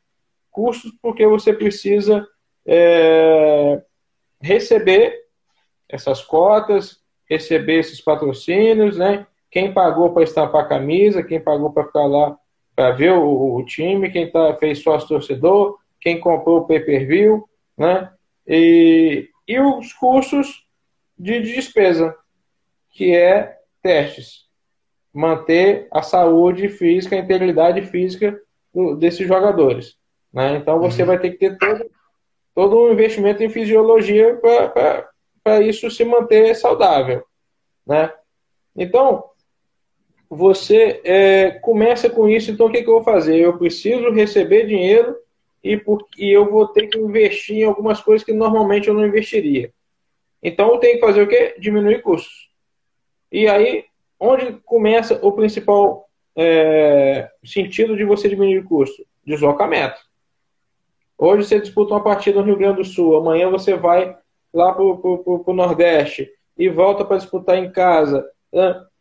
cursos 0.51 0.91
porque 1.01 1.25
você 1.25 1.53
precisa 1.53 2.27
é, 2.65 3.81
receber 4.41 5.21
essas 5.87 6.21
cotas, 6.21 6.99
receber 7.29 7.79
esses 7.79 8.01
patrocínios, 8.01 8.97
né? 8.97 9.25
Quem 9.49 9.73
pagou 9.73 10.13
para 10.13 10.23
estampar 10.23 10.65
a 10.65 10.67
camisa, 10.67 11.23
quem 11.23 11.39
pagou 11.39 11.71
para 11.71 11.85
ficar 11.85 12.05
lá 12.05 12.37
para 12.75 12.91
ver 12.91 13.11
o, 13.11 13.55
o, 13.55 13.65
time, 13.65 14.09
quem 14.09 14.31
tá, 14.31 14.55
fez 14.55 14.81
sócio 14.81 15.07
torcedor, 15.07 15.77
quem 15.99 16.19
comprou 16.19 16.59
o 16.59 16.65
pay-per-view, 16.65 17.47
né? 17.77 18.09
E, 18.47 19.29
e 19.47 19.59
os 19.59 19.93
custos 19.93 20.65
de, 21.17 21.41
de 21.41 21.53
despesa, 21.53 22.15
que 22.91 23.15
é 23.15 23.57
testes. 23.81 24.49
Manter 25.13 25.87
a 25.91 26.01
saúde 26.01 26.69
física, 26.69 27.15
a 27.15 27.19
integridade 27.19 27.81
física 27.83 28.39
do, 28.73 28.95
desses 28.95 29.27
jogadores. 29.27 29.97
Né? 30.31 30.57
Então 30.57 30.79
você 30.79 31.01
uhum. 31.01 31.07
vai 31.07 31.19
ter 31.19 31.31
que 31.31 31.37
ter 31.37 31.57
todo, 31.57 31.89
todo 32.55 32.79
um 32.79 32.91
investimento 32.91 33.43
em 33.43 33.49
fisiologia 33.49 34.39
para 35.43 35.61
isso 35.61 35.89
se 35.91 36.05
manter 36.05 36.55
saudável, 36.55 37.23
né? 37.85 38.13
Então, 38.75 39.25
você 40.29 41.01
é, 41.03 41.51
começa 41.51 42.09
com 42.09 42.29
isso, 42.29 42.51
então 42.51 42.67
o 42.67 42.71
que, 42.71 42.81
que, 42.81 42.89
eu 42.89 42.93
vou 42.93 43.03
fazer? 43.03 43.37
Eu 43.37 43.57
preciso 43.57 44.11
receber 44.11 44.65
dinheiro 44.65 45.17
e, 45.61 45.75
por, 45.75 46.07
e 46.17 46.29
eu 46.31 46.49
vou 46.49 46.67
ter 46.67 46.87
que 46.87 46.97
investir 46.97 47.57
em 47.57 47.63
algumas 47.65 47.99
coisas 47.99 48.23
que 48.23 48.31
normalmente 48.31 48.87
eu 48.87 48.93
não 48.93 49.05
investiria. 49.05 49.73
Então 50.41 50.71
eu 50.73 50.77
tenho 50.77 50.95
que 50.95 51.05
fazer 51.05 51.21
o 51.21 51.27
quê? 51.27 51.55
Diminuir 51.59 52.01
custos. 52.01 52.49
E 53.31 53.47
aí, 53.47 53.85
onde 54.19 54.53
começa 54.65 55.17
o 55.25 55.31
principal 55.31 56.05
é, 56.35 57.29
sentido 57.43 57.95
de 57.95 58.03
você 58.03 58.27
diminuir 58.27 58.63
custo? 58.63 59.05
Deslocamento. 59.25 59.99
Hoje 61.17 61.47
você 61.47 61.59
disputa 61.59 61.93
uma 61.93 62.03
partida 62.03 62.39
no 62.39 62.45
Rio 62.45 62.57
Grande 62.57 62.77
do 62.77 62.83
Sul, 62.83 63.15
amanhã 63.15 63.49
você 63.49 63.75
vai 63.75 64.17
lá 64.53 64.73
para 64.73 64.83
o 64.83 65.53
Nordeste 65.53 66.29
e 66.57 66.67
volta 66.67 67.05
para 67.05 67.17
disputar 67.17 67.57
em 67.57 67.71
casa. 67.71 68.27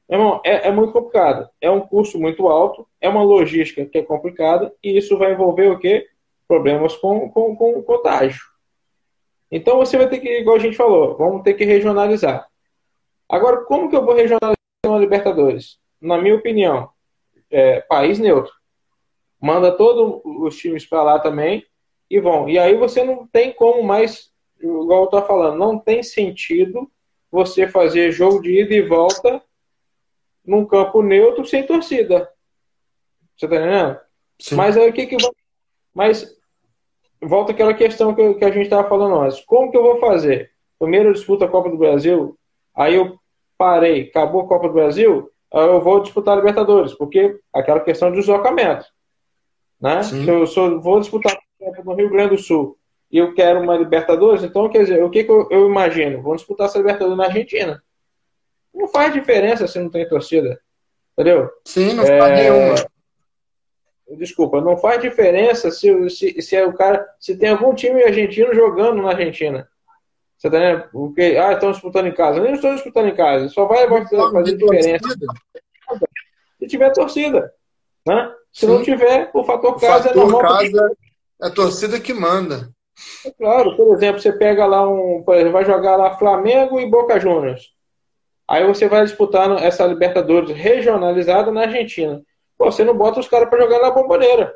Irmão, 0.08 0.40
é, 0.44 0.68
é 0.68 0.70
muito 0.70 0.92
complicado. 0.92 1.48
É 1.60 1.70
um 1.70 1.80
custo 1.80 2.18
muito 2.18 2.46
alto, 2.46 2.86
é 3.00 3.08
uma 3.08 3.22
logística 3.22 3.84
que 3.86 3.98
é 3.98 4.02
complicada, 4.02 4.72
e 4.82 4.98
isso 4.98 5.16
vai 5.16 5.32
envolver 5.32 5.68
o 5.68 5.78
quê? 5.78 6.06
Problemas 6.46 6.94
com, 6.96 7.28
com, 7.30 7.56
com 7.56 7.82
contágio. 7.82 8.42
Então 9.50 9.78
você 9.78 9.96
vai 9.96 10.08
ter 10.08 10.20
que, 10.20 10.40
igual 10.40 10.56
a 10.56 10.60
gente 10.60 10.76
falou, 10.76 11.16
vamos 11.16 11.42
ter 11.42 11.54
que 11.54 11.64
regionalizar. 11.64 12.49
Agora, 13.30 13.64
como 13.64 13.88
que 13.88 13.94
eu 13.94 14.04
vou 14.04 14.14
regionalizar 14.14 14.56
uma 14.84 14.98
Libertadores? 14.98 15.78
Na 16.00 16.18
minha 16.18 16.34
opinião, 16.34 16.90
é, 17.48 17.80
país 17.82 18.18
neutro. 18.18 18.52
Manda 19.40 19.70
todos 19.70 20.20
os 20.24 20.56
times 20.56 20.84
para 20.84 21.02
lá 21.04 21.18
também 21.20 21.64
e 22.10 22.18
vão. 22.18 22.48
E 22.48 22.58
aí 22.58 22.76
você 22.76 23.04
não 23.04 23.26
tem 23.28 23.52
como 23.52 23.84
mais, 23.84 24.32
igual 24.60 25.04
eu 25.04 25.06
tô 25.08 25.22
falando, 25.22 25.58
não 25.58 25.78
tem 25.78 26.02
sentido 26.02 26.90
você 27.30 27.68
fazer 27.68 28.10
jogo 28.10 28.42
de 28.42 28.62
ida 28.62 28.74
e 28.74 28.82
volta 28.82 29.40
num 30.44 30.66
campo 30.66 31.00
neutro 31.00 31.44
sem 31.44 31.64
torcida. 31.64 32.28
Você 33.36 33.46
tá 33.46 33.56
entendendo? 33.56 34.00
Sim. 34.40 34.56
Mas 34.56 34.76
aí 34.76 34.90
o 34.90 34.92
que 34.92 35.06
que 35.06 35.22
vai. 35.22 35.30
Mas 35.94 36.36
volta 37.22 37.52
aquela 37.52 37.74
questão 37.74 38.12
que, 38.12 38.34
que 38.34 38.44
a 38.44 38.50
gente 38.50 38.64
estava 38.64 38.88
falando 38.88 39.20
antes. 39.20 39.40
Como 39.44 39.70
que 39.70 39.76
eu 39.76 39.82
vou 39.82 40.00
fazer? 40.00 40.50
Primeiro 40.80 41.10
eu 41.10 41.12
disputo 41.12 41.44
a 41.44 41.48
Copa 41.48 41.70
do 41.70 41.78
Brasil, 41.78 42.36
aí 42.74 42.96
eu 42.96 43.19
parei, 43.60 44.04
acabou 44.04 44.40
a 44.40 44.48
Copa 44.48 44.68
do 44.68 44.72
Brasil, 44.72 45.30
aí 45.52 45.66
eu 45.66 45.82
vou 45.82 46.00
disputar 46.00 46.32
a 46.32 46.36
Libertadores, 46.38 46.94
porque 46.94 47.38
aquela 47.52 47.80
questão 47.80 48.10
de 48.10 48.16
deslocamento. 48.16 48.86
Né? 49.78 50.02
Se 50.02 50.26
eu 50.26 50.46
sou, 50.46 50.80
vou 50.80 50.98
disputar 50.98 51.38
no 51.84 51.92
Rio 51.92 52.08
Grande 52.08 52.36
do 52.36 52.42
Sul 52.42 52.78
e 53.12 53.18
eu 53.18 53.34
quero 53.34 53.60
uma 53.60 53.76
Libertadores, 53.76 54.42
então 54.42 54.66
quer 54.70 54.84
dizer, 54.84 55.04
o 55.04 55.10
que, 55.10 55.24
que 55.24 55.30
eu, 55.30 55.46
eu 55.50 55.68
imagino? 55.68 56.22
Vamos 56.22 56.38
disputar 56.38 56.68
essa 56.68 56.78
Libertadores 56.78 57.18
na 57.18 57.26
Argentina. 57.26 57.82
Não 58.72 58.88
faz 58.88 59.12
diferença 59.12 59.66
se 59.66 59.78
não 59.78 59.90
tem 59.90 60.08
torcida. 60.08 60.58
Entendeu? 61.12 61.50
Sim, 61.66 61.92
não 61.92 62.04
é... 62.04 62.18
faz 62.18 62.38
nenhuma. 62.38 62.74
Desculpa, 64.16 64.60
não 64.62 64.78
faz 64.78 65.02
diferença 65.02 65.70
se, 65.70 66.08
se, 66.08 66.40
se 66.40 66.56
é 66.56 66.66
o 66.66 66.72
cara. 66.72 67.06
Se 67.20 67.36
tem 67.36 67.50
algum 67.50 67.74
time 67.74 68.02
argentino 68.02 68.54
jogando 68.54 69.02
na 69.02 69.10
Argentina. 69.10 69.68
Você 70.40 70.48
tá 70.48 70.58
vendo? 70.58 70.84
Porque, 70.90 71.36
ah, 71.38 71.52
estão 71.52 71.70
disputando 71.70 72.06
em 72.06 72.14
casa. 72.14 72.40
Nem 72.40 72.54
estão 72.54 72.74
disputando 72.74 73.08
em 73.08 73.14
casa. 73.14 73.50
Só 73.50 73.66
vai, 73.66 73.86
fazer 73.86 74.56
diferença. 74.56 75.14
Se 76.58 76.66
tiver 76.66 76.90
torcida. 76.92 77.52
Né? 78.06 78.32
Se 78.50 78.60
Sim. 78.60 78.68
não 78.68 78.82
tiver, 78.82 79.30
o 79.34 79.44
fator 79.44 79.72
o 79.72 79.78
casa 79.78 80.08
é 80.08 80.14
fator 80.14 80.22
é 80.22 80.32
normal. 80.32 80.52
Casa 80.54 80.96
é 81.42 81.46
a 81.46 81.50
torcida 81.50 82.00
que 82.00 82.14
manda. 82.14 82.70
É 83.26 83.30
claro, 83.30 83.76
por 83.76 83.94
exemplo, 83.94 84.20
você 84.20 84.32
pega 84.32 84.64
lá 84.64 84.88
um. 84.88 85.22
Por 85.22 85.34
exemplo, 85.34 85.52
vai 85.52 85.64
jogar 85.66 85.96
lá 85.96 86.16
Flamengo 86.16 86.80
e 86.80 86.88
Boca 86.88 87.20
Juniors. 87.20 87.74
Aí 88.48 88.66
você 88.66 88.88
vai 88.88 89.04
disputando 89.04 89.58
essa 89.58 89.86
Libertadores 89.86 90.56
regionalizada 90.56 91.52
na 91.52 91.62
Argentina. 91.62 92.22
Pô, 92.56 92.72
você 92.72 92.82
não 92.82 92.96
bota 92.96 93.20
os 93.20 93.28
caras 93.28 93.48
para 93.50 93.60
jogar 93.60 93.80
na 93.80 93.90
bomboneira. 93.90 94.54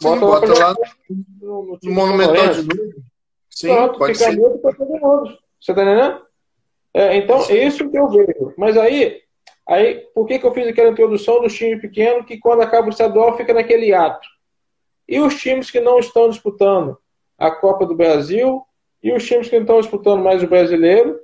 Bota, 0.00 0.18
Sim, 0.18 0.24
lá, 0.24 0.40
bota 0.40 0.58
lá 0.58 0.74
no, 1.40 1.62
no, 1.62 1.78
no 1.82 1.92
Monumental 1.92 2.48
de 2.54 2.62
novo. 2.62 3.06
Sim, 3.56 3.68
Pronto, 3.68 3.98
pode 3.98 4.18
fica 4.18 4.30
ser. 4.32 4.58
para 4.58 4.74
todo 4.74 5.00
mundo. 5.00 5.38
Você 5.58 5.72
tá 5.72 5.82
entendendo? 5.82 6.26
É, 6.92 7.16
então, 7.16 7.40
Sim. 7.40 7.54
é 7.54 7.64
isso 7.64 7.88
que 7.88 7.98
eu 7.98 8.06
vejo. 8.10 8.52
Mas 8.58 8.76
aí, 8.76 9.22
aí, 9.66 10.06
por 10.14 10.26
que, 10.26 10.38
que 10.38 10.44
eu 10.44 10.52
fiz 10.52 10.68
aquela 10.68 10.90
introdução 10.90 11.40
dos 11.40 11.54
times 11.54 11.80
pequenos 11.80 12.26
que 12.26 12.38
quando 12.38 12.60
acaba 12.60 12.88
o 12.88 12.90
estadual 12.90 13.34
fica 13.34 13.54
naquele 13.54 13.94
ato? 13.94 14.28
E 15.08 15.18
os 15.20 15.40
times 15.40 15.70
que 15.70 15.80
não 15.80 15.98
estão 15.98 16.28
disputando 16.28 16.98
a 17.38 17.50
Copa 17.50 17.86
do 17.86 17.96
Brasil 17.96 18.62
e 19.02 19.10
os 19.10 19.26
times 19.26 19.48
que 19.48 19.56
não 19.56 19.62
estão 19.62 19.80
disputando 19.80 20.22
mais 20.22 20.42
o 20.42 20.46
brasileiro 20.46 21.18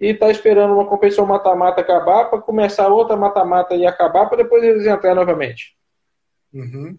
e 0.00 0.12
está 0.12 0.30
esperando 0.30 0.72
uma 0.72 0.86
competição 0.86 1.26
mata-mata 1.26 1.82
acabar 1.82 2.30
para 2.30 2.40
começar 2.40 2.88
outra 2.88 3.16
mata-mata 3.16 3.74
e 3.74 3.84
acabar 3.84 4.26
para 4.30 4.38
depois 4.38 4.62
eles 4.62 4.86
entrarem 4.86 5.14
novamente. 5.14 5.76
Uhum. 6.54 6.96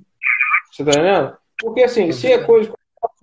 Você 0.71 0.85
tá 0.85 0.91
entendendo? 0.91 1.35
Porque 1.59 1.81
assim, 1.81 2.05
uhum. 2.05 2.13
se 2.13 2.31
é 2.31 2.43
coisa 2.43 2.71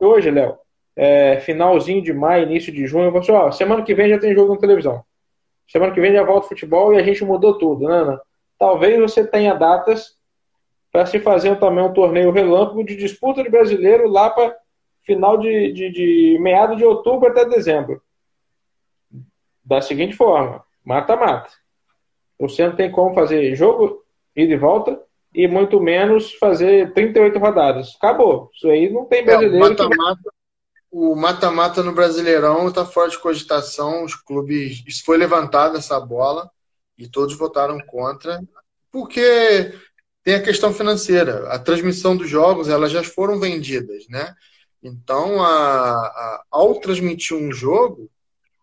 hoje, 0.00 0.32
Léo, 0.32 0.58
é, 0.98 1.38
finalzinho 1.38 2.02
de 2.02 2.12
maio, 2.12 2.42
início 2.42 2.72
de 2.72 2.84
junho, 2.84 3.04
eu 3.04 3.12
vou 3.12 3.20
assim, 3.20 3.30
ó, 3.30 3.52
semana 3.52 3.84
que 3.84 3.94
vem 3.94 4.10
já 4.10 4.18
tem 4.18 4.34
jogo 4.34 4.52
na 4.52 4.60
televisão. 4.60 5.04
Semana 5.68 5.94
que 5.94 6.00
vem 6.00 6.12
já 6.12 6.24
volta 6.24 6.46
o 6.46 6.48
futebol 6.48 6.92
e 6.92 6.98
a 6.98 7.02
gente 7.04 7.24
mudou 7.24 7.56
tudo, 7.56 7.86
né, 7.86 7.94
Ana? 7.94 8.20
Talvez 8.58 8.98
você 8.98 9.24
tenha 9.24 9.54
datas 9.54 10.16
para 10.90 11.06
se 11.06 11.20
fazer 11.20 11.56
também 11.60 11.84
um 11.84 11.92
torneio 11.92 12.32
relâmpago 12.32 12.82
de 12.82 12.96
disputa 12.96 13.44
de 13.44 13.48
brasileiro 13.48 14.08
lá 14.08 14.28
para 14.28 14.56
final 15.02 15.38
de, 15.38 15.72
de, 15.72 15.90
de 15.92 16.38
meado 16.40 16.74
de 16.74 16.84
outubro 16.84 17.28
até 17.28 17.44
dezembro 17.44 18.02
da 19.64 19.80
seguinte 19.80 20.16
forma: 20.16 20.64
mata-mata. 20.84 21.50
Você 22.40 22.66
não 22.66 22.74
tem 22.74 22.90
como 22.90 23.14
fazer 23.14 23.54
jogo 23.54 24.02
ida 24.34 24.52
e 24.52 24.56
volta 24.56 25.00
e 25.32 25.46
muito 25.46 25.80
menos 25.80 26.32
fazer 26.34 26.92
38 26.92 27.38
rodadas. 27.38 27.94
Acabou. 27.96 28.50
Isso 28.52 28.68
aí 28.68 28.90
não 28.90 29.04
tem 29.04 29.24
brasileiro. 29.24 29.64
É, 29.64 29.68
o 29.68 29.70
mata-mata 29.70 30.37
o 30.90 31.14
mata-mata 31.14 31.82
no 31.82 31.92
Brasileirão 31.92 32.68
está 32.68 32.84
fora 32.84 33.10
de 33.10 33.18
cogitação. 33.18 34.04
Os 34.04 34.14
clubes. 34.14 34.82
Isso 34.86 35.04
foi 35.04 35.16
levantado 35.16 35.76
essa 35.76 35.98
bola 36.00 36.50
e 36.96 37.06
todos 37.06 37.36
votaram 37.36 37.78
contra, 37.80 38.40
porque 38.90 39.72
tem 40.24 40.34
a 40.34 40.42
questão 40.42 40.72
financeira. 40.72 41.48
A 41.48 41.58
transmissão 41.58 42.16
dos 42.16 42.28
jogos 42.28 42.68
elas 42.68 42.90
já 42.90 43.02
foram 43.04 43.38
vendidas, 43.38 44.08
né? 44.08 44.34
Então, 44.82 45.42
a, 45.42 45.92
a, 45.92 46.44
ao 46.50 46.80
transmitir 46.80 47.36
um 47.36 47.52
jogo, 47.52 48.10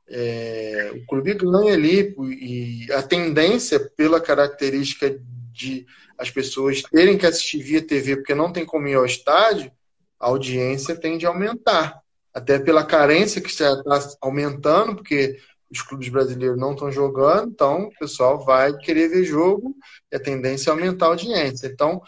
é, 0.08 0.92
o 0.96 1.06
clube 1.06 1.34
ganha 1.34 1.74
ali 1.74 2.16
e 2.40 2.92
a 2.92 3.02
tendência 3.02 3.80
pela 3.80 4.22
característica 4.22 5.20
de 5.52 5.86
as 6.18 6.30
pessoas 6.30 6.82
terem 6.84 7.18
que 7.18 7.26
assistir 7.26 7.62
via 7.62 7.82
TV 7.82 8.18
porque 8.18 8.36
não 8.36 8.52
tem 8.52 8.66
como 8.66 8.88
ir 8.88 8.96
ao 8.96 9.06
estádio, 9.06 9.72
a 10.20 10.28
audiência 10.28 10.96
tende 10.96 11.26
a 11.26 11.30
aumentar. 11.30 12.05
Até 12.36 12.60
pela 12.60 12.84
carência 12.84 13.42
que 13.42 13.50
já 13.50 13.72
está 13.72 14.18
aumentando, 14.22 14.98
porque 14.98 15.40
os 15.72 15.82
clubes 15.82 16.10
brasileiros 16.10 16.60
não 16.60 16.74
estão 16.74 16.92
jogando, 16.92 17.52
então 17.52 17.84
o 17.84 17.98
pessoal 17.98 18.44
vai 18.44 18.76
querer 18.78 19.08
ver 19.08 19.24
jogo 19.24 19.76
e 20.12 20.16
a 20.16 20.20
tendência 20.20 20.70
é 20.70 20.72
aumentar 20.72 21.06
a 21.06 21.10
audiência. 21.10 21.68
Então, 21.68 22.02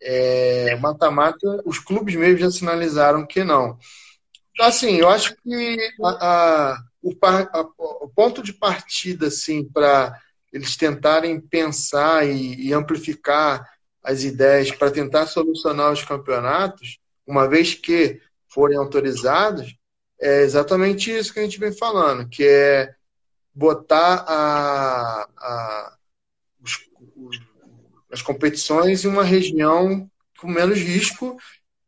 é, 0.00 0.76
mata-mata, 0.76 1.62
os 1.64 1.78
clubes 1.78 2.14
mesmo 2.14 2.38
já 2.38 2.50
sinalizaram 2.50 3.26
que 3.26 3.42
não. 3.42 3.78
Assim, 4.60 4.96
eu 4.96 5.08
acho 5.08 5.34
que 5.42 5.76
a, 6.02 6.72
a 6.74 6.82
o, 7.02 7.16
a, 7.20 7.68
o 7.76 8.08
ponto 8.08 8.42
de 8.42 8.52
partida 8.52 9.26
assim 9.26 9.64
para 9.64 10.16
eles 10.52 10.76
tentarem 10.76 11.40
pensar 11.40 12.26
e, 12.26 12.68
e 12.68 12.72
amplificar 12.72 13.68
as 14.02 14.22
ideias 14.22 14.70
para 14.70 14.90
tentar 14.90 15.26
solucionar 15.26 15.92
os 15.92 16.04
campeonatos, 16.04 16.98
uma 17.26 17.48
vez 17.48 17.74
que 17.74 18.20
forem 18.52 18.76
autorizados, 18.76 19.74
é 20.20 20.42
exatamente 20.42 21.10
isso 21.10 21.32
que 21.32 21.40
a 21.40 21.42
gente 21.42 21.58
vem 21.58 21.72
falando, 21.72 22.28
que 22.28 22.44
é 22.44 22.94
botar 23.54 24.24
a, 24.26 25.28
a 25.38 25.96
os, 26.62 27.40
as 28.10 28.22
competições 28.22 29.04
em 29.04 29.08
uma 29.08 29.24
região 29.24 30.08
com 30.38 30.48
menos 30.48 30.78
risco 30.78 31.36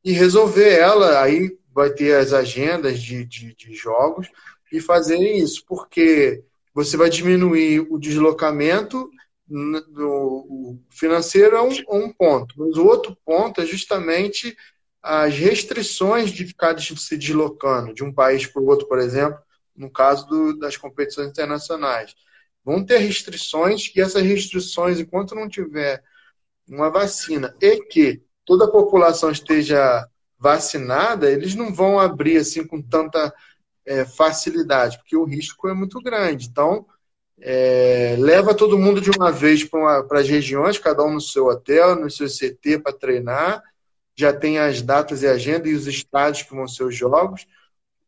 e 0.05 0.13
resolver 0.13 0.73
ela. 0.75 1.23
Aí 1.23 1.57
vai 1.73 1.91
ter 1.91 2.17
as 2.17 2.33
agendas 2.33 3.01
de, 3.01 3.25
de, 3.25 3.55
de 3.55 3.75
jogos, 3.75 4.29
e 4.75 4.81
fazerem 4.81 5.39
isso, 5.39 5.65
porque 5.67 6.43
você 6.75 6.97
vai 6.97 7.09
diminuir 7.09 7.87
o 7.89 7.99
deslocamento 7.99 9.09
no 9.47 10.81
financeiro 10.91 11.55
é 11.55 11.63
um, 11.63 11.71
um, 11.91 12.13
ponto, 12.13 12.55
mas 12.57 12.77
o 12.77 12.87
outro 12.87 13.17
ponto 13.25 13.61
é 13.61 13.67
justamente 13.67 14.57
as 15.05 15.37
restrições 15.37 16.31
de 16.31 16.47
ficar 16.47 16.81
se 16.81 17.19
deslocando 17.19 17.93
de 17.93 18.03
um 18.03 18.11
país 18.11 18.47
para 18.47 18.63
o 18.63 18.67
outro, 18.67 18.89
por 18.89 18.99
exemplo, 18.99 19.39
no 19.77 19.91
caso 19.91 20.27
do, 20.27 20.59
das 20.59 20.79
competições 20.79 21.29
internacionais. 21.29 22.15
Vão 22.65 22.83
ter 22.83 22.97
restrições 22.97 23.93
e 23.95 24.01
essas 24.01 24.23
restrições, 24.23 24.99
enquanto 24.99 25.35
não 25.35 25.47
tiver 25.47 26.03
uma 26.67 26.89
vacina 26.89 27.55
e 27.61 27.85
que 27.85 28.23
toda 28.47 28.65
a 28.65 28.71
população 28.71 29.31
esteja 29.31 30.09
vacinada, 30.39 31.31
eles 31.31 31.55
não 31.55 31.73
vão 31.73 32.01
abrir 32.01 32.39
assim 32.39 32.67
com 32.67 32.81
tanta 32.81 33.31
é, 33.85 34.07
facilidade, 34.07 34.97
porque 34.97 35.17
o 35.17 35.25
risco 35.25 35.69
é 35.69 35.75
muito 35.75 36.01
grande. 36.01 36.49
Então, 36.49 36.87
é, 37.39 38.17
leva 38.19 38.55
todo 38.55 38.79
mundo 38.79 39.03
de 39.03 39.11
uma 39.11 39.31
vez 39.31 39.65
para 39.65 40.07
as 40.13 40.29
regiões, 40.29 40.79
cada 40.79 41.05
um 41.05 41.13
no 41.13 41.21
seu 41.21 41.45
hotel, 41.45 41.95
no 41.95 42.11
seu 42.11 42.27
CT 42.27 42.79
para 42.79 42.97
treinar. 42.97 43.63
Já 44.17 44.33
tem 44.33 44.59
as 44.59 44.81
datas 44.83 45.23
e 45.23 45.27
agenda 45.27 45.69
e 45.69 45.75
os 45.75 45.87
estádios 45.87 46.43
que 46.43 46.55
vão 46.55 46.69
ser 46.69 46.85
os 46.85 46.97
jogos. 46.97 47.47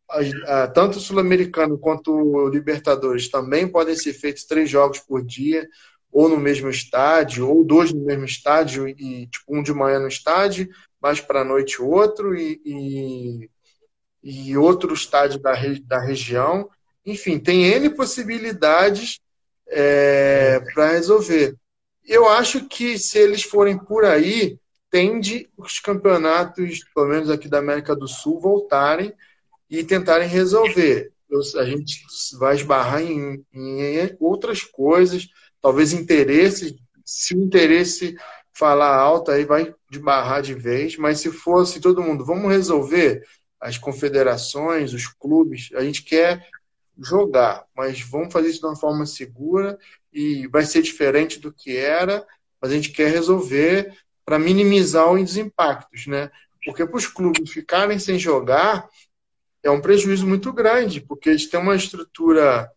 As, 0.09 0.33
a, 0.45 0.69
tanto 0.69 0.99
o 0.99 1.01
Sul-Americano 1.01 1.79
quanto 1.79 2.13
o 2.13 2.49
Libertadores 2.49 3.29
também 3.29 3.67
podem 3.67 3.97
ser 3.97 4.13
feitos 4.13 4.45
três 4.45 4.71
jogos 4.71 5.01
por 5.01 5.25
dia, 5.25 5.69
ou 6.13 6.29
no 6.29 6.37
mesmo 6.37 6.71
estádio, 6.71 7.49
ou 7.49 7.65
dois 7.65 7.93
no 7.93 8.05
mesmo 8.05 8.25
estádio, 8.25 8.89
e 8.89 9.27
tipo, 9.27 9.45
um 9.49 9.63
de 9.63 9.73
manhã 9.73 9.99
no 9.99 10.09
estádio, 10.09 10.69
mais 11.01 11.21
para 11.21 11.41
a 11.41 11.45
noite 11.45 11.83
outro, 11.83 12.35
e, 12.35 12.61
e 12.65 13.51
e 14.27 14.57
outro 14.57 14.93
estádio 14.93 15.39
da, 15.39 15.55
da 15.85 16.01
região. 16.01 16.69
Enfim, 17.05 17.39
tem 17.39 17.65
N 17.65 17.91
possibilidades 17.91 19.21
é, 19.69 20.61
para 20.75 20.91
resolver. 20.91 21.55
Eu 22.05 22.29
acho 22.29 22.67
que 22.67 22.99
se 22.99 23.19
eles 23.19 23.45
forem 23.45 23.79
por 23.79 24.05
aí, 24.05 24.59
tende 24.91 25.51
os 25.57 25.79
campeonatos, 25.81 26.85
pelo 26.95 27.09
menos 27.09 27.31
aqui 27.31 27.49
da 27.49 27.59
América 27.59 27.95
do 27.95 28.07
Sul, 28.07 28.41
voltarem 28.41 29.13
e 29.69 29.83
tentarem 29.83 30.29
resolver. 30.29 31.13
a 31.57 31.65
gente 31.65 32.03
vai 32.39 32.55
esbarrar 32.55 33.03
em, 33.03 33.45
em 33.53 34.17
outras 34.21 34.63
coisas, 34.63 35.29
talvez 35.61 35.93
interesses. 35.93 36.75
Se 37.05 37.35
o 37.35 37.43
interesse 37.43 38.17
falar 38.53 38.95
alto, 38.97 39.31
aí 39.31 39.45
vai 39.45 39.75
desbarrar 39.91 40.41
de 40.43 40.55
vez, 40.55 40.97
mas 40.97 41.21
se 41.21 41.31
fosse 41.31 41.81
todo 41.81 42.03
mundo, 42.03 42.25
vamos 42.25 42.51
resolver 42.51 43.23
as 43.61 43.77
confederações, 43.77 44.93
os 44.93 45.07
clubes, 45.07 45.71
a 45.75 45.83
gente 45.83 46.03
quer 46.03 46.47
jogar, 46.99 47.67
mas 47.77 48.01
vamos 48.01 48.33
fazer 48.33 48.49
isso 48.49 48.61
de 48.61 48.67
uma 48.67 48.77
forma 48.77 49.05
segura 49.05 49.79
e 50.13 50.47
vai 50.49 50.65
ser 50.65 50.83
diferente 50.83 51.39
do 51.39 51.53
que 51.53 51.77
era, 51.77 52.27
mas 52.61 52.71
a 52.71 52.75
gente 52.75 52.91
quer 52.91 53.11
resolver 53.11 53.93
para 54.27 54.41
minimizar 54.41 55.11
os 55.11 55.37
impactos, 55.37 56.09
né? 56.09 56.31
Porque 56.65 56.85
para 56.85 56.97
os 56.97 57.07
clubes 57.07 57.53
ficarem 57.53 57.97
sem 57.97 58.19
jogar 58.19 58.89
é 59.63 59.71
um 59.71 59.81
prejuízo 59.81 60.27
muito 60.27 60.53
grande, 60.53 61.01
porque 61.01 61.31
eles 61.31 61.49
têm 61.49 61.61
uma 61.61 61.77
estrutura 61.77 62.71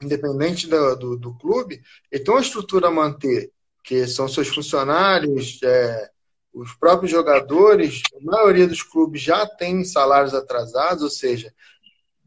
independente 0.00 0.68
do, 0.68 0.96
do, 0.96 1.16
do 1.16 1.34
clube, 1.36 1.82
eles 2.10 2.24
têm 2.24 2.34
uma 2.34 2.40
estrutura 2.40 2.86
a 2.86 2.90
manter, 2.92 3.50
que 3.82 4.06
são 4.06 4.28
seus 4.28 4.48
funcionários, 4.48 5.60
é, 5.64 6.10
os 6.52 6.72
próprios 6.74 7.10
jogadores, 7.10 8.02
a 8.14 8.20
maioria 8.20 8.66
dos 8.66 8.82
clubes 8.82 9.20
já 9.20 9.46
tem 9.46 9.84
salários 9.84 10.34
atrasados, 10.34 11.02
ou 11.02 11.10
seja, 11.10 11.52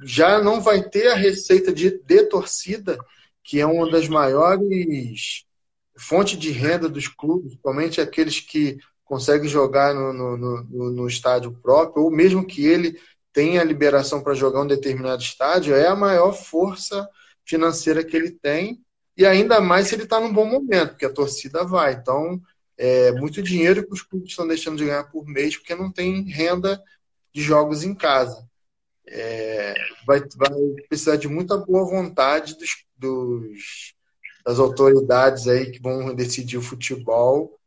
já 0.04 0.42
não 0.42 0.60
vai 0.60 0.84
ter 0.84 1.08
a 1.08 1.16
receita 1.16 1.72
de, 1.72 2.02
de 2.04 2.24
torcida, 2.26 2.98
que 3.44 3.62
é 3.62 3.66
uma 3.66 3.90
das 3.90 4.10
maiores 4.10 5.46
fontes 6.02 6.38
de 6.38 6.52
renda 6.52 6.90
dos 6.90 7.08
clubes, 7.08 7.52
principalmente 7.52 8.02
aqueles 8.02 8.40
que 8.40 8.78
conseguem 9.04 9.50
jogar 9.50 9.94
no, 9.94 10.14
no, 10.14 10.38
no, 10.38 10.92
no 10.92 11.08
estádio 11.08 11.52
próprio, 11.62 12.04
ou 12.04 12.12
mesmo 12.12 12.46
que 12.46 12.66
ele 12.66 13.00
tenha 13.34 13.64
liberação 13.64 14.22
para 14.22 14.34
jogar 14.34 14.62
um 14.62 14.68
determinado 14.68 15.22
estádio, 15.22 15.76
é 15.76 15.88
a 15.88 15.96
maior 15.96 16.34
força 16.34 17.08
financeira 17.46 18.04
que 18.04 18.16
ele 18.16 18.32
tem, 18.32 18.82
e 19.18 19.26
ainda 19.26 19.60
mais 19.60 19.88
se 19.88 19.96
ele 19.96 20.04
está 20.04 20.20
num 20.20 20.34
bom 20.34 20.46
momento, 20.46 20.92
porque 20.92 21.06
a 21.06 21.14
torcida 21.14 21.64
vai. 21.64 21.94
Então, 21.94 22.42
é 22.78 23.12
muito 23.12 23.42
dinheiro 23.42 23.86
que 23.86 23.94
os 23.94 24.02
clubes 24.02 24.30
estão 24.30 24.48
deixando 24.48 24.78
de 24.78 24.86
ganhar 24.86 25.04
por 25.06 25.26
mês, 25.28 25.58
porque 25.58 25.76
não 25.76 25.92
tem 25.92 26.24
renda 26.24 26.82
de 27.34 27.42
jogos 27.42 27.84
em 27.84 27.94
casa 27.94 28.50
é, 29.12 29.74
vai, 30.06 30.22
vai 30.36 30.50
precisar 30.88 31.18
de 31.18 31.28
muita 31.28 31.58
boa 31.58 31.86
vontade 31.86 32.58
dos, 32.58 32.86
dos, 32.98 33.94
das 34.46 34.60
autoridades 34.60 35.48
aí 35.48 35.72
que 35.72 35.82
vão 35.82 36.14
decidir 36.14 36.58
o 36.58 36.62
futebol 36.62 37.58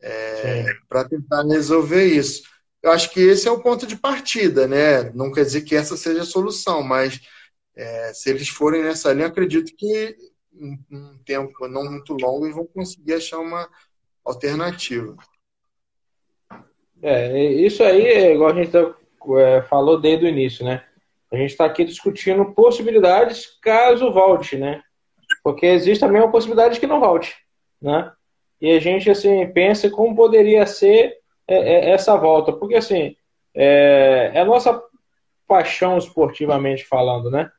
é, 0.00 0.64
para 0.88 1.08
tentar 1.08 1.42
resolver 1.44 2.04
isso. 2.04 2.42
Eu 2.82 2.90
acho 2.90 3.10
que 3.10 3.20
esse 3.20 3.46
é 3.46 3.50
o 3.50 3.62
ponto 3.62 3.86
de 3.86 3.96
partida, 3.96 4.66
né? 4.66 5.10
Não 5.14 5.30
quer 5.30 5.44
dizer 5.44 5.62
que 5.62 5.76
essa 5.76 5.96
seja 5.96 6.22
a 6.22 6.26
solução, 6.26 6.82
mas 6.82 7.20
é, 7.76 8.12
se 8.12 8.28
eles 8.30 8.48
forem 8.48 8.82
nessa 8.82 9.12
linha, 9.12 9.28
acredito 9.28 9.72
que 9.76 10.16
em 10.54 10.78
um 10.90 11.18
tempo 11.24 11.68
não 11.68 11.84
muito 11.84 12.14
longo 12.14 12.44
eles 12.44 12.56
vão 12.56 12.66
conseguir 12.66 13.14
achar 13.14 13.38
uma 13.38 13.68
alternativa. 14.24 15.16
É, 17.00 17.42
isso 17.54 17.82
aí 17.82 18.04
é 18.06 18.34
igual 18.34 18.50
a 18.50 18.54
gente 18.54 18.70
tá, 18.70 18.94
é, 19.38 19.62
falou 19.62 20.00
desde 20.00 20.24
o 20.24 20.28
início, 20.28 20.64
né? 20.64 20.84
A 21.32 21.36
gente 21.36 21.50
está 21.50 21.64
aqui 21.64 21.84
discutindo 21.84 22.52
possibilidades 22.52 23.58
caso 23.60 24.12
volte, 24.12 24.56
né? 24.56 24.82
Porque 25.42 25.66
existe 25.66 26.00
também 26.00 26.20
uma 26.20 26.30
possibilidade 26.30 26.74
de 26.74 26.80
que 26.80 26.86
não 26.86 27.00
volte, 27.00 27.34
né? 27.80 28.12
E 28.60 28.70
a 28.70 28.78
gente, 28.78 29.10
assim, 29.10 29.46
pensa 29.48 29.90
como 29.90 30.14
poderia 30.14 30.64
ser 30.66 31.16
é, 31.48 31.56
é, 31.56 31.90
essa 31.90 32.16
volta. 32.16 32.52
Porque, 32.52 32.76
assim, 32.76 33.16
é, 33.54 34.30
é 34.34 34.40
a 34.40 34.44
nossa 34.44 34.80
paixão 35.48 35.98
esportivamente 35.98 36.84
falando, 36.84 37.30
né? 37.30 37.50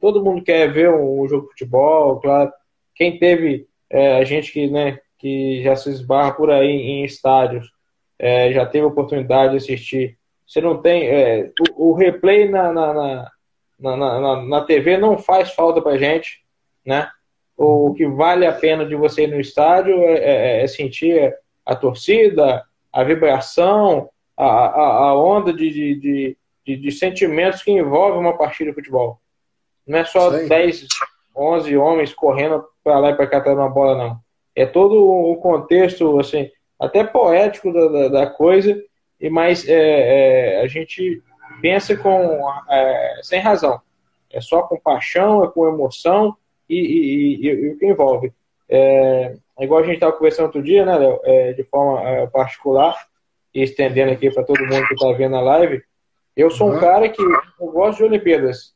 Todo 0.00 0.24
mundo 0.24 0.42
quer 0.42 0.72
ver 0.72 0.90
um, 0.90 1.28
jogo 1.28 1.44
de 1.44 1.50
futebol, 1.50 2.20
claro. 2.20 2.50
Quem 2.94 3.18
teve, 3.18 3.68
é, 3.90 4.16
a 4.16 4.24
gente 4.24 4.52
que, 4.52 4.68
né, 4.68 4.98
que 5.18 5.62
já 5.62 5.76
se 5.76 5.90
esbarra 5.90 6.32
por 6.32 6.50
aí 6.50 6.70
em 6.70 7.04
estádios, 7.04 7.70
é, 8.18 8.52
já 8.52 8.64
teve 8.64 8.86
oportunidade 8.86 9.52
de 9.52 9.58
assistir 9.58 10.18
você 10.48 10.62
não 10.62 10.80
tem. 10.80 11.06
É, 11.06 11.52
o, 11.76 11.90
o, 11.90 11.94
replay 11.94 12.48
na, 12.48 12.72
na, 12.72 12.94
na, 13.78 13.96
na, 13.96 14.42
na 14.42 14.60
TV 14.62 14.96
não 14.96 15.18
faz 15.18 15.52
falta 15.52 15.82
pra 15.82 15.98
gente, 15.98 16.42
né? 16.84 17.10
O 17.58 17.92
que 17.92 18.06
vale 18.06 18.46
a 18.46 18.52
pena 18.52 18.86
de 18.86 18.94
você 18.94 19.24
ir 19.24 19.26
no 19.26 19.40
estádio 19.40 20.00
é, 20.04 20.14
é, 20.14 20.62
é 20.62 20.66
sentir 20.68 21.34
a 21.66 21.74
torcida, 21.74 22.64
a 22.92 23.02
vibração, 23.02 24.08
a, 24.36 24.46
a, 24.46 25.08
a 25.08 25.20
onda 25.20 25.52
de, 25.52 25.68
de, 25.70 26.36
de, 26.64 26.76
de, 26.76 26.92
sentimentos 26.92 27.62
que 27.62 27.72
envolve 27.72 28.16
uma 28.16 28.38
partida 28.38 28.70
de 28.70 28.76
futebol. 28.76 29.20
Não 29.84 29.98
é 29.98 30.04
só 30.04 30.30
10, 30.30 30.86
11 31.36 31.76
homens 31.76 32.14
correndo 32.14 32.64
para 32.84 33.00
lá 33.00 33.10
e 33.10 33.14
para 33.16 33.26
cá 33.26 33.38
atrás 33.38 33.58
uma 33.58 33.68
bola, 33.68 33.96
não. 33.96 34.20
É 34.54 34.64
todo 34.64 34.94
o 34.94 35.36
contexto, 35.36 36.20
assim, 36.20 36.48
até 36.80 37.02
poético 37.02 37.72
da, 37.72 37.88
da, 37.88 38.08
da 38.08 38.26
coisa 38.26 38.80
e 39.20 39.28
mas 39.28 39.68
é, 39.68 40.58
é, 40.58 40.60
a 40.60 40.66
gente 40.68 41.20
pensa 41.60 41.96
com 41.96 42.48
é, 42.70 43.20
sem 43.22 43.40
razão. 43.40 43.80
É 44.30 44.40
só 44.40 44.62
com 44.62 44.78
paixão, 44.78 45.44
é 45.44 45.50
com 45.50 45.66
emoção 45.66 46.36
e, 46.68 46.76
e, 46.76 47.46
e, 47.46 47.72
o 47.72 47.78
que 47.78 47.86
envolve. 47.86 48.32
É, 48.68 49.34
é, 49.58 49.64
igual 49.64 49.80
a 49.80 49.84
gente 49.84 49.94
estava 49.94 50.12
conversando 50.12 50.46
outro 50.46 50.62
dia, 50.62 50.84
né, 50.84 50.96
Léo, 50.96 51.20
é, 51.24 51.52
de 51.52 51.64
forma 51.64 52.06
é, 52.08 52.26
particular, 52.26 52.96
e 53.54 53.62
estendendo 53.62 54.12
aqui 54.12 54.30
para 54.30 54.44
todo 54.44 54.60
mundo 54.60 54.86
que 54.86 54.94
está 54.94 55.10
vendo 55.12 55.36
a 55.36 55.40
live. 55.40 55.82
Eu 56.36 56.50
sou 56.50 56.68
um 56.68 56.74
uhum. 56.74 56.80
cara 56.80 57.08
que 57.08 57.22
eu 57.22 57.66
gosto 57.72 57.98
de 57.98 58.04
Olimpíadas. 58.04 58.74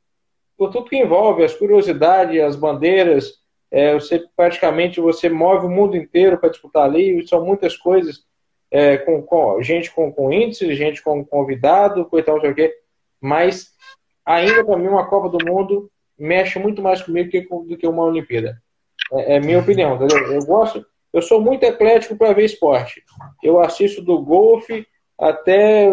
Por 0.57 0.71
tudo 0.71 0.89
que 0.89 0.97
envolve, 0.97 1.45
as 1.45 1.55
curiosidades, 1.55 2.41
as 2.41 2.57
bandeiras, 2.57 3.35
é, 3.71 3.95
você 3.95 4.25
praticamente 4.37 5.01
você 5.01 5.29
move 5.29 5.67
o 5.67 5.71
mundo 5.71 5.97
inteiro 5.97 6.39
para 6.39 6.51
disputar 6.51 6.85
ali, 6.85 7.27
são 7.29 7.45
muitas 7.45 7.77
coisas 7.77 8.25
é, 8.71 8.97
com, 8.97 9.23
com, 9.23 9.63
gente 9.63 9.93
com, 9.93 10.11
com 10.11 10.33
índice, 10.33 10.75
gente 10.75 11.03
com 11.03 11.25
convidado, 11.25 12.07
coitado, 12.07 12.37
não 12.37 12.43
sei 12.43 12.51
o 12.51 12.55
quê. 12.55 12.75
Mas 13.21 13.71
ainda 14.25 14.65
para 14.65 14.77
mim 14.77 14.89
uma 14.89 15.07
Copa 15.07 15.29
do 15.29 15.45
Mundo 15.45 15.91
mexe 16.23 16.59
muito 16.59 16.81
mais 16.81 17.03
comigo 17.03 17.31
que, 17.31 17.41
do 17.41 17.77
que 17.77 17.87
uma 17.87 18.05
Olimpíada. 18.05 18.61
É, 19.13 19.37
é 19.37 19.41
minha 19.41 19.59
opinião, 19.59 19.97
entendeu? 19.97 20.33
Eu 20.33 20.45
gosto, 20.45 20.85
eu 21.13 21.21
sou 21.21 21.41
muito 21.41 21.65
eclético 21.65 22.17
para 22.17 22.33
ver 22.33 22.45
esporte. 22.45 23.03
Eu 23.43 23.61
assisto 23.61 24.03
do 24.03 24.21
golfe 24.23 24.87
até 25.19 25.89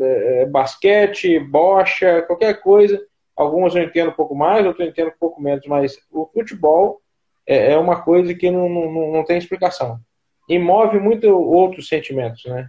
é, 0.00 0.46
basquete, 0.46 1.38
bocha, 1.38 2.22
qualquer 2.22 2.60
coisa. 2.60 3.00
Algumas 3.36 3.74
eu 3.74 3.82
entendo 3.82 4.10
um 4.10 4.14
pouco 4.14 4.34
mais, 4.34 4.64
outras 4.64 4.86
eu 4.86 4.92
entendo 4.92 5.08
um 5.08 5.18
pouco 5.18 5.40
menos, 5.40 5.66
mas 5.66 5.98
o 6.10 6.26
futebol 6.26 7.00
é, 7.46 7.72
é 7.72 7.78
uma 7.78 8.02
coisa 8.02 8.34
que 8.34 8.50
não, 8.50 8.68
não, 8.68 9.12
não 9.12 9.24
tem 9.24 9.38
explicação 9.38 10.00
e 10.48 10.58
move 10.58 10.98
muito 10.98 11.28
outros 11.28 11.88
sentimentos, 11.88 12.44
né? 12.44 12.68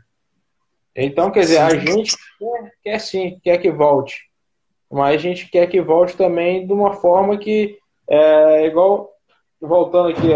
Então, 0.95 1.29
quer 1.29 1.41
dizer, 1.41 1.57
a 1.57 1.75
gente 1.75 2.15
quer, 2.39 2.71
quer 2.81 2.99
sim, 2.99 3.39
quer 3.43 3.57
que 3.57 3.69
volte, 3.69 4.23
mas 4.91 5.15
a 5.15 5.17
gente 5.17 5.49
quer 5.49 5.67
que 5.67 5.81
volte 5.81 6.15
também 6.15 6.65
de 6.65 6.73
uma 6.73 6.93
forma 6.93 7.37
que 7.37 7.77
é 8.09 8.65
igual 8.65 9.11
voltando 9.59 10.09
aqui 10.09 10.33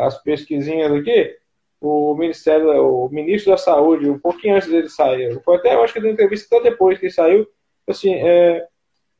as 0.00 0.22
pesquisinhas 0.22 0.92
aqui, 0.92 1.36
o 1.80 2.14
Ministério, 2.14 2.68
o 2.86 3.08
Ministro 3.08 3.52
da 3.52 3.56
Saúde, 3.56 4.08
um 4.08 4.18
pouquinho 4.18 4.56
antes 4.56 4.68
dele 4.68 4.88
sair, 4.88 5.40
foi 5.42 5.56
até, 5.56 5.74
eu 5.74 5.82
acho 5.82 5.94
que 5.94 6.00
da 6.00 6.10
entrevista 6.10 6.56
até 6.56 6.70
depois 6.70 6.98
que 6.98 7.06
ele 7.06 7.12
saiu, 7.12 7.46
assim, 7.88 8.14
é, 8.14 8.66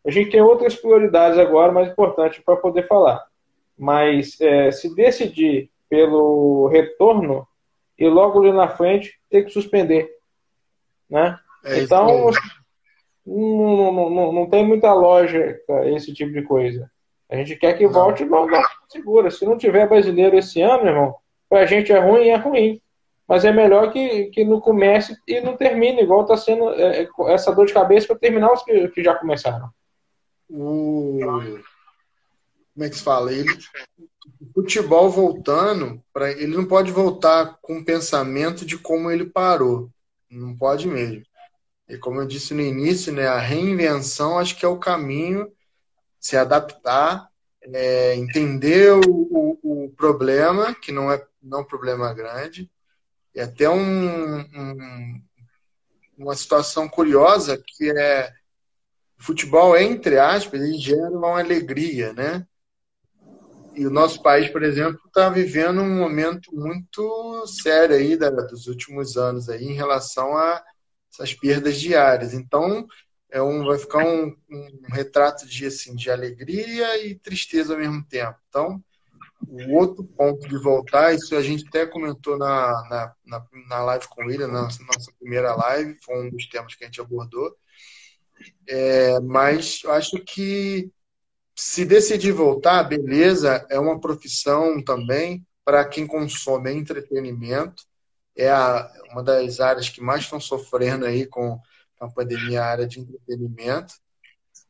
a 0.06 0.10
gente 0.10 0.30
tem 0.30 0.40
outras 0.40 0.76
prioridades 0.76 1.38
agora 1.38 1.72
mais 1.72 1.88
importantes 1.88 2.40
para 2.44 2.56
poder 2.56 2.86
falar. 2.86 3.24
Mas 3.76 4.40
é, 4.40 4.70
se 4.70 4.94
decidir 4.94 5.70
pelo 5.88 6.68
retorno, 6.68 7.46
e 8.00 8.08
logo 8.08 8.40
ali 8.40 8.50
na 8.50 8.66
frente 8.66 9.20
ter 9.28 9.44
que 9.44 9.50
suspender. 9.50 10.08
Né? 11.08 11.38
É 11.64 11.80
então, 11.80 12.30
não, 13.38 13.92
não, 13.92 14.10
não, 14.10 14.32
não, 14.32 14.46
tem 14.50 14.66
muita 14.66 14.92
lógica 14.92 15.60
esse 15.86 16.12
tipo 16.12 16.32
de 16.32 16.42
coisa. 16.42 16.90
A 17.28 17.36
gente 17.36 17.54
quer 17.54 17.78
que 17.78 17.86
volte 17.86 18.24
não, 18.24 18.46
não 18.46 18.62
segura. 18.88 19.30
Se 19.30 19.44
não 19.44 19.56
tiver 19.56 19.88
brasileiro 19.88 20.36
esse 20.36 20.60
ano, 20.60 20.86
irmão, 20.86 21.14
pra 21.48 21.64
gente 21.64 21.92
é 21.92 21.98
ruim, 21.98 22.28
é 22.28 22.36
ruim. 22.36 22.82
Mas 23.28 23.44
é 23.44 23.52
melhor 23.52 23.92
que, 23.92 24.26
que 24.26 24.44
não 24.44 24.60
comece 24.60 25.16
e 25.28 25.40
não 25.40 25.56
termine, 25.56 26.02
igual 26.02 26.22
está 26.22 26.36
sendo 26.36 26.70
é, 26.70 27.02
é, 27.02 27.08
essa 27.28 27.54
dor 27.54 27.66
de 27.66 27.72
cabeça 27.72 28.08
para 28.08 28.18
terminar 28.18 28.52
os 28.52 28.64
que, 28.64 28.88
que 28.88 29.04
já 29.04 29.14
começaram. 29.14 29.70
O... 30.48 31.20
Como 32.74 32.84
é 32.84 32.90
que 32.90 32.96
se 32.96 33.04
fala? 33.04 33.32
Ele, 33.32 33.48
o 34.40 34.52
futebol 34.52 35.08
voltando, 35.08 36.02
pra, 36.12 36.32
ele 36.32 36.56
não 36.56 36.64
pode 36.64 36.90
voltar 36.90 37.56
com 37.62 37.78
o 37.78 37.84
pensamento 37.84 38.66
de 38.66 38.76
como 38.76 39.08
ele 39.08 39.26
parou. 39.26 39.88
Não 40.28 40.56
pode 40.56 40.88
mesmo. 40.88 41.22
E 41.90 41.98
como 41.98 42.20
eu 42.20 42.26
disse 42.26 42.54
no 42.54 42.60
início, 42.60 43.12
né, 43.12 43.26
a 43.26 43.38
reinvenção 43.38 44.38
acho 44.38 44.56
que 44.56 44.64
é 44.64 44.68
o 44.68 44.78
caminho, 44.78 45.52
se 46.20 46.36
adaptar. 46.36 47.28
É, 47.62 48.14
entender 48.14 48.90
o, 48.92 49.00
o, 49.02 49.84
o, 49.84 49.90
problema, 49.90 50.74
que 50.74 50.90
não 50.90 51.12
é 51.12 51.22
não 51.42 51.58
é 51.58 51.60
um 51.60 51.66
problema 51.66 52.12
grande, 52.14 52.70
e 53.34 53.40
até 53.40 53.68
um, 53.68 54.40
um, 54.40 55.22
uma 56.16 56.34
situação 56.34 56.88
curiosa 56.88 57.62
que 57.62 57.90
é 57.90 58.32
o 59.18 59.22
futebol, 59.22 59.76
entre 59.76 60.18
aspas, 60.18 60.60
ele 60.60 60.78
gera 60.78 61.10
uma 61.10 61.38
alegria, 61.38 62.14
né? 62.14 62.46
E 63.74 63.86
o 63.86 63.90
nosso 63.90 64.22
país, 64.22 64.48
por 64.48 64.62
exemplo, 64.62 65.00
está 65.06 65.28
vivendo 65.28 65.80
um 65.82 65.98
momento 65.98 66.54
muito 66.54 67.46
sério 67.46 67.94
aí 67.94 68.16
da, 68.16 68.30
dos 68.30 68.66
últimos 68.66 69.16
anos 69.16 69.48
aí 69.48 69.64
em 69.64 69.74
relação 69.74 70.36
a 70.36 70.62
essas 71.12 71.34
perdas 71.34 71.78
diárias. 71.78 72.34
Então, 72.34 72.86
é 73.30 73.40
um, 73.42 73.64
vai 73.64 73.78
ficar 73.78 74.04
um, 74.04 74.34
um 74.50 74.92
retrato 74.92 75.46
de, 75.46 75.66
assim, 75.66 75.94
de 75.94 76.10
alegria 76.10 77.04
e 77.04 77.14
tristeza 77.14 77.74
ao 77.74 77.78
mesmo 77.78 78.04
tempo. 78.04 78.36
Então, 78.48 78.82
o 79.48 79.74
outro 79.74 80.04
ponto 80.04 80.46
de 80.48 80.58
voltar, 80.58 81.14
isso 81.14 81.34
a 81.34 81.42
gente 81.42 81.66
até 81.66 81.86
comentou 81.86 82.36
na, 82.36 82.72
na, 82.88 83.14
na, 83.24 83.46
na 83.68 83.82
live 83.84 84.06
com 84.08 84.30
ele, 84.30 84.46
na 84.46 84.62
nossa, 84.62 84.82
nossa 84.84 85.12
primeira 85.18 85.54
live, 85.54 85.96
foi 86.02 86.26
um 86.26 86.30
dos 86.30 86.46
temas 86.46 86.74
que 86.74 86.84
a 86.84 86.86
gente 86.86 87.00
abordou. 87.00 87.56
É, 88.68 89.18
mas 89.20 89.80
eu 89.84 89.92
acho 89.92 90.18
que 90.18 90.90
se 91.54 91.84
decidir 91.84 92.32
voltar, 92.32 92.84
beleza, 92.84 93.66
é 93.68 93.78
uma 93.78 94.00
profissão 94.00 94.82
também 94.82 95.44
para 95.64 95.84
quem 95.84 96.06
consome 96.06 96.72
entretenimento. 96.72 97.84
É 98.36 98.50
a, 98.50 98.90
uma 99.10 99.22
das 99.22 99.60
áreas 99.60 99.88
que 99.88 100.00
mais 100.00 100.22
estão 100.22 100.40
sofrendo 100.40 101.04
aí 101.04 101.26
com 101.26 101.60
a 102.00 102.08
pandemia, 102.08 102.62
a 102.62 102.66
área 102.66 102.86
de 102.86 103.00
entretenimento. 103.00 103.94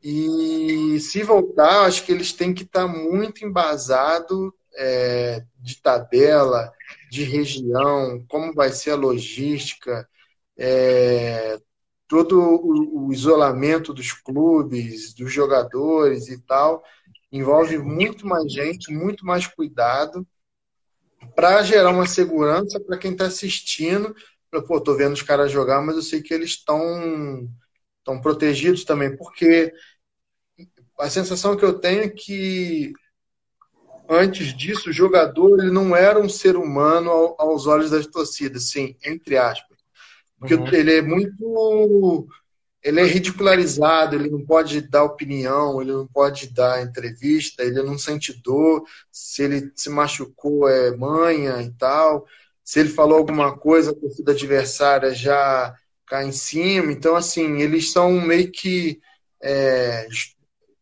E 0.03 0.99
se 0.99 1.23
voltar, 1.23 1.85
acho 1.85 2.03
que 2.03 2.11
eles 2.11 2.33
têm 2.33 2.53
que 2.53 2.63
estar 2.63 2.87
muito 2.87 3.45
embasado 3.45 4.53
é, 4.75 5.43
de 5.59 5.81
tabela, 5.81 6.71
de 7.09 7.23
região, 7.23 8.23
como 8.27 8.53
vai 8.53 8.69
ser 8.71 8.91
a 8.91 8.95
logística, 8.95 10.07
é, 10.57 11.59
todo 12.07 12.39
o, 12.39 13.07
o, 13.07 13.13
isolamento 13.13 13.93
dos 13.93 14.11
clubes, 14.11 15.13
dos 15.13 15.31
jogadores 15.31 16.27
e 16.29 16.41
tal, 16.41 16.83
envolve 17.31 17.77
muito 17.77 18.27
mais 18.27 18.51
gente, 18.51 18.91
muito 18.91 19.25
mais 19.25 19.47
cuidado 19.47 20.27
para 21.35 21.63
gerar 21.63 21.91
uma 21.91 22.07
segurança 22.07 22.79
para 22.79 22.97
quem 22.97 23.11
está 23.11 23.25
assistindo. 23.25 24.15
Pô, 24.67 24.81
tô 24.81 24.95
vendo 24.95 25.13
os 25.13 25.21
caras 25.21 25.51
jogar, 25.51 25.81
mas 25.81 25.95
eu 25.95 26.01
sei 26.01 26.21
que 26.21 26.33
eles 26.33 26.51
estão 26.51 27.47
estão 27.99 28.19
protegidos 28.19 28.83
também, 28.83 29.15
porque 29.15 29.71
a 30.99 31.09
sensação 31.09 31.55
que 31.55 31.63
eu 31.63 31.79
tenho 31.79 32.01
é 32.01 32.09
que 32.09 32.93
antes 34.09 34.55
disso, 34.55 34.89
o 34.89 34.93
jogador 34.93 35.59
ele 35.59 35.71
não 35.71 35.95
era 35.95 36.19
um 36.19 36.27
ser 36.27 36.57
humano 36.57 37.09
aos 37.37 37.65
olhos 37.65 37.91
das 37.91 38.05
torcidas, 38.05 38.69
sim, 38.69 38.95
entre 39.03 39.37
aspas. 39.37 39.77
Porque 40.37 40.55
uhum. 40.55 40.67
ele 40.67 40.95
é 40.95 41.01
muito. 41.01 42.27
Ele 42.83 42.99
é 42.99 43.03
ridicularizado, 43.03 44.15
ele 44.15 44.29
não 44.29 44.43
pode 44.43 44.81
dar 44.81 45.03
opinião, 45.03 45.81
ele 45.81 45.91
não 45.91 46.07
pode 46.07 46.51
dar 46.51 46.81
entrevista, 46.81 47.63
ele 47.63 47.81
não 47.83 47.97
sente 47.97 48.33
dor, 48.41 48.83
se 49.11 49.43
ele 49.43 49.71
se 49.75 49.89
machucou 49.89 50.67
é 50.67 50.95
manha 50.95 51.61
e 51.61 51.71
tal. 51.73 52.25
Se 52.63 52.79
ele 52.79 52.89
falou 52.89 53.17
alguma 53.17 53.55
coisa, 53.55 53.91
a 53.91 53.95
torcida 53.95 54.31
adversária 54.31 55.13
já 55.13 55.75
cai 56.07 56.25
em 56.25 56.31
cima. 56.31 56.91
Então, 56.91 57.15
assim, 57.15 57.61
eles 57.61 57.91
são 57.91 58.19
meio 58.19 58.51
que 58.51 58.99
é, 59.41 60.07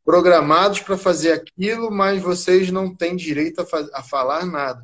programados 0.03 0.79
para 0.79 0.97
fazer 0.97 1.33
aquilo, 1.33 1.91
mas 1.91 2.21
vocês 2.21 2.71
não 2.71 2.95
têm 2.95 3.15
direito 3.15 3.61
a, 3.61 3.99
a, 3.99 4.03
falar 4.03 4.45
nada. 4.45 4.83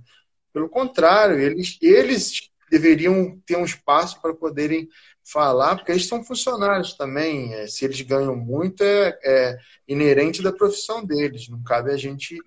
Pelo 0.53 0.69
contrário, 0.69 1.39
eles, 1.39 1.77
eles 1.81 2.49
deveriam 2.69 3.41
ter 3.45 3.57
um 3.57 3.65
espaço 3.65 4.21
para 4.21 4.33
poderem 4.33 4.87
falar, 5.25 5.75
porque 5.75 5.91
eles 5.91 6.07
são 6.07 6.23
funcionários 6.23 6.93
também. 6.93 7.53
É, 7.53 7.67
se 7.67 7.85
eles 7.85 7.99
ganham 8.01 8.35
muito, 8.35 8.83
é, 8.83 9.19
é, 9.23 9.57
inerente 9.87 10.41
da 10.41 10.53
profissão 10.53 11.03
deles. 11.05 11.49
Não 11.49 11.61
cabe 11.63 11.91
a 11.91 11.97
gente 11.97 12.37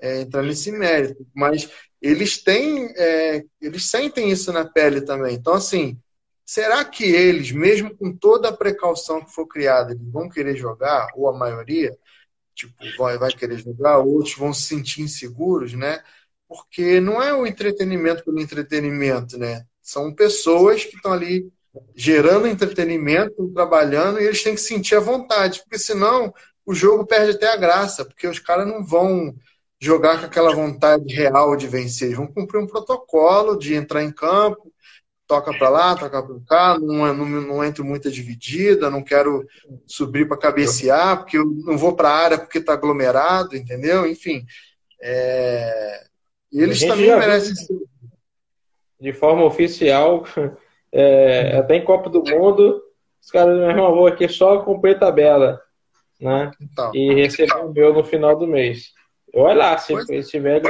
é, 0.00 0.20
entrar 0.20 0.42
nesse 0.42 0.70
mérito. 0.70 1.26
Mas 1.34 1.68
eles 2.00 2.42
têm, 2.42 2.92
é, 2.96 3.44
eles 3.60 3.90
sentem 3.90 4.30
isso 4.30 4.52
na 4.52 4.64
pele 4.64 5.00
também. 5.00 5.34
Então, 5.34 5.54
assim, 5.54 5.98
será 6.44 6.84
que 6.84 7.04
eles, 7.04 7.52
mesmo 7.52 7.96
com 7.96 8.14
toda 8.16 8.48
a 8.50 8.56
precaução 8.56 9.24
que 9.24 9.32
for 9.32 9.46
criada, 9.46 9.92
eles 9.92 10.10
vão 10.10 10.28
querer 10.28 10.56
jogar, 10.56 11.08
ou 11.14 11.28
a 11.28 11.36
maioria? 11.36 11.96
tipo, 12.56 12.74
vai, 12.98 13.18
vai 13.18 13.30
querer 13.30 13.58
jogar, 13.58 13.98
outros 13.98 14.34
vão 14.34 14.52
se 14.52 14.62
sentir 14.62 15.02
inseguros, 15.02 15.74
né? 15.74 16.02
Porque 16.48 17.00
não 17.00 17.22
é 17.22 17.32
o 17.34 17.46
entretenimento 17.46 18.24
pelo 18.24 18.40
entretenimento, 18.40 19.38
né? 19.38 19.64
São 19.82 20.12
pessoas 20.14 20.84
que 20.84 20.96
estão 20.96 21.12
ali 21.12 21.52
gerando 21.94 22.46
entretenimento, 22.46 23.50
trabalhando, 23.54 24.20
e 24.20 24.24
eles 24.24 24.42
têm 24.42 24.54
que 24.54 24.60
sentir 24.60 24.96
a 24.96 25.00
vontade, 25.00 25.60
porque 25.60 25.78
senão 25.78 26.32
o 26.64 26.74
jogo 26.74 27.06
perde 27.06 27.32
até 27.32 27.52
a 27.52 27.56
graça, 27.56 28.04
porque 28.04 28.26
os 28.26 28.38
caras 28.38 28.66
não 28.66 28.84
vão 28.84 29.34
jogar 29.78 30.20
com 30.20 30.26
aquela 30.26 30.54
vontade 30.54 31.14
real 31.14 31.56
de 31.56 31.68
vencer, 31.68 32.08
eles 32.08 32.16
vão 32.16 32.26
cumprir 32.26 32.58
um 32.58 32.66
protocolo 32.66 33.56
de 33.56 33.74
entrar 33.74 34.02
em 34.02 34.10
campo, 34.10 34.72
toca 35.26 35.52
para 35.52 35.68
lá, 35.68 35.96
toca 35.96 36.22
para 36.22 36.40
cá, 36.46 36.78
não, 36.78 37.12
não, 37.14 37.26
não 37.26 37.64
entro 37.64 37.84
muita 37.84 38.10
dividida, 38.10 38.90
não 38.90 39.02
quero 39.02 39.46
subir 39.86 40.26
para 40.26 40.38
cabecear, 40.38 41.18
porque 41.18 41.36
eu 41.36 41.44
não 41.44 41.76
vou 41.76 41.94
para 41.94 42.08
a 42.08 42.16
área 42.16 42.38
porque 42.38 42.58
está 42.58 42.72
aglomerado, 42.72 43.56
entendeu? 43.56 44.06
Enfim. 44.06 44.46
É... 45.00 46.04
Eles 46.52 46.80
também 46.80 47.14
merecem 47.16 47.54
ser. 47.54 47.76
De 48.98 49.12
forma 49.12 49.44
oficial, 49.44 50.24
é, 50.98 51.56
até 51.58 51.76
em 51.76 51.84
Copa 51.84 52.08
do 52.08 52.22
Mundo, 52.22 52.82
os 53.20 53.30
caras, 53.30 53.58
meu 53.58 53.70
irmão, 53.70 53.94
vou 53.94 54.06
aqui 54.06 54.28
só 54.28 54.62
cumprir 54.62 54.98
tabela, 54.98 55.60
né? 56.20 56.50
Então, 56.60 56.94
e 56.94 57.14
receber 57.14 57.52
então. 57.52 57.66
o 57.66 57.72
meu 57.72 57.92
no 57.92 58.04
final 58.04 58.36
do 58.36 58.46
mês. 58.46 58.92
Olha 59.34 59.54
lá, 59.54 59.78
se 59.78 59.92
pois... 59.92 60.08
estiver. 60.08 60.62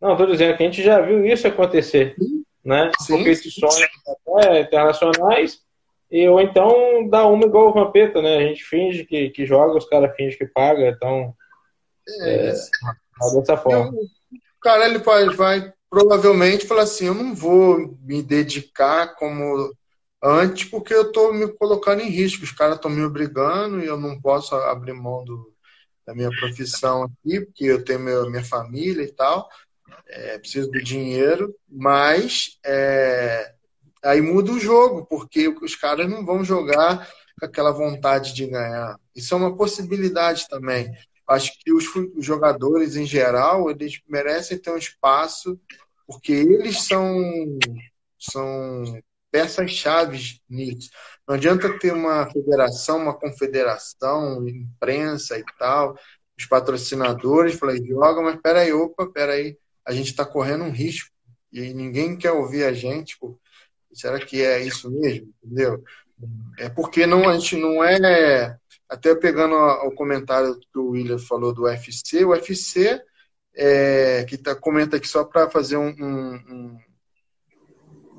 Não, 0.00 0.12
estou 0.12 0.26
dizendo 0.26 0.56
que 0.56 0.62
a 0.62 0.66
gente 0.66 0.82
já 0.82 1.00
viu 1.00 1.24
isso 1.24 1.46
acontecer. 1.46 2.14
Sim 2.18 2.42
né? 2.64 2.90
Sim, 3.00 3.18
competições 3.18 3.74
sim. 3.74 4.58
internacionais, 4.60 5.60
e, 6.10 6.28
ou 6.28 6.40
então 6.40 7.08
dá 7.08 7.26
uma 7.26 7.44
igual 7.44 7.68
o 7.68 7.72
Vampeta, 7.72 8.20
né? 8.22 8.36
A 8.36 8.42
gente 8.42 8.62
finge 8.62 9.04
que, 9.04 9.30
que 9.30 9.46
joga, 9.46 9.76
os 9.76 9.88
caras 9.88 10.14
fingem 10.14 10.38
que 10.38 10.46
paga, 10.46 10.88
então. 10.88 11.34
É, 12.20 12.30
é, 12.30 12.48
é 12.50 13.34
dessa 13.34 13.56
forma. 13.56 13.90
o 13.90 14.60
cara 14.60 14.86
ele 14.86 14.98
vai, 14.98 15.26
vai 15.30 15.72
provavelmente 15.92 16.66
falar 16.66 16.84
assim: 16.84 17.06
eu 17.06 17.14
não 17.14 17.34
vou 17.34 17.98
me 18.00 18.22
dedicar 18.22 19.14
como 19.16 19.76
antes, 20.22 20.64
porque 20.70 20.94
eu 20.94 21.02
estou 21.02 21.34
me 21.34 21.46
colocando 21.48 22.00
em 22.00 22.08
risco. 22.08 22.44
Os 22.44 22.52
caras 22.52 22.76
estão 22.76 22.90
me 22.90 23.04
obrigando 23.04 23.80
e 23.80 23.86
eu 23.86 23.98
não 23.98 24.18
posso 24.18 24.54
abrir 24.54 24.94
mão 24.94 25.22
do, 25.22 25.52
da 26.06 26.14
minha 26.14 26.30
profissão 26.30 27.02
aqui, 27.02 27.42
porque 27.42 27.64
eu 27.64 27.84
tenho 27.84 28.00
meu, 28.00 28.30
minha 28.30 28.42
família 28.42 29.02
e 29.02 29.12
tal 29.12 29.46
é, 30.08 30.38
preciso 30.38 30.70
do 30.70 30.82
dinheiro, 30.82 31.54
mas 31.68 32.58
é, 32.64 33.54
aí 34.04 34.20
muda 34.20 34.52
o 34.52 34.60
jogo, 34.60 35.06
porque 35.06 35.48
os 35.48 35.74
caras 35.74 36.08
não 36.08 36.24
vão 36.24 36.44
jogar 36.44 37.08
com 37.38 37.46
aquela 37.46 37.72
vontade 37.72 38.34
de 38.34 38.46
ganhar. 38.46 38.96
Isso 39.14 39.34
é 39.34 39.36
uma 39.36 39.56
possibilidade 39.56 40.48
também. 40.48 40.92
Acho 41.32 41.52
que 41.58 41.72
os 41.72 41.84
jogadores, 42.18 42.96
em 42.96 43.06
geral, 43.06 43.70
eles 43.70 44.00
merecem 44.08 44.58
ter 44.58 44.70
um 44.70 44.76
espaço, 44.76 45.58
porque 46.06 46.32
eles 46.32 46.84
são, 46.84 47.06
são 48.18 49.00
peças-chave 49.30 50.40
nisso. 50.48 50.90
Não 51.26 51.34
adianta 51.34 51.78
ter 51.78 51.92
uma 51.92 52.30
federação, 52.30 52.98
uma 52.98 53.14
confederação, 53.14 54.46
imprensa 54.46 55.38
e 55.38 55.44
tal, 55.58 55.96
os 56.38 56.46
patrocinadores, 56.46 57.54
falei, 57.54 57.84
joga, 57.86 58.20
mas 58.20 58.40
peraí, 58.40 58.72
opa, 58.72 59.06
peraí, 59.06 59.56
a 59.84 59.92
gente 59.92 60.10
está 60.10 60.24
correndo 60.24 60.64
um 60.64 60.70
risco 60.70 61.10
e 61.52 61.72
ninguém 61.74 62.16
quer 62.16 62.32
ouvir 62.32 62.64
a 62.64 62.72
gente. 62.72 63.18
Pô, 63.18 63.38
será 63.92 64.18
que 64.18 64.42
é 64.42 64.60
isso 64.60 64.90
mesmo? 64.90 65.32
Entendeu? 65.42 65.82
É 66.58 66.68
porque 66.68 67.06
não, 67.06 67.28
a 67.28 67.38
gente 67.38 67.56
não 67.56 67.82
é. 67.82 68.56
Até 68.92 69.14
pegando 69.14 69.54
o 69.54 69.92
comentário 69.92 70.58
que 70.58 70.78
o 70.78 70.90
William 70.90 71.18
falou 71.18 71.52
do 71.52 71.62
UFC, 71.62 72.24
o 72.24 72.30
UFC, 72.30 73.00
é, 73.54 74.24
que 74.24 74.36
tá, 74.36 74.54
comenta 74.54 74.96
aqui 74.96 75.08
só 75.08 75.24
para 75.24 75.48
fazer 75.48 75.76
um, 75.76 75.88
um, 75.88 76.34
um, 76.34 76.78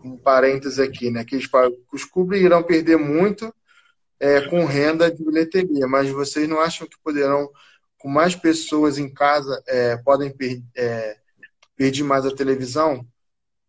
um 0.03 0.17
parênteses 0.17 0.79
aqui, 0.79 1.11
né? 1.11 1.23
Que, 1.23 1.37
os 1.91 2.05
clubes 2.05 2.41
irão 2.41 2.63
perder 2.63 2.97
muito 2.97 3.53
é, 4.19 4.41
com 4.41 4.65
renda 4.65 5.11
de 5.11 5.23
bilheteria, 5.23 5.87
mas 5.87 6.09
vocês 6.09 6.47
não 6.47 6.59
acham 6.59 6.87
que 6.87 6.97
poderão, 7.03 7.49
com 7.97 8.09
mais 8.09 8.35
pessoas 8.35 8.97
em 8.97 9.13
casa, 9.13 9.61
é, 9.67 9.97
podem 9.97 10.35
perder 10.35 10.63
é, 10.75 11.17
perdi 11.75 12.03
mais 12.03 12.25
a 12.25 12.35
televisão, 12.35 13.05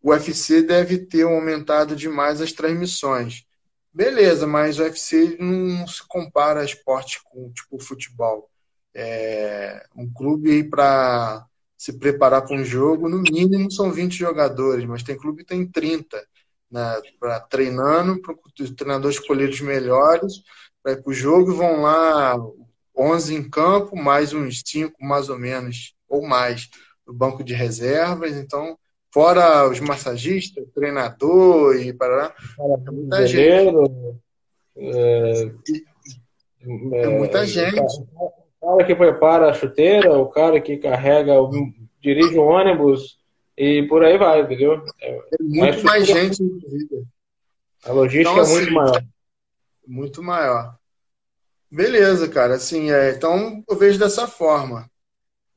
o 0.01 0.11
UFC 0.11 0.61
deve 0.61 0.99
ter 0.99 1.23
aumentado 1.23 1.95
demais 1.95 2.39
as 2.41 2.51
transmissões. 2.51 3.45
Beleza, 3.95 4.45
mas 4.45 4.77
o 4.77 4.83
UFC 4.83 5.37
não 5.39 5.87
se 5.87 6.05
compara 6.05 6.59
a 6.61 6.65
esporte 6.65 7.21
com 7.23 7.49
tipo 7.53 7.81
futebol. 7.81 8.49
É, 8.93 9.85
um 9.95 10.11
clube 10.11 10.65
para 10.65 11.45
se 11.77 11.97
preparar 11.97 12.45
para 12.45 12.57
um 12.57 12.65
jogo, 12.65 13.07
no 13.07 13.21
mínimo 13.21 13.71
são 13.71 13.91
20 13.91 14.13
jogadores, 14.17 14.85
mas 14.85 15.01
tem 15.01 15.17
clube 15.17 15.43
que 15.43 15.49
tem 15.49 15.65
30, 15.65 16.25
né, 16.69 17.01
para 17.19 17.39
treinando, 17.39 18.21
para 18.21 18.33
o 18.33 18.75
treinador 18.75 19.11
escolher 19.11 19.49
os 19.49 19.61
melhores 19.61 20.41
para 20.85 20.91
ir 20.91 21.01
para 21.01 21.09
o 21.09 21.13
jogo 21.13 21.55
vão 21.55 21.81
lá 21.81 22.35
11 22.95 23.33
em 23.33 23.49
campo, 23.49 23.95
mais 23.95 24.33
uns 24.33 24.61
5 24.63 25.03
mais 25.03 25.29
ou 25.29 25.39
menos, 25.39 25.95
ou 26.07 26.21
mais, 26.27 26.69
no 27.07 27.13
banco 27.13 27.43
de 27.43 27.55
reservas. 27.55 28.35
Então, 28.35 28.77
fora 29.15 29.65
os 29.69 29.79
massagistas, 29.79 30.67
treinador 30.75 31.77
e 31.77 31.93
para 31.93 32.35
é 32.59 32.91
muita 32.91 33.25
gente. 33.25 34.19
É, 34.75 35.51
é 36.91 37.07
muita 37.07 37.47
gente. 37.47 37.79
O 38.59 38.77
cara 38.77 38.83
que 38.85 38.93
prepara 38.93 39.49
a 39.49 39.53
chuteira, 39.53 40.17
o 40.17 40.27
cara 40.27 40.59
que 40.59 40.75
carrega, 40.75 41.31
dirige 42.01 42.37
o 42.37 42.43
ônibus 42.43 43.17
e 43.57 43.83
por 43.83 44.03
aí 44.03 44.17
vai, 44.17 44.41
entendeu? 44.41 44.83
É, 45.01 45.21
muito 45.39 45.81
mais 45.85 46.05
gente, 46.05 46.43
inclusive. 46.43 47.05
A 47.85 47.93
logística 47.93 48.29
então, 48.29 48.43
é 48.43 48.47
muito 48.49 48.63
assim, 48.63 48.73
maior. 48.73 49.03
Muito 49.87 50.23
maior. 50.23 50.75
Beleza, 51.71 52.27
cara. 52.27 52.55
Assim, 52.55 52.91
é, 52.91 53.11
então 53.11 53.63
eu 53.69 53.77
vejo 53.77 53.97
dessa 53.97 54.27
forma. 54.27 54.91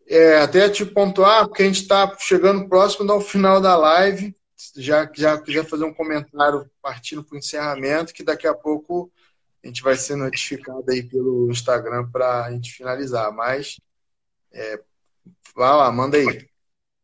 É, 0.08 0.38
até 0.38 0.70
te 0.70 0.86
pontuar, 0.86 1.46
porque 1.46 1.62
a 1.62 1.66
gente 1.66 1.82
está 1.82 2.16
chegando 2.18 2.66
próximo 2.66 3.10
ao 3.12 3.20
final 3.20 3.60
da 3.60 3.76
live. 3.76 4.34
Já, 4.74 5.08
já 5.14 5.40
quiser 5.40 5.64
fazer 5.66 5.84
um 5.84 5.92
comentário 5.92 6.68
partindo 6.80 7.22
para 7.22 7.34
o 7.34 7.38
encerramento, 7.38 8.14
que 8.14 8.24
daqui 8.24 8.46
a 8.46 8.54
pouco 8.54 9.10
a 9.62 9.66
gente 9.66 9.82
vai 9.82 9.96
ser 9.96 10.16
notificado 10.16 10.84
aí 10.90 11.02
pelo 11.02 11.50
Instagram 11.50 12.08
para 12.10 12.46
a 12.46 12.50
gente 12.50 12.72
finalizar. 12.72 13.30
Mas 13.32 13.78
é, 14.52 14.80
lá, 15.54 15.92
manda 15.92 16.16
aí. 16.16 16.48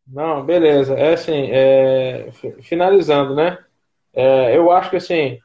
Não, 0.06 0.44
beleza. 0.44 0.94
É 0.94 1.12
assim, 1.12 1.50
é, 1.50 2.30
finalizando, 2.62 3.34
né? 3.34 3.58
É, 4.14 4.56
eu 4.56 4.70
acho 4.70 4.90
que 4.90 4.96
assim, 4.96 5.38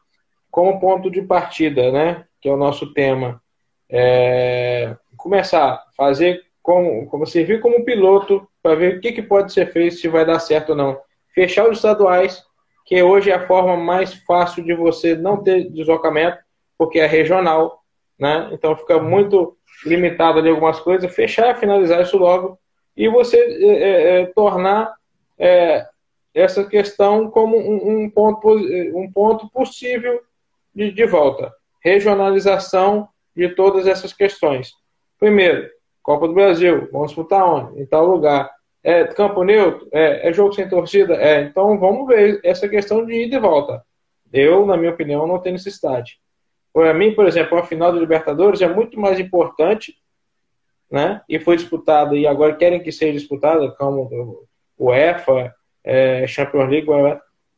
como 0.49 0.80
ponto 0.80 1.12
de 1.12 1.22
partida, 1.22 1.91
né? 1.91 2.26
Que 2.39 2.47
é 2.47 2.53
o 2.53 2.57
nosso 2.57 2.93
tema, 2.93 3.41
é, 3.89 4.95
começar 5.18 5.74
a 5.74 5.86
fazer 5.95 6.48
como, 6.62 7.07
como 7.07 7.26
servir 7.26 7.62
como 7.62 7.84
piloto 7.84 8.47
para 8.62 8.76
ver 8.76 8.97
o 8.97 9.01
que, 9.01 9.12
que 9.12 9.22
pode 9.22 9.53
ser 9.53 9.72
feito, 9.72 9.95
se 9.95 10.07
vai 10.07 10.26
dar 10.26 10.39
certo 10.39 10.72
ou 10.72 10.76
não. 10.76 10.99
Fechar 11.34 11.70
os 11.70 11.78
estaduais, 11.78 12.43
que 12.86 13.01
hoje 13.01 13.32
é 13.32 13.36
a 13.36 13.47
forma 13.47 13.78
mais 13.78 14.14
fácil 14.26 14.64
de 14.64 14.74
você 14.74 15.16
não 15.16 15.41
ter 15.43 15.70
deslocamento, 15.70 16.38
porque 16.78 16.99
é 16.99 17.05
regional, 17.05 17.84
né? 18.20 18.49
Então 18.51 18.76
fica 18.76 18.99
muito 18.99 19.57
limitado 19.86 20.39
ali 20.39 20.49
algumas 20.49 20.80
coisas. 20.80 21.14
Fechar, 21.14 21.57
finalizar 21.57 22.01
isso 22.01 22.18
logo 22.18 22.60
e 22.95 23.07
você 23.07 23.38
é, 23.38 23.68
é, 23.68 24.22
é 24.22 24.26
tornar 24.26 24.93
é, 25.38 25.88
essa 26.34 26.66
questão 26.66 27.30
como 27.30 27.57
um, 27.57 28.03
um, 28.03 28.10
ponto, 28.10 28.49
um 28.49 29.10
ponto 29.12 29.49
possível 29.49 30.20
de, 30.76 30.91
de 30.91 31.05
volta. 31.05 31.53
Regionalização 31.82 33.07
de 33.36 33.49
todas 33.49 33.88
essas 33.88 34.12
questões. 34.12 34.74
Primeiro, 35.18 35.70
Copa 36.10 36.28
do 36.28 36.34
Brasil, 36.34 36.89
vamos 36.91 37.10
disputar 37.10 37.47
onde? 37.47 37.82
Em 37.82 37.86
tal 37.86 38.07
lugar. 38.07 38.49
É 38.84 39.03
campo 39.03 39.43
neutro? 39.43 39.88
É, 39.91 40.28
é 40.30 40.34
jogo 40.34 40.53
sem 40.53 40.68
torcida? 40.68 41.14
É, 41.14 41.43
então 41.43 41.78
vamos 41.78 42.07
ver 42.07 42.39
essa 42.43 42.68
questão 42.68 43.05
de 43.05 43.26
ida 43.26 43.36
e 43.36 43.39
volta. 43.39 43.84
Eu, 44.34 44.66
na 44.66 44.76
minha 44.76 44.91
opinião, 44.91 45.28
não 45.28 45.38
tenho 45.38 45.53
necessidade. 45.53 46.18
Para 46.74 46.95
mim, 46.95 47.14
por 47.14 47.28
exemplo, 47.28 47.57
a 47.60 47.64
final 47.64 47.93
da 47.93 47.99
Libertadores 47.99 48.62
é 48.62 48.68
muito 48.68 48.99
mais 48.99 49.20
importante 49.20 49.93
né? 50.91 51.22
E 51.30 51.39
foi 51.39 51.55
disputada, 51.55 52.18
e 52.18 52.26
agora 52.26 52.55
querem 52.55 52.82
que 52.82 52.91
seja 52.91 53.14
disputada, 53.14 53.70
como 53.74 54.47
o 54.76 54.91
EFA, 54.91 55.53
é, 55.84 56.26
Champions 56.26 56.68
League, 56.68 56.88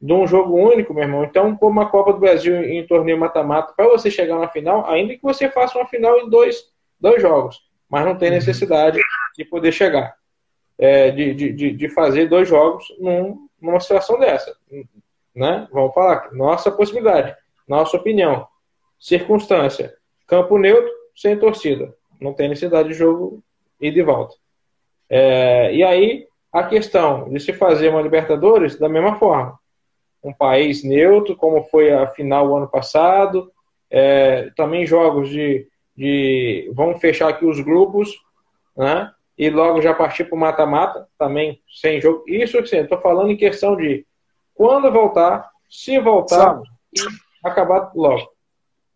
de 0.02 0.12
um 0.12 0.28
jogo 0.28 0.58
único, 0.58 0.94
meu 0.94 1.04
irmão. 1.04 1.24
Então, 1.24 1.56
como 1.56 1.80
a 1.80 1.90
Copa 1.90 2.12
do 2.12 2.20
Brasil 2.20 2.62
em 2.62 2.86
torneio 2.86 3.18
mata-mata, 3.18 3.74
para 3.78 3.88
você 3.88 4.12
chegar 4.12 4.38
na 4.38 4.50
final, 4.50 4.86
ainda 4.90 5.16
que 5.16 5.22
você 5.22 5.50
faça 5.50 5.78
uma 5.78 5.88
final 5.88 6.18
em 6.20 6.30
dois, 6.30 6.62
dois 7.00 7.22
jogos, 7.22 7.71
mas 7.92 8.06
não 8.06 8.18
tem 8.18 8.30
uhum. 8.30 8.36
necessidade 8.36 9.00
de 9.38 9.46
poder 9.46 9.72
chegar, 9.72 10.16
é, 10.80 11.12
de, 11.12 11.34
de, 11.34 11.72
de 11.72 11.90
fazer 11.90 12.28
dois 12.30 12.48
jogos 12.48 12.86
num, 12.98 13.48
numa 13.62 13.80
situação 13.80 14.18
dessa. 14.18 14.56
Né? 15.36 15.68
Vamos 15.72 15.94
falar, 15.94 16.32
nossa 16.32 16.72
possibilidade, 16.72 17.36
nossa 17.68 17.98
opinião. 17.98 18.48
Circunstância: 19.00 19.94
campo 20.28 20.58
neutro, 20.58 20.92
sem 21.16 21.38
torcida 21.38 21.94
não 22.22 22.34
tem 22.34 22.48
necessidade 22.48 22.90
de 22.90 22.94
jogo 22.94 23.44
ir 23.82 23.92
de 23.92 24.04
volta. 24.04 24.36
É, 25.10 25.74
e 25.74 25.84
aí, 25.84 26.28
a 26.54 26.64
questão 26.64 27.28
de 27.28 27.40
se 27.40 27.52
fazer 27.52 27.90
uma 27.90 28.02
Libertadores 28.02 28.78
da 28.78 28.88
mesma 28.88 29.16
forma. 29.16 29.60
Um 30.24 30.32
país 30.32 30.84
neutro, 30.84 31.36
como 31.36 31.64
foi 31.64 31.92
a 31.92 32.08
final 32.08 32.56
ano 32.56 32.68
passado, 32.68 33.52
é, 33.90 34.52
também 34.56 34.86
jogos 34.86 35.30
de, 35.30 35.68
de. 36.02 36.72
Vamos 36.74 37.00
fechar 37.00 37.30
aqui 37.30 37.46
os 37.46 37.60
grupos, 37.60 38.10
né? 38.76 39.12
E 39.38 39.50
logo 39.50 39.82
já 39.82 39.94
partir 39.94 40.26
para 40.26 40.36
o 40.36 40.40
mata-mata, 40.40 41.08
também 41.18 41.62
sem 41.80 42.02
jogo. 42.02 42.24
Isso 42.28 42.58
assim, 42.58 42.78
estou 42.78 43.00
falando 43.00 43.30
em 43.30 43.38
questão 43.38 43.76
de 43.76 44.06
quando 44.54 44.92
voltar, 44.92 45.50
se 45.70 46.00
voltar, 46.00 46.60
acabar 47.44 47.92
logo. 47.96 48.30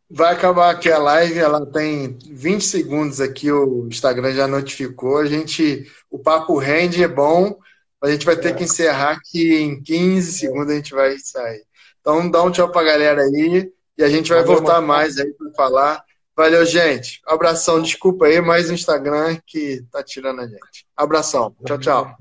Vai 0.09 0.33
acabar 0.33 0.69
aqui 0.69 0.91
a 0.91 0.97
live, 0.97 1.39
ela 1.39 1.65
tem 1.65 2.17
20 2.25 2.63
segundos 2.63 3.19
aqui, 3.19 3.51
o 3.51 3.87
Instagram 3.87 4.33
já 4.33 4.47
notificou. 4.47 5.17
A 5.17 5.25
gente, 5.25 5.85
o 6.11 6.19
papo 6.19 6.57
rende, 6.57 7.03
é 7.03 7.07
bom, 7.07 7.57
a 8.03 8.09
gente 8.09 8.25
vai 8.25 8.35
ter 8.35 8.55
que 8.55 8.63
encerrar 8.63 9.13
aqui 9.13 9.55
em 9.55 9.81
15 9.81 10.31
segundos, 10.33 10.71
a 10.71 10.75
gente 10.75 10.93
vai 10.93 11.17
sair. 11.17 11.63
Então 12.01 12.29
dá 12.29 12.43
um 12.43 12.51
tchau 12.51 12.69
pra 12.69 12.83
galera 12.83 13.21
aí 13.21 13.71
e 13.97 14.03
a 14.03 14.09
gente 14.09 14.29
vai 14.29 14.43
Valeu, 14.43 14.57
voltar 14.57 14.75
mano. 14.75 14.87
mais 14.87 15.17
aí 15.17 15.31
para 15.33 15.51
falar. 15.53 16.04
Valeu, 16.37 16.65
gente. 16.65 17.21
Abração, 17.25 17.81
desculpa 17.81 18.25
aí, 18.25 18.41
mais 18.41 18.69
o 18.69 18.73
Instagram 18.73 19.37
que 19.45 19.85
tá 19.89 20.03
tirando 20.03 20.41
a 20.41 20.47
gente. 20.47 20.85
Abração. 20.95 21.55
Tchau, 21.65 21.77
tchau. 21.77 22.17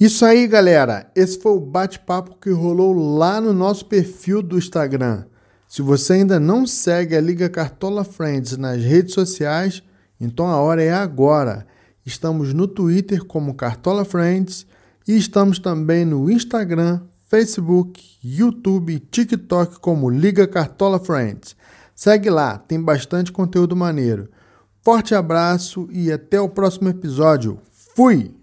Isso 0.00 0.24
aí, 0.24 0.46
galera. 0.46 1.10
Esse 1.14 1.38
foi 1.38 1.52
o 1.52 1.60
bate-papo 1.60 2.36
que 2.36 2.50
rolou 2.50 2.94
lá 3.18 3.38
no 3.38 3.52
nosso 3.52 3.84
perfil 3.84 4.40
do 4.40 4.56
Instagram. 4.56 5.26
Se 5.68 5.82
você 5.82 6.14
ainda 6.14 6.40
não 6.40 6.66
segue 6.66 7.14
a 7.14 7.20
Liga 7.20 7.50
Cartola 7.50 8.02
Friends 8.02 8.56
nas 8.56 8.82
redes 8.82 9.12
sociais, 9.12 9.82
então 10.18 10.46
a 10.46 10.58
hora 10.58 10.82
é 10.82 10.92
agora. 10.92 11.66
Estamos 12.04 12.54
no 12.54 12.66
Twitter 12.66 13.24
como 13.24 13.54
Cartola 13.54 14.06
Friends 14.06 14.66
e 15.06 15.16
estamos 15.16 15.58
também 15.58 16.04
no 16.04 16.30
Instagram, 16.30 17.00
Facebook, 17.28 18.02
YouTube 18.24 18.94
e 18.94 19.00
TikTok 19.00 19.80
como 19.80 20.08
Liga 20.08 20.46
Cartola 20.46 20.98
Friends. 20.98 21.56
Segue 22.02 22.30
lá, 22.30 22.58
tem 22.58 22.82
bastante 22.82 23.30
conteúdo 23.30 23.76
maneiro. 23.76 24.28
Forte 24.80 25.14
abraço 25.14 25.86
e 25.92 26.10
até 26.10 26.40
o 26.40 26.48
próximo 26.48 26.88
episódio. 26.88 27.60
Fui! 27.94 28.34